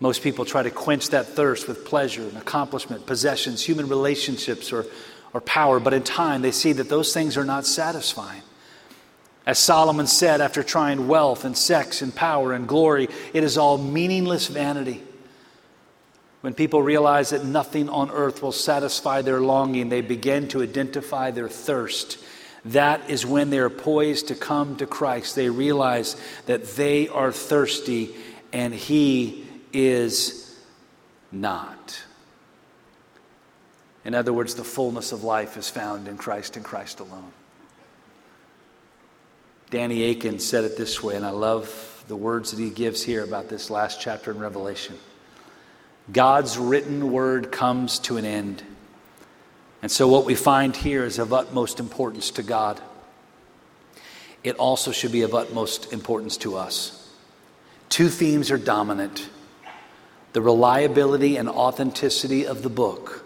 Most 0.00 0.22
people 0.22 0.44
try 0.44 0.62
to 0.62 0.70
quench 0.70 1.10
that 1.10 1.26
thirst 1.26 1.66
with 1.68 1.84
pleasure 1.84 2.22
and 2.22 2.36
accomplishment, 2.36 3.04
possessions, 3.04 3.64
human 3.64 3.88
relationships, 3.88 4.72
or, 4.72 4.86
or 5.34 5.40
power, 5.40 5.80
but 5.80 5.92
in 5.92 6.04
time 6.04 6.40
they 6.40 6.52
see 6.52 6.72
that 6.72 6.88
those 6.88 7.12
things 7.12 7.36
are 7.36 7.44
not 7.44 7.66
satisfying. 7.66 8.42
As 9.44 9.58
Solomon 9.58 10.06
said 10.06 10.40
after 10.40 10.62
trying 10.62 11.08
wealth 11.08 11.44
and 11.44 11.56
sex 11.56 12.00
and 12.00 12.14
power 12.14 12.52
and 12.52 12.68
glory, 12.68 13.08
it 13.32 13.42
is 13.42 13.58
all 13.58 13.76
meaningless 13.76 14.46
vanity. 14.46 15.02
When 16.40 16.54
people 16.54 16.82
realize 16.82 17.30
that 17.30 17.44
nothing 17.44 17.88
on 17.88 18.10
earth 18.10 18.42
will 18.42 18.52
satisfy 18.52 19.22
their 19.22 19.40
longing, 19.40 19.88
they 19.88 20.02
begin 20.02 20.48
to 20.48 20.62
identify 20.62 21.30
their 21.30 21.48
thirst. 21.48 22.18
That 22.64 23.10
is 23.10 23.26
when 23.26 23.50
they 23.50 23.58
are 23.58 23.70
poised 23.70 24.28
to 24.28 24.34
come 24.34 24.76
to 24.76 24.86
Christ. 24.86 25.34
They 25.34 25.50
realize 25.50 26.16
that 26.46 26.64
they 26.76 27.08
are 27.08 27.32
thirsty 27.32 28.14
and 28.52 28.72
He 28.72 29.46
is 29.72 30.56
not. 31.32 32.02
In 34.04 34.14
other 34.14 34.32
words, 34.32 34.54
the 34.54 34.64
fullness 34.64 35.12
of 35.12 35.24
life 35.24 35.56
is 35.56 35.68
found 35.68 36.08
in 36.08 36.16
Christ 36.16 36.56
and 36.56 36.64
Christ 36.64 37.00
alone. 37.00 37.32
Danny 39.70 40.10
Akin 40.10 40.38
said 40.38 40.64
it 40.64 40.78
this 40.78 41.02
way, 41.02 41.16
and 41.16 41.26
I 41.26 41.30
love 41.30 42.04
the 42.08 42.16
words 42.16 42.52
that 42.52 42.58
he 42.58 42.70
gives 42.70 43.02
here 43.02 43.22
about 43.22 43.50
this 43.50 43.68
last 43.68 44.00
chapter 44.00 44.30
in 44.30 44.38
Revelation. 44.38 44.96
God's 46.10 46.56
written 46.56 47.12
word 47.12 47.52
comes 47.52 47.98
to 48.00 48.16
an 48.16 48.24
end. 48.24 48.62
And 49.82 49.90
so, 49.90 50.08
what 50.08 50.24
we 50.24 50.34
find 50.34 50.74
here 50.74 51.04
is 51.04 51.18
of 51.18 51.32
utmost 51.32 51.80
importance 51.80 52.30
to 52.32 52.42
God. 52.42 52.80
It 54.42 54.56
also 54.56 54.92
should 54.92 55.12
be 55.12 55.22
of 55.22 55.34
utmost 55.34 55.92
importance 55.92 56.36
to 56.38 56.56
us. 56.56 57.12
Two 57.88 58.08
themes 58.08 58.50
are 58.50 58.58
dominant 58.58 59.28
the 60.34 60.42
reliability 60.42 61.36
and 61.36 61.48
authenticity 61.48 62.46
of 62.46 62.62
the 62.62 62.68
book, 62.68 63.24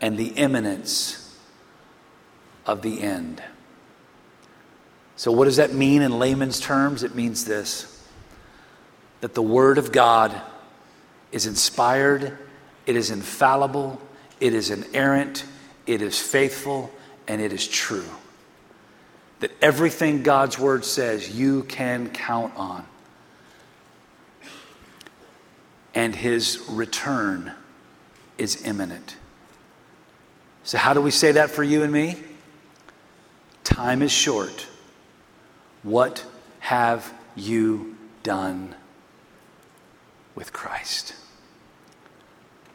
and 0.00 0.18
the 0.18 0.28
imminence 0.28 1.34
of 2.66 2.82
the 2.82 3.00
end. 3.00 3.42
So, 5.16 5.32
what 5.32 5.46
does 5.46 5.56
that 5.56 5.72
mean 5.72 6.02
in 6.02 6.18
layman's 6.18 6.60
terms? 6.60 7.02
It 7.02 7.14
means 7.14 7.44
this 7.44 7.92
that 9.20 9.34
the 9.34 9.42
Word 9.42 9.78
of 9.78 9.92
God 9.92 10.40
is 11.36 11.44
inspired, 11.44 12.36
it 12.86 12.96
is 12.96 13.10
infallible, 13.10 14.00
it 14.40 14.54
is 14.54 14.70
inerrant, 14.70 15.44
it 15.86 16.00
is 16.00 16.18
faithful, 16.18 16.90
and 17.28 17.42
it 17.42 17.52
is 17.52 17.68
true. 17.68 18.08
That 19.40 19.50
everything 19.60 20.22
God's 20.22 20.58
Word 20.58 20.82
says 20.82 21.38
you 21.38 21.64
can 21.64 22.08
count 22.08 22.56
on. 22.56 22.86
And 25.94 26.14
His 26.14 26.64
return 26.70 27.52
is 28.38 28.64
imminent. 28.64 29.16
So, 30.64 30.78
how 30.78 30.94
do 30.94 31.02
we 31.02 31.10
say 31.10 31.32
that 31.32 31.50
for 31.50 31.62
you 31.62 31.82
and 31.82 31.92
me? 31.92 32.16
Time 33.62 34.00
is 34.00 34.10
short. 34.10 34.66
What 35.82 36.24
have 36.60 37.12
you 37.34 37.94
done 38.22 38.74
with 40.34 40.54
Christ? 40.54 41.14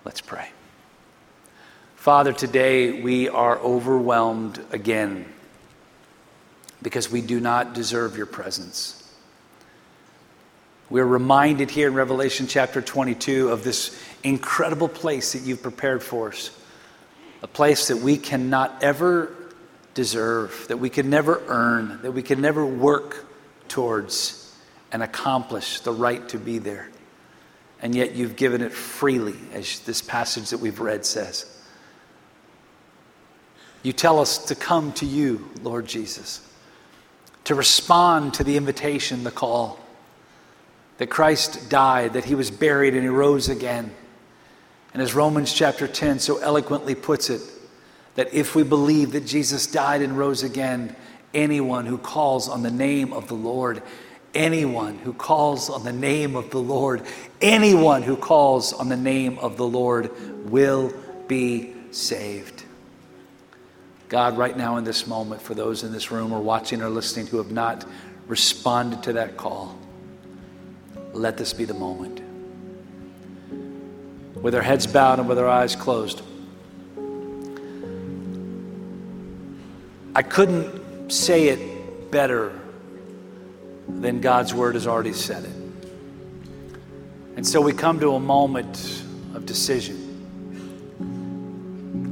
Let's 0.04 0.22
pray. 0.22 0.50
Father, 1.96 2.34
today 2.34 3.04
we 3.04 3.30
are 3.30 3.60
overwhelmed 3.60 4.60
again 4.72 5.32
because 6.82 7.12
we 7.12 7.22
do 7.22 7.40
not 7.40 7.76
deserve 7.76 8.18
your 8.18 8.26
presence. 8.26 8.98
We're 10.90 11.06
reminded 11.06 11.70
here 11.70 11.88
in 11.88 11.94
Revelation 11.94 12.48
chapter 12.48 12.82
22 12.82 13.50
of 13.50 13.64
this 13.64 13.96
incredible 14.24 14.88
place 14.90 15.34
that 15.34 15.44
you've 15.44 15.62
prepared 15.62 16.02
for 16.02 16.30
us, 16.30 16.50
a 17.44 17.48
place 17.48 17.90
that 17.90 17.98
we 17.98 18.18
cannot 18.18 18.82
ever 18.82 19.32
deserve, 19.94 20.66
that 20.68 20.78
we 20.78 20.90
can 20.90 21.12
never 21.12 21.44
earn, 21.46 22.02
that 22.02 22.12
we 22.12 22.24
can 22.24 22.42
never 22.42 22.66
work 22.66 23.26
towards 23.68 24.52
and 24.92 25.04
accomplish 25.04 25.82
the 25.82 25.94
right 25.94 26.28
to 26.30 26.40
be 26.40 26.58
there. 26.58 26.91
And 27.82 27.96
yet 27.96 28.14
you've 28.14 28.36
given 28.36 28.62
it 28.62 28.72
freely, 28.72 29.36
as 29.54 29.80
this 29.80 30.02
passage 30.02 30.52
that 30.52 30.60
we've 30.60 30.80
read 30.80 31.06
says. 31.06 31.46
You 33.84 33.94
tell 33.94 34.20
us 34.20 34.38
to 34.46 34.56
come 34.56 34.94
to 34.94 35.06
you, 35.06 35.50
Lord 35.64 35.88
Jesus, 35.88 36.48
to 37.46 37.56
respond 37.56 38.36
to 38.36 38.44
the 38.44 38.56
invitation, 38.56 39.24
the 39.24 39.32
call, 39.32 39.80
that 41.00 41.10
Christ 41.10 41.70
died, 41.70 42.14
that 42.14 42.26
he 42.26 42.36
was 42.36 42.52
buried, 42.52 42.94
and 42.94 43.02
he 43.02 43.10
rose 43.10 43.50
again. 43.50 43.92
And 44.94 45.02
as 45.02 45.16
Romans 45.16 45.52
chapter 45.52 45.88
10 45.88 46.20
so 46.20 46.38
eloquently 46.38 46.94
puts 46.94 47.32
it, 47.32 47.42
that 48.16 48.32
if 48.34 48.56
we 48.56 48.62
believe 48.62 49.14
that 49.14 49.26
Jesus 49.26 49.66
died 49.66 50.02
and 50.02 50.16
rose 50.18 50.44
again, 50.44 50.96
anyone 51.34 51.86
who 51.86 51.98
calls 51.98 52.48
on 52.50 52.62
the 52.62 52.70
name 52.70 53.14
of 53.14 53.28
the 53.28 53.34
Lord, 53.34 53.82
anyone 54.34 54.98
who 54.98 55.14
calls 55.14 55.70
on 55.70 55.84
the 55.84 55.92
name 55.92 56.36
of 56.36 56.50
the 56.50 56.60
Lord, 56.60 57.04
anyone 57.42 58.04
who 58.04 58.16
calls 58.16 58.74
on 58.74 58.90
the 58.90 58.98
name 58.98 59.38
of 59.40 59.58
the 59.58 59.66
Lord 59.66 60.12
will 60.50 60.94
be 61.28 61.74
saved. 61.92 62.64
God, 64.10 64.38
right 64.38 64.58
now 64.58 64.78
in 64.78 64.84
this 64.84 65.08
moment, 65.08 65.42
for 65.42 65.54
those 65.54 65.84
in 65.84 65.92
this 65.92 66.12
room 66.12 66.34
or 66.34 66.42
watching 66.42 66.82
or 66.82 66.90
listening 66.90 67.28
who 67.28 67.38
have 67.38 67.52
not 67.52 67.86
responded 68.28 69.04
to 69.04 69.14
that 69.14 69.38
call, 69.38 69.78
let 71.14 71.38
this 71.38 71.54
be 71.54 71.66
the 71.66 71.74
moment. 71.74 72.22
With 74.36 74.56
our 74.56 74.62
heads 74.62 74.88
bowed 74.88 75.20
and 75.20 75.28
with 75.30 75.40
our 75.40 75.48
eyes 75.48 75.76
closed. 75.76 76.22
I 80.14 80.24
couldn't 80.24 81.10
say 81.10 81.50
it 81.50 82.12
better 82.12 82.61
than 83.88 84.22
God's 84.22 84.54
word 84.54 84.76
has 84.76 84.88
already 84.88 85.14
said 85.14 85.44
it. 85.44 85.56
And 87.36 87.48
so 87.48 87.62
we 87.62 87.74
come 87.74 88.00
to 88.00 88.14
a 88.14 88.20
moment 88.20 89.04
of 89.34 89.46
decision. 89.46 89.98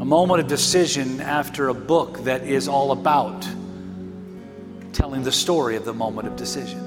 A 0.02 0.06
moment 0.06 0.42
of 0.42 0.48
decision 0.48 1.22
after 1.22 1.70
a 1.70 1.74
book 1.74 2.24
that 2.24 2.44
is 2.44 2.68
all 2.68 2.92
about 2.92 3.48
telling 4.94 5.24
the 5.24 5.32
story 5.32 5.76
of 5.76 5.86
the 5.86 5.94
moment 5.94 6.28
of 6.28 6.36
decision. 6.36 6.80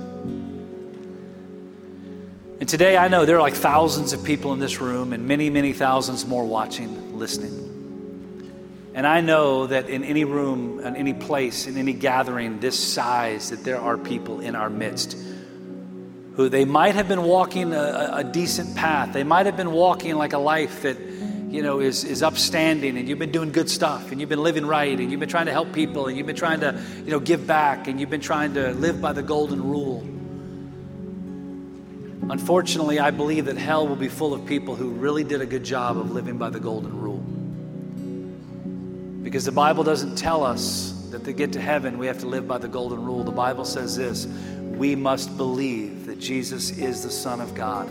And 2.60 2.68
today 2.68 2.96
I 2.96 3.08
know 3.08 3.24
there 3.24 3.36
are 3.36 3.42
like 3.42 3.54
thousands 3.54 4.12
of 4.12 4.22
people 4.22 4.52
in 4.52 4.60
this 4.60 4.80
room 4.80 5.12
and 5.12 5.26
many, 5.26 5.50
many 5.50 5.72
thousands 5.72 6.26
more 6.26 6.44
watching, 6.44 7.18
listening. 7.18 7.71
And 8.94 9.06
I 9.06 9.22
know 9.22 9.66
that 9.66 9.88
in 9.88 10.04
any 10.04 10.24
room, 10.24 10.80
in 10.80 10.96
any 10.96 11.14
place, 11.14 11.66
in 11.66 11.78
any 11.78 11.94
gathering 11.94 12.60
this 12.60 12.78
size, 12.78 13.50
that 13.50 13.64
there 13.64 13.80
are 13.80 13.96
people 13.96 14.40
in 14.40 14.54
our 14.54 14.68
midst 14.68 15.16
who 16.34 16.48
they 16.48 16.64
might 16.64 16.94
have 16.94 17.08
been 17.08 17.22
walking 17.22 17.74
a, 17.74 18.10
a, 18.14 18.24
decent 18.24 18.74
path. 18.74 19.12
They 19.12 19.24
might 19.24 19.46
have 19.46 19.56
been 19.56 19.70
walking 19.70 20.14
like 20.14 20.32
a 20.32 20.38
life 20.38 20.82
that, 20.82 20.98
you 20.98 21.62
know, 21.62 21.80
is, 21.80 22.04
is 22.04 22.22
upstanding 22.22 22.96
and 22.96 23.06
you've 23.06 23.18
been 23.18 23.32
doing 23.32 23.52
good 23.52 23.68
stuff 23.68 24.10
and 24.10 24.20
you've 24.20 24.30
been 24.30 24.42
living 24.42 24.64
right 24.64 24.98
and 24.98 25.10
you've 25.10 25.20
been 25.20 25.28
trying 25.28 25.46
to 25.46 25.52
help 25.52 25.74
people 25.74 26.06
and 26.06 26.16
you've 26.16 26.26
been 26.26 26.36
trying 26.36 26.60
to, 26.60 26.80
you 27.04 27.10
know, 27.10 27.20
give 27.20 27.46
back 27.46 27.86
and 27.86 28.00
you've 28.00 28.08
been 28.08 28.22
trying 28.22 28.54
to 28.54 28.72
live 28.72 29.00
by 29.00 29.12
the 29.12 29.22
golden 29.22 29.62
rule. 29.62 30.00
Unfortunately, 32.30 32.98
I 32.98 33.10
believe 33.10 33.44
that 33.46 33.58
hell 33.58 33.86
will 33.86 33.96
be 33.96 34.08
full 34.08 34.32
of 34.32 34.46
people 34.46 34.74
who 34.74 34.90
really 34.90 35.24
did 35.24 35.42
a 35.42 35.46
good 35.46 35.64
job 35.64 35.98
of 35.98 36.12
living 36.12 36.38
by 36.38 36.48
the 36.48 36.60
golden 36.60 36.98
rule. 36.98 37.22
Because 39.22 39.44
the 39.44 39.52
Bible 39.52 39.84
doesn't 39.84 40.16
tell 40.16 40.44
us 40.44 40.92
that 41.10 41.24
to 41.24 41.32
get 41.32 41.52
to 41.52 41.60
heaven 41.60 41.98
we 41.98 42.06
have 42.06 42.18
to 42.20 42.26
live 42.26 42.48
by 42.48 42.58
the 42.58 42.68
golden 42.68 43.04
rule. 43.04 43.22
The 43.22 43.30
Bible 43.30 43.64
says 43.64 43.96
this 43.96 44.26
we 44.26 44.96
must 44.96 45.36
believe 45.36 46.06
that 46.06 46.18
Jesus 46.18 46.70
is 46.70 47.04
the 47.04 47.10
Son 47.10 47.40
of 47.40 47.54
God, 47.54 47.88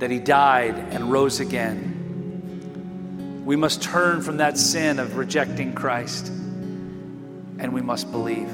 that 0.00 0.10
He 0.10 0.18
died 0.18 0.76
and 0.90 1.12
rose 1.12 1.38
again. 1.38 3.42
We 3.44 3.54
must 3.54 3.82
turn 3.82 4.22
from 4.22 4.38
that 4.38 4.58
sin 4.58 4.98
of 4.98 5.16
rejecting 5.16 5.74
Christ, 5.74 6.28
and 6.28 7.72
we 7.72 7.82
must 7.82 8.10
believe. 8.10 8.48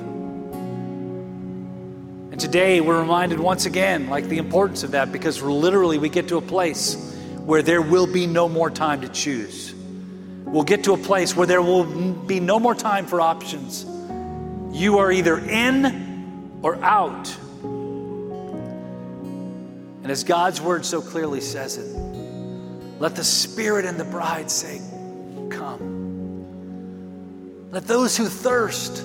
And 2.33 2.39
today 2.39 2.81
we're 2.81 3.01
reminded 3.01 3.41
once 3.41 3.64
again, 3.64 4.11
like 4.11 4.29
the 4.29 4.39
importance 4.39 4.83
of 4.83 4.91
that, 4.91 5.12
because 5.12 5.41
literally 5.41 5.99
we 5.99 6.09
get 6.09 6.29
to 6.29 6.37
a 6.37 6.43
place 6.43 7.16
where 7.45 7.62
there 7.62 7.81
will 7.81 8.07
be 8.07 8.27
no 8.27 8.49
more 8.49 8.70
time 8.70 9.01
to 9.03 9.09
choose 9.09 9.75
we'll 10.55 10.63
get 10.63 10.85
to 10.85 10.93
a 10.93 10.97
place 10.97 11.35
where 11.35 11.49
there 11.49 11.61
will 11.61 11.83
be 11.83 12.39
no 12.39 12.61
more 12.61 12.77
time 12.77 13.07
for 13.07 13.21
options. 13.21 13.85
You 14.71 14.99
are 14.99 15.11
either 15.11 15.37
in 15.37 16.61
or 16.63 16.77
out. 16.77 17.37
And 20.03 20.13
as 20.13 20.23
God's 20.23 20.61
word 20.61 20.87
so 20.87 21.03
clearly 21.03 21.41
says 21.41 21.77
it, 21.77 21.93
let 23.01 23.17
the 23.17 23.25
Spirit 23.25 23.85
and 23.85 23.99
the 23.99 24.05
bride 24.05 24.49
say, 24.49 24.81
Come. 25.51 26.03
Let 27.73 27.89
those 27.89 28.17
who 28.17 28.29
thirst 28.29 29.03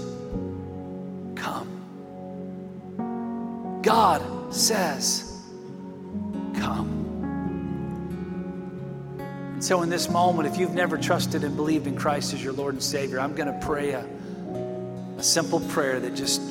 come. 1.36 1.68
God 3.82 4.54
says, 4.54 5.42
Come. 6.54 6.99
So, 9.60 9.82
in 9.82 9.90
this 9.90 10.10
moment, 10.10 10.48
if 10.48 10.58
you've 10.58 10.74
never 10.74 10.98
trusted 10.98 11.44
and 11.44 11.58
believed 11.58 11.86
in 11.86 11.98
Christ 11.98 12.34
as 12.34 12.42
your 12.42 12.54
Lord 12.54 12.76
and 12.76 12.84
Savior, 12.84 13.20
I'm 13.20 13.36
going 13.36 13.52
to 13.54 13.66
pray 13.66 13.92
a, 13.92 14.06
a 15.18 15.24
simple 15.24 15.60
prayer 15.60 16.00
that 16.00 16.16
just 16.16 16.42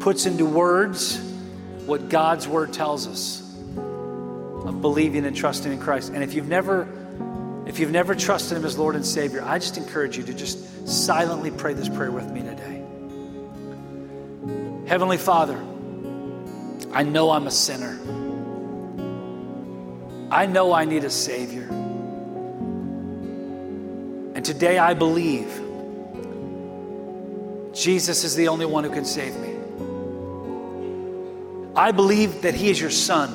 puts 0.00 0.26
into 0.26 0.44
words 0.44 1.18
what 1.86 2.10
God's 2.10 2.46
Word 2.46 2.74
tells 2.74 3.06
us 3.06 3.40
of 3.78 4.82
believing 4.82 5.24
and 5.24 5.34
trusting 5.34 5.72
in 5.72 5.80
Christ. 5.80 6.12
And 6.12 6.22
if 6.22 6.34
you've 6.34 6.48
never 6.48 6.86
if 7.66 7.78
you've 7.78 7.90
never 7.90 8.14
trusted 8.14 8.58
him 8.58 8.66
as 8.66 8.76
Lord 8.76 8.96
and 8.96 9.04
Savior, 9.04 9.42
I 9.42 9.58
just 9.58 9.78
encourage 9.78 10.18
you 10.18 10.24
to 10.24 10.34
just 10.34 10.86
silently 10.86 11.50
pray 11.50 11.72
this 11.72 11.88
prayer 11.88 12.10
with 12.10 12.30
me 12.30 12.42
today. 12.42 12.84
Heavenly 14.86 15.18
Father, 15.18 15.58
I 16.92 17.02
know 17.02 17.30
I'm 17.30 17.46
a 17.46 17.50
sinner. 17.50 17.98
I 20.30 20.44
know 20.44 20.74
I 20.74 20.84
need 20.84 21.04
a 21.04 21.10
Savior. 21.10 21.77
And 24.38 24.44
today 24.44 24.78
I 24.78 24.94
believe 24.94 25.48
Jesus 27.74 28.22
is 28.22 28.36
the 28.36 28.46
only 28.46 28.66
one 28.66 28.84
who 28.84 28.90
can 28.90 29.04
save 29.04 29.34
me. 29.34 29.56
I 31.74 31.90
believe 31.90 32.42
that 32.42 32.54
He 32.54 32.70
is 32.70 32.80
your 32.80 32.90
Son. 32.90 33.32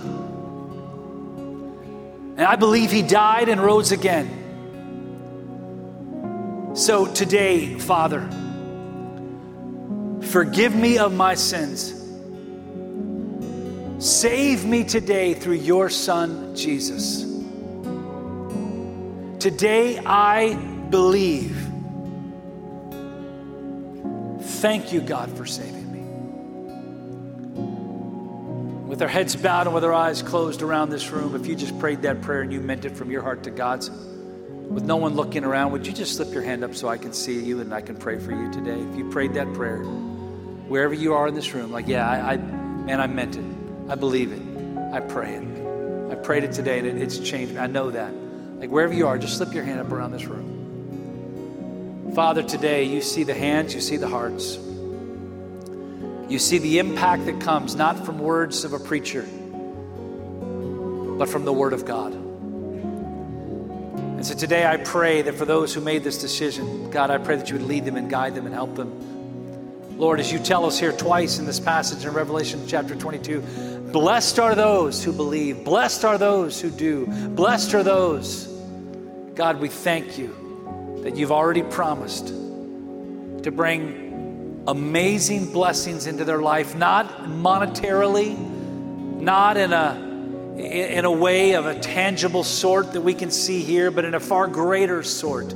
And 2.38 2.48
I 2.48 2.56
believe 2.56 2.90
he 2.90 3.02
died 3.02 3.50
and 3.50 3.60
rose 3.60 3.92
again. 3.92 4.30
So 6.74 7.06
today, 7.06 7.78
Father, 7.80 8.22
forgive 10.28 10.74
me 10.74 11.00
of 11.00 11.14
my 11.14 11.36
sins. 11.36 12.00
Save 14.00 14.64
me 14.64 14.86
today 14.86 15.34
through 15.34 15.56
your 15.56 15.90
Son, 15.90 16.56
Jesus. 16.56 17.24
Today 19.40 20.00
I 20.06 20.70
believe. 20.94 21.58
Thank 24.62 24.94
you, 24.94 25.02
God, 25.02 25.36
for 25.36 25.44
saving 25.44 25.92
me. 25.92 26.02
With 28.88 29.02
our 29.02 29.08
heads 29.08 29.36
bowed 29.36 29.66
and 29.66 29.74
with 29.74 29.84
our 29.84 29.92
eyes 29.92 30.22
closed 30.22 30.62
around 30.62 30.92
this 30.92 31.10
room, 31.10 31.36
if 31.36 31.48
you 31.48 31.56
just 31.56 31.80
prayed 31.80 32.04
that 32.04 32.22
prayer 32.22 32.42
and 32.42 32.54
you 32.54 32.62
meant 32.62 32.86
it 32.86 32.96
from 32.96 33.10
your 33.10 33.24
heart 33.24 33.42
to 33.46 33.50
God's, 33.50 33.90
with 33.90 34.84
no 34.84 34.98
one 34.98 35.16
looking 35.16 35.44
around, 35.44 35.72
would 35.72 35.88
you 35.88 35.94
just 35.94 36.16
slip 36.16 36.32
your 36.32 36.44
hand 36.44 36.64
up 36.64 36.76
so 36.76 36.90
I 36.90 37.00
can 37.00 37.12
see 37.12 37.40
you 37.40 37.60
and 37.60 37.74
I 37.74 37.82
can 37.82 37.98
pray 37.98 38.20
for 38.20 38.32
you 38.32 38.52
today? 38.52 38.80
If 38.80 38.96
you 38.96 39.10
prayed 39.10 39.34
that 39.34 39.52
prayer, 39.56 39.80
wherever 39.80 40.94
you 40.94 41.16
are 41.16 41.28
in 41.28 41.34
this 41.34 41.56
room, 41.56 41.72
like, 41.72 41.88
yeah, 41.88 42.08
I, 42.08 42.34
I 42.34 42.38
man, 42.38 43.02
I 43.02 43.08
meant 43.08 43.36
it. 43.36 43.46
I 43.90 43.96
believe 43.96 44.32
it. 44.32 44.44
I 44.94 45.00
pray 45.00 45.38
it. 45.38 46.12
I 46.12 46.16
prayed 46.22 46.44
it 46.44 46.52
today 46.52 46.78
and 46.78 46.88
it, 46.88 47.02
it's 47.02 47.18
changed 47.18 47.56
me. 47.56 47.60
I 47.60 47.66
know 47.66 47.90
that. 47.90 48.14
Like 48.14 48.70
wherever 48.70 48.94
you 48.94 49.08
are, 49.08 49.18
just 49.18 49.38
slip 49.38 49.56
your 49.56 49.64
hand 49.64 49.80
up 49.80 49.92
around 49.92 50.12
this 50.12 50.26
room. 50.26 50.53
Father, 52.14 52.44
today 52.44 52.84
you 52.84 53.02
see 53.02 53.24
the 53.24 53.34
hands, 53.34 53.74
you 53.74 53.82
see 53.82 53.98
the 53.98 54.08
hearts. 54.08 54.60
You 56.30 56.38
see 56.38 56.60
the 56.60 56.78
impact 56.78 57.26
that 57.26 57.42
comes 57.42 57.74
not 57.74 58.06
from 58.06 58.20
words 58.20 58.64
of 58.64 58.74
a 58.74 58.80
preacher, 58.80 59.24
but 61.18 61.28
from 61.28 61.44
the 61.44 61.52
Word 61.52 61.74
of 61.74 61.86
God. 61.86 62.14
And 64.14 64.24
so 64.24 64.36
today 64.36 64.64
I 64.64 64.78
pray 64.78 65.24
that 65.24 65.34
for 65.34 65.46
those 65.46 65.74
who 65.74 65.82
made 65.82 66.04
this 66.04 66.20
decision, 66.20 66.92
God, 66.92 67.10
I 67.10 67.18
pray 67.18 67.36
that 67.36 67.50
you 67.50 67.58
would 67.58 67.66
lead 67.66 67.84
them 67.84 67.96
and 67.96 68.12
guide 68.12 68.36
them 68.36 68.46
and 68.46 68.54
help 68.54 68.76
them. 68.76 69.98
Lord, 69.98 70.20
as 70.20 70.32
you 70.32 70.38
tell 70.38 70.68
us 70.68 70.80
here 70.80 70.92
twice 70.92 71.40
in 71.40 71.48
this 71.48 71.60
passage 71.60 72.06
in 72.06 72.14
Revelation 72.14 72.62
chapter 72.68 72.94
22, 72.94 73.42
Blessed 73.92 74.38
are 74.38 74.54
those 74.54 75.04
who 75.04 75.14
believe. 75.14 75.64
Blessed 75.64 76.06
are 76.06 76.20
those 76.20 76.62
who 76.62 76.70
do. 76.70 77.08
Blessed 77.30 77.74
are 77.74 77.82
those. 77.82 78.46
God, 79.34 79.60
we 79.60 79.68
thank 79.68 80.20
you 80.20 80.43
that 81.04 81.18
you've 81.18 81.32
already 81.32 81.64
promised 81.64 82.28
to 82.28 83.52
bring 83.52 84.64
amazing 84.68 85.52
blessings 85.52 86.08
into 86.08 86.24
their 86.24 86.42
life, 86.42 86.76
not 86.76 87.26
monetarily, 87.26 88.38
not 88.38 89.58
in 89.58 89.74
a 89.74 90.12
in 90.58 91.04
a 91.04 91.12
way 91.12 91.54
of 91.54 91.66
a 91.66 91.80
tangible 91.80 92.44
sort 92.44 92.94
that 92.94 93.02
we 93.02 93.16
can 93.16 93.32
see 93.32 93.64
here, 93.64 93.90
but 93.90 94.06
in 94.06 94.14
a 94.14 94.20
far 94.20 94.48
greater 94.48 95.02
sort, 95.02 95.50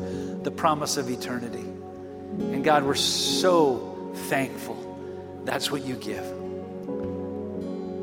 the 0.44 0.50
promise 0.50 0.98
of 0.98 1.08
eternity. 1.10 1.60
And 1.60 2.64
God, 2.64 2.84
we're 2.84 2.96
so 2.96 4.12
thankful. 4.28 4.76
That's 5.46 5.72
what 5.72 5.86
you 5.86 5.96
give. 5.96 6.26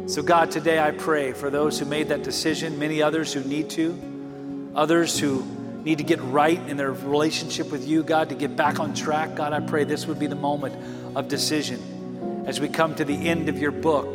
So, 0.09 0.23
God, 0.23 0.53
today 0.53 0.79
I 0.79 0.93
pray 0.93 1.33
for 1.33 1.51
those 1.51 1.81
who 1.81 1.85
made 1.85 2.09
that 2.09 2.23
decision, 2.23 2.79
many 2.79 3.03
others 3.03 3.33
who 3.33 3.43
need 3.43 3.71
to, 3.71 4.73
others 4.75 5.19
who 5.19 5.45
need 5.85 5.99
to 5.99 6.05
get 6.05 6.21
right 6.23 6.59
in 6.69 6.77
their 6.77 6.93
relationship 6.93 7.71
with 7.71 7.87
you, 7.87 8.03
God, 8.03 8.31
to 8.31 8.35
get 8.35 8.57
back 8.57 8.81
on 8.81 8.95
track. 8.95 9.35
God, 9.35 9.53
I 9.53 9.61
pray 9.61 9.85
this 9.85 10.07
would 10.07 10.19
be 10.19 10.27
the 10.27 10.35
moment 10.35 10.75
of 11.15 11.29
decision 11.29 12.45
as 12.47 12.59
we 12.59 12.69
come 12.69 12.95
to 12.95 13.05
the 13.05 13.15
end 13.15 13.49
of 13.49 13.59
your 13.59 13.71
book, 13.71 14.15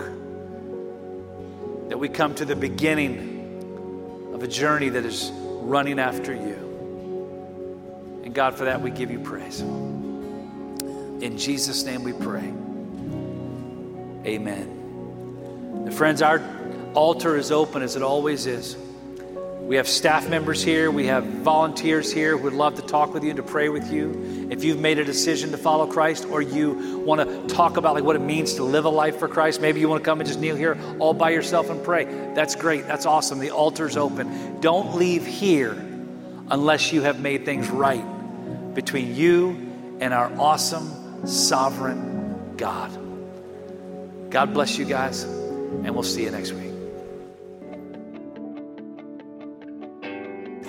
that 1.89 1.97
we 1.97 2.09
come 2.09 2.33
to 2.35 2.45
the 2.45 2.55
beginning 2.55 4.31
of 4.33 4.41
a 4.43 4.47
journey 4.47 4.89
that 4.89 5.05
is 5.05 5.31
running 5.33 5.99
after 5.99 6.33
you. 6.33 8.21
And 8.23 8.33
God, 8.33 8.55
for 8.55 8.65
that 8.65 8.81
we 8.81 8.89
give 8.91 9.11
you 9.11 9.19
praise. 9.19 9.61
In 9.61 11.37
Jesus' 11.37 11.83
name 11.83 12.03
we 12.03 12.13
pray. 12.13 12.53
Amen. 14.25 15.83
And 15.85 15.93
friends, 15.93 16.21
our 16.21 16.41
altar 16.93 17.37
is 17.37 17.51
open 17.51 17.81
as 17.81 17.95
it 17.95 18.01
always 18.01 18.45
is. 18.45 18.75
We 19.69 19.75
have 19.75 19.87
staff 19.87 20.27
members 20.27 20.63
here, 20.63 20.89
we 20.89 21.05
have 21.05 21.23
volunteers 21.23 22.11
here 22.11 22.35
who 22.35 22.45
would 22.45 22.53
love 22.53 22.77
to 22.77 22.81
talk 22.81 23.13
with 23.13 23.23
you 23.23 23.29
and 23.29 23.37
to 23.37 23.43
pray 23.43 23.69
with 23.69 23.93
you. 23.93 24.47
If 24.49 24.63
you've 24.63 24.79
made 24.79 24.97
a 24.97 25.05
decision 25.05 25.51
to 25.51 25.59
follow 25.59 25.85
Christ 25.85 26.25
or 26.25 26.41
you 26.41 26.97
want 27.05 27.21
to 27.21 27.55
talk 27.55 27.77
about 27.77 27.93
like 27.93 28.03
what 28.03 28.15
it 28.15 28.23
means 28.23 28.55
to 28.55 28.63
live 28.63 28.85
a 28.85 28.89
life 28.89 29.17
for 29.19 29.27
Christ, 29.27 29.61
maybe 29.61 29.79
you 29.79 29.87
want 29.87 30.03
to 30.03 30.05
come 30.09 30.21
and 30.21 30.27
just 30.27 30.39
kneel 30.39 30.55
here 30.55 30.75
all 30.97 31.13
by 31.13 31.29
yourself 31.29 31.69
and 31.69 31.83
pray. 31.83 32.05
That's 32.33 32.55
great. 32.55 32.87
That's 32.87 33.05
awesome. 33.05 33.37
The 33.37 33.51
altar's 33.51 33.95
open. 33.95 34.59
Don't 34.59 34.95
leave 34.95 35.23
here 35.23 35.73
unless 36.49 36.91
you 36.91 37.03
have 37.03 37.19
made 37.19 37.45
things 37.45 37.69
right 37.69 38.73
between 38.73 39.15
you 39.15 39.97
and 39.99 40.15
our 40.15 40.33
awesome 40.39 41.27
sovereign 41.27 42.55
God. 42.57 42.89
God 44.31 44.51
bless 44.51 44.79
you 44.79 44.85
guys 44.85 45.25
and 45.25 45.91
we'll 45.91 46.01
see 46.01 46.23
you 46.23 46.31
next 46.31 46.53
week. 46.53 46.68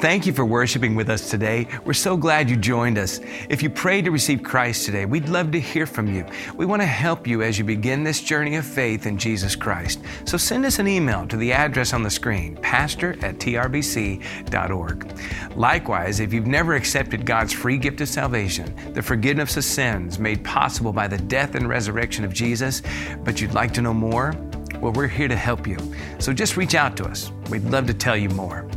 Thank 0.00 0.24
you 0.24 0.32
for 0.32 0.46
worshiping 0.46 0.94
with 0.94 1.10
us 1.10 1.28
today. 1.28 1.68
We're 1.84 1.92
so 1.92 2.16
glad 2.16 2.48
you 2.48 2.56
joined 2.56 2.96
us. 2.96 3.20
If 3.50 3.62
you 3.62 3.68
prayed 3.68 4.06
to 4.06 4.10
receive 4.10 4.42
Christ 4.42 4.86
today, 4.86 5.04
we'd 5.04 5.28
love 5.28 5.50
to 5.52 5.60
hear 5.60 5.84
from 5.84 6.06
you. 6.06 6.24
We 6.56 6.64
want 6.64 6.80
to 6.80 6.86
help 6.86 7.26
you 7.26 7.42
as 7.42 7.58
you 7.58 7.66
begin 7.66 8.02
this 8.02 8.22
journey 8.22 8.56
of 8.56 8.64
faith 8.64 9.04
in 9.04 9.18
Jesus 9.18 9.54
Christ. 9.54 10.00
So 10.24 10.38
send 10.38 10.64
us 10.64 10.78
an 10.78 10.88
email 10.88 11.26
to 11.26 11.36
the 11.36 11.52
address 11.52 11.92
on 11.92 12.02
the 12.02 12.08
screen, 12.08 12.56
pastor 12.62 13.10
at 13.20 13.36
trbc.org. 13.36 15.20
Likewise, 15.54 16.20
if 16.20 16.32
you've 16.32 16.46
never 16.46 16.76
accepted 16.76 17.26
God's 17.26 17.52
free 17.52 17.76
gift 17.76 18.00
of 18.00 18.08
salvation, 18.08 18.74
the 18.94 19.02
forgiveness 19.02 19.58
of 19.58 19.64
sins 19.64 20.18
made 20.18 20.42
possible 20.42 20.94
by 20.94 21.08
the 21.08 21.18
death 21.18 21.56
and 21.56 21.68
resurrection 21.68 22.24
of 22.24 22.32
Jesus, 22.32 22.80
but 23.22 23.38
you'd 23.42 23.52
like 23.52 23.74
to 23.74 23.82
know 23.82 23.92
more, 23.92 24.34
well, 24.80 24.92
we're 24.92 25.08
here 25.08 25.28
to 25.28 25.36
help 25.36 25.66
you. 25.66 25.76
So 26.18 26.32
just 26.32 26.56
reach 26.56 26.74
out 26.74 26.96
to 26.98 27.04
us. 27.04 27.32
We'd 27.50 27.64
love 27.64 27.86
to 27.86 27.94
tell 27.94 28.16
you 28.16 28.28
more. 28.30 28.68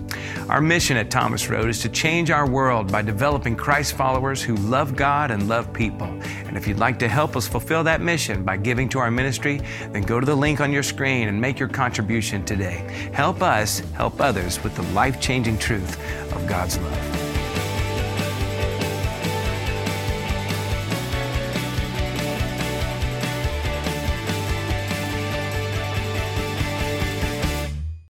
Our 0.49 0.61
mission 0.61 0.97
at 0.97 1.09
Thomas 1.09 1.49
Road 1.49 1.69
is 1.69 1.79
to 1.79 1.89
change 1.89 2.29
our 2.29 2.47
world 2.47 2.91
by 2.91 3.01
developing 3.01 3.55
Christ 3.55 3.95
followers 3.95 4.41
who 4.41 4.55
love 4.55 4.95
God 4.95 5.31
and 5.31 5.47
love 5.47 5.71
people. 5.71 6.07
And 6.07 6.57
if 6.57 6.67
you'd 6.67 6.79
like 6.79 6.99
to 6.99 7.07
help 7.07 7.37
us 7.37 7.47
fulfill 7.47 7.83
that 7.85 8.01
mission 8.01 8.43
by 8.43 8.57
giving 8.57 8.89
to 8.89 8.99
our 8.99 9.09
ministry, 9.09 9.61
then 9.91 10.01
go 10.03 10.19
to 10.19 10.25
the 10.25 10.35
link 10.35 10.59
on 10.59 10.73
your 10.73 10.83
screen 10.83 11.29
and 11.29 11.39
make 11.39 11.59
your 11.59 11.69
contribution 11.69 12.43
today. 12.43 13.09
Help 13.13 13.41
us 13.41 13.79
help 13.95 14.19
others 14.19 14.61
with 14.63 14.75
the 14.75 14.83
life 14.93 15.21
changing 15.21 15.57
truth 15.57 15.97
of 16.33 16.45
God's 16.45 16.77
love. 16.77 17.22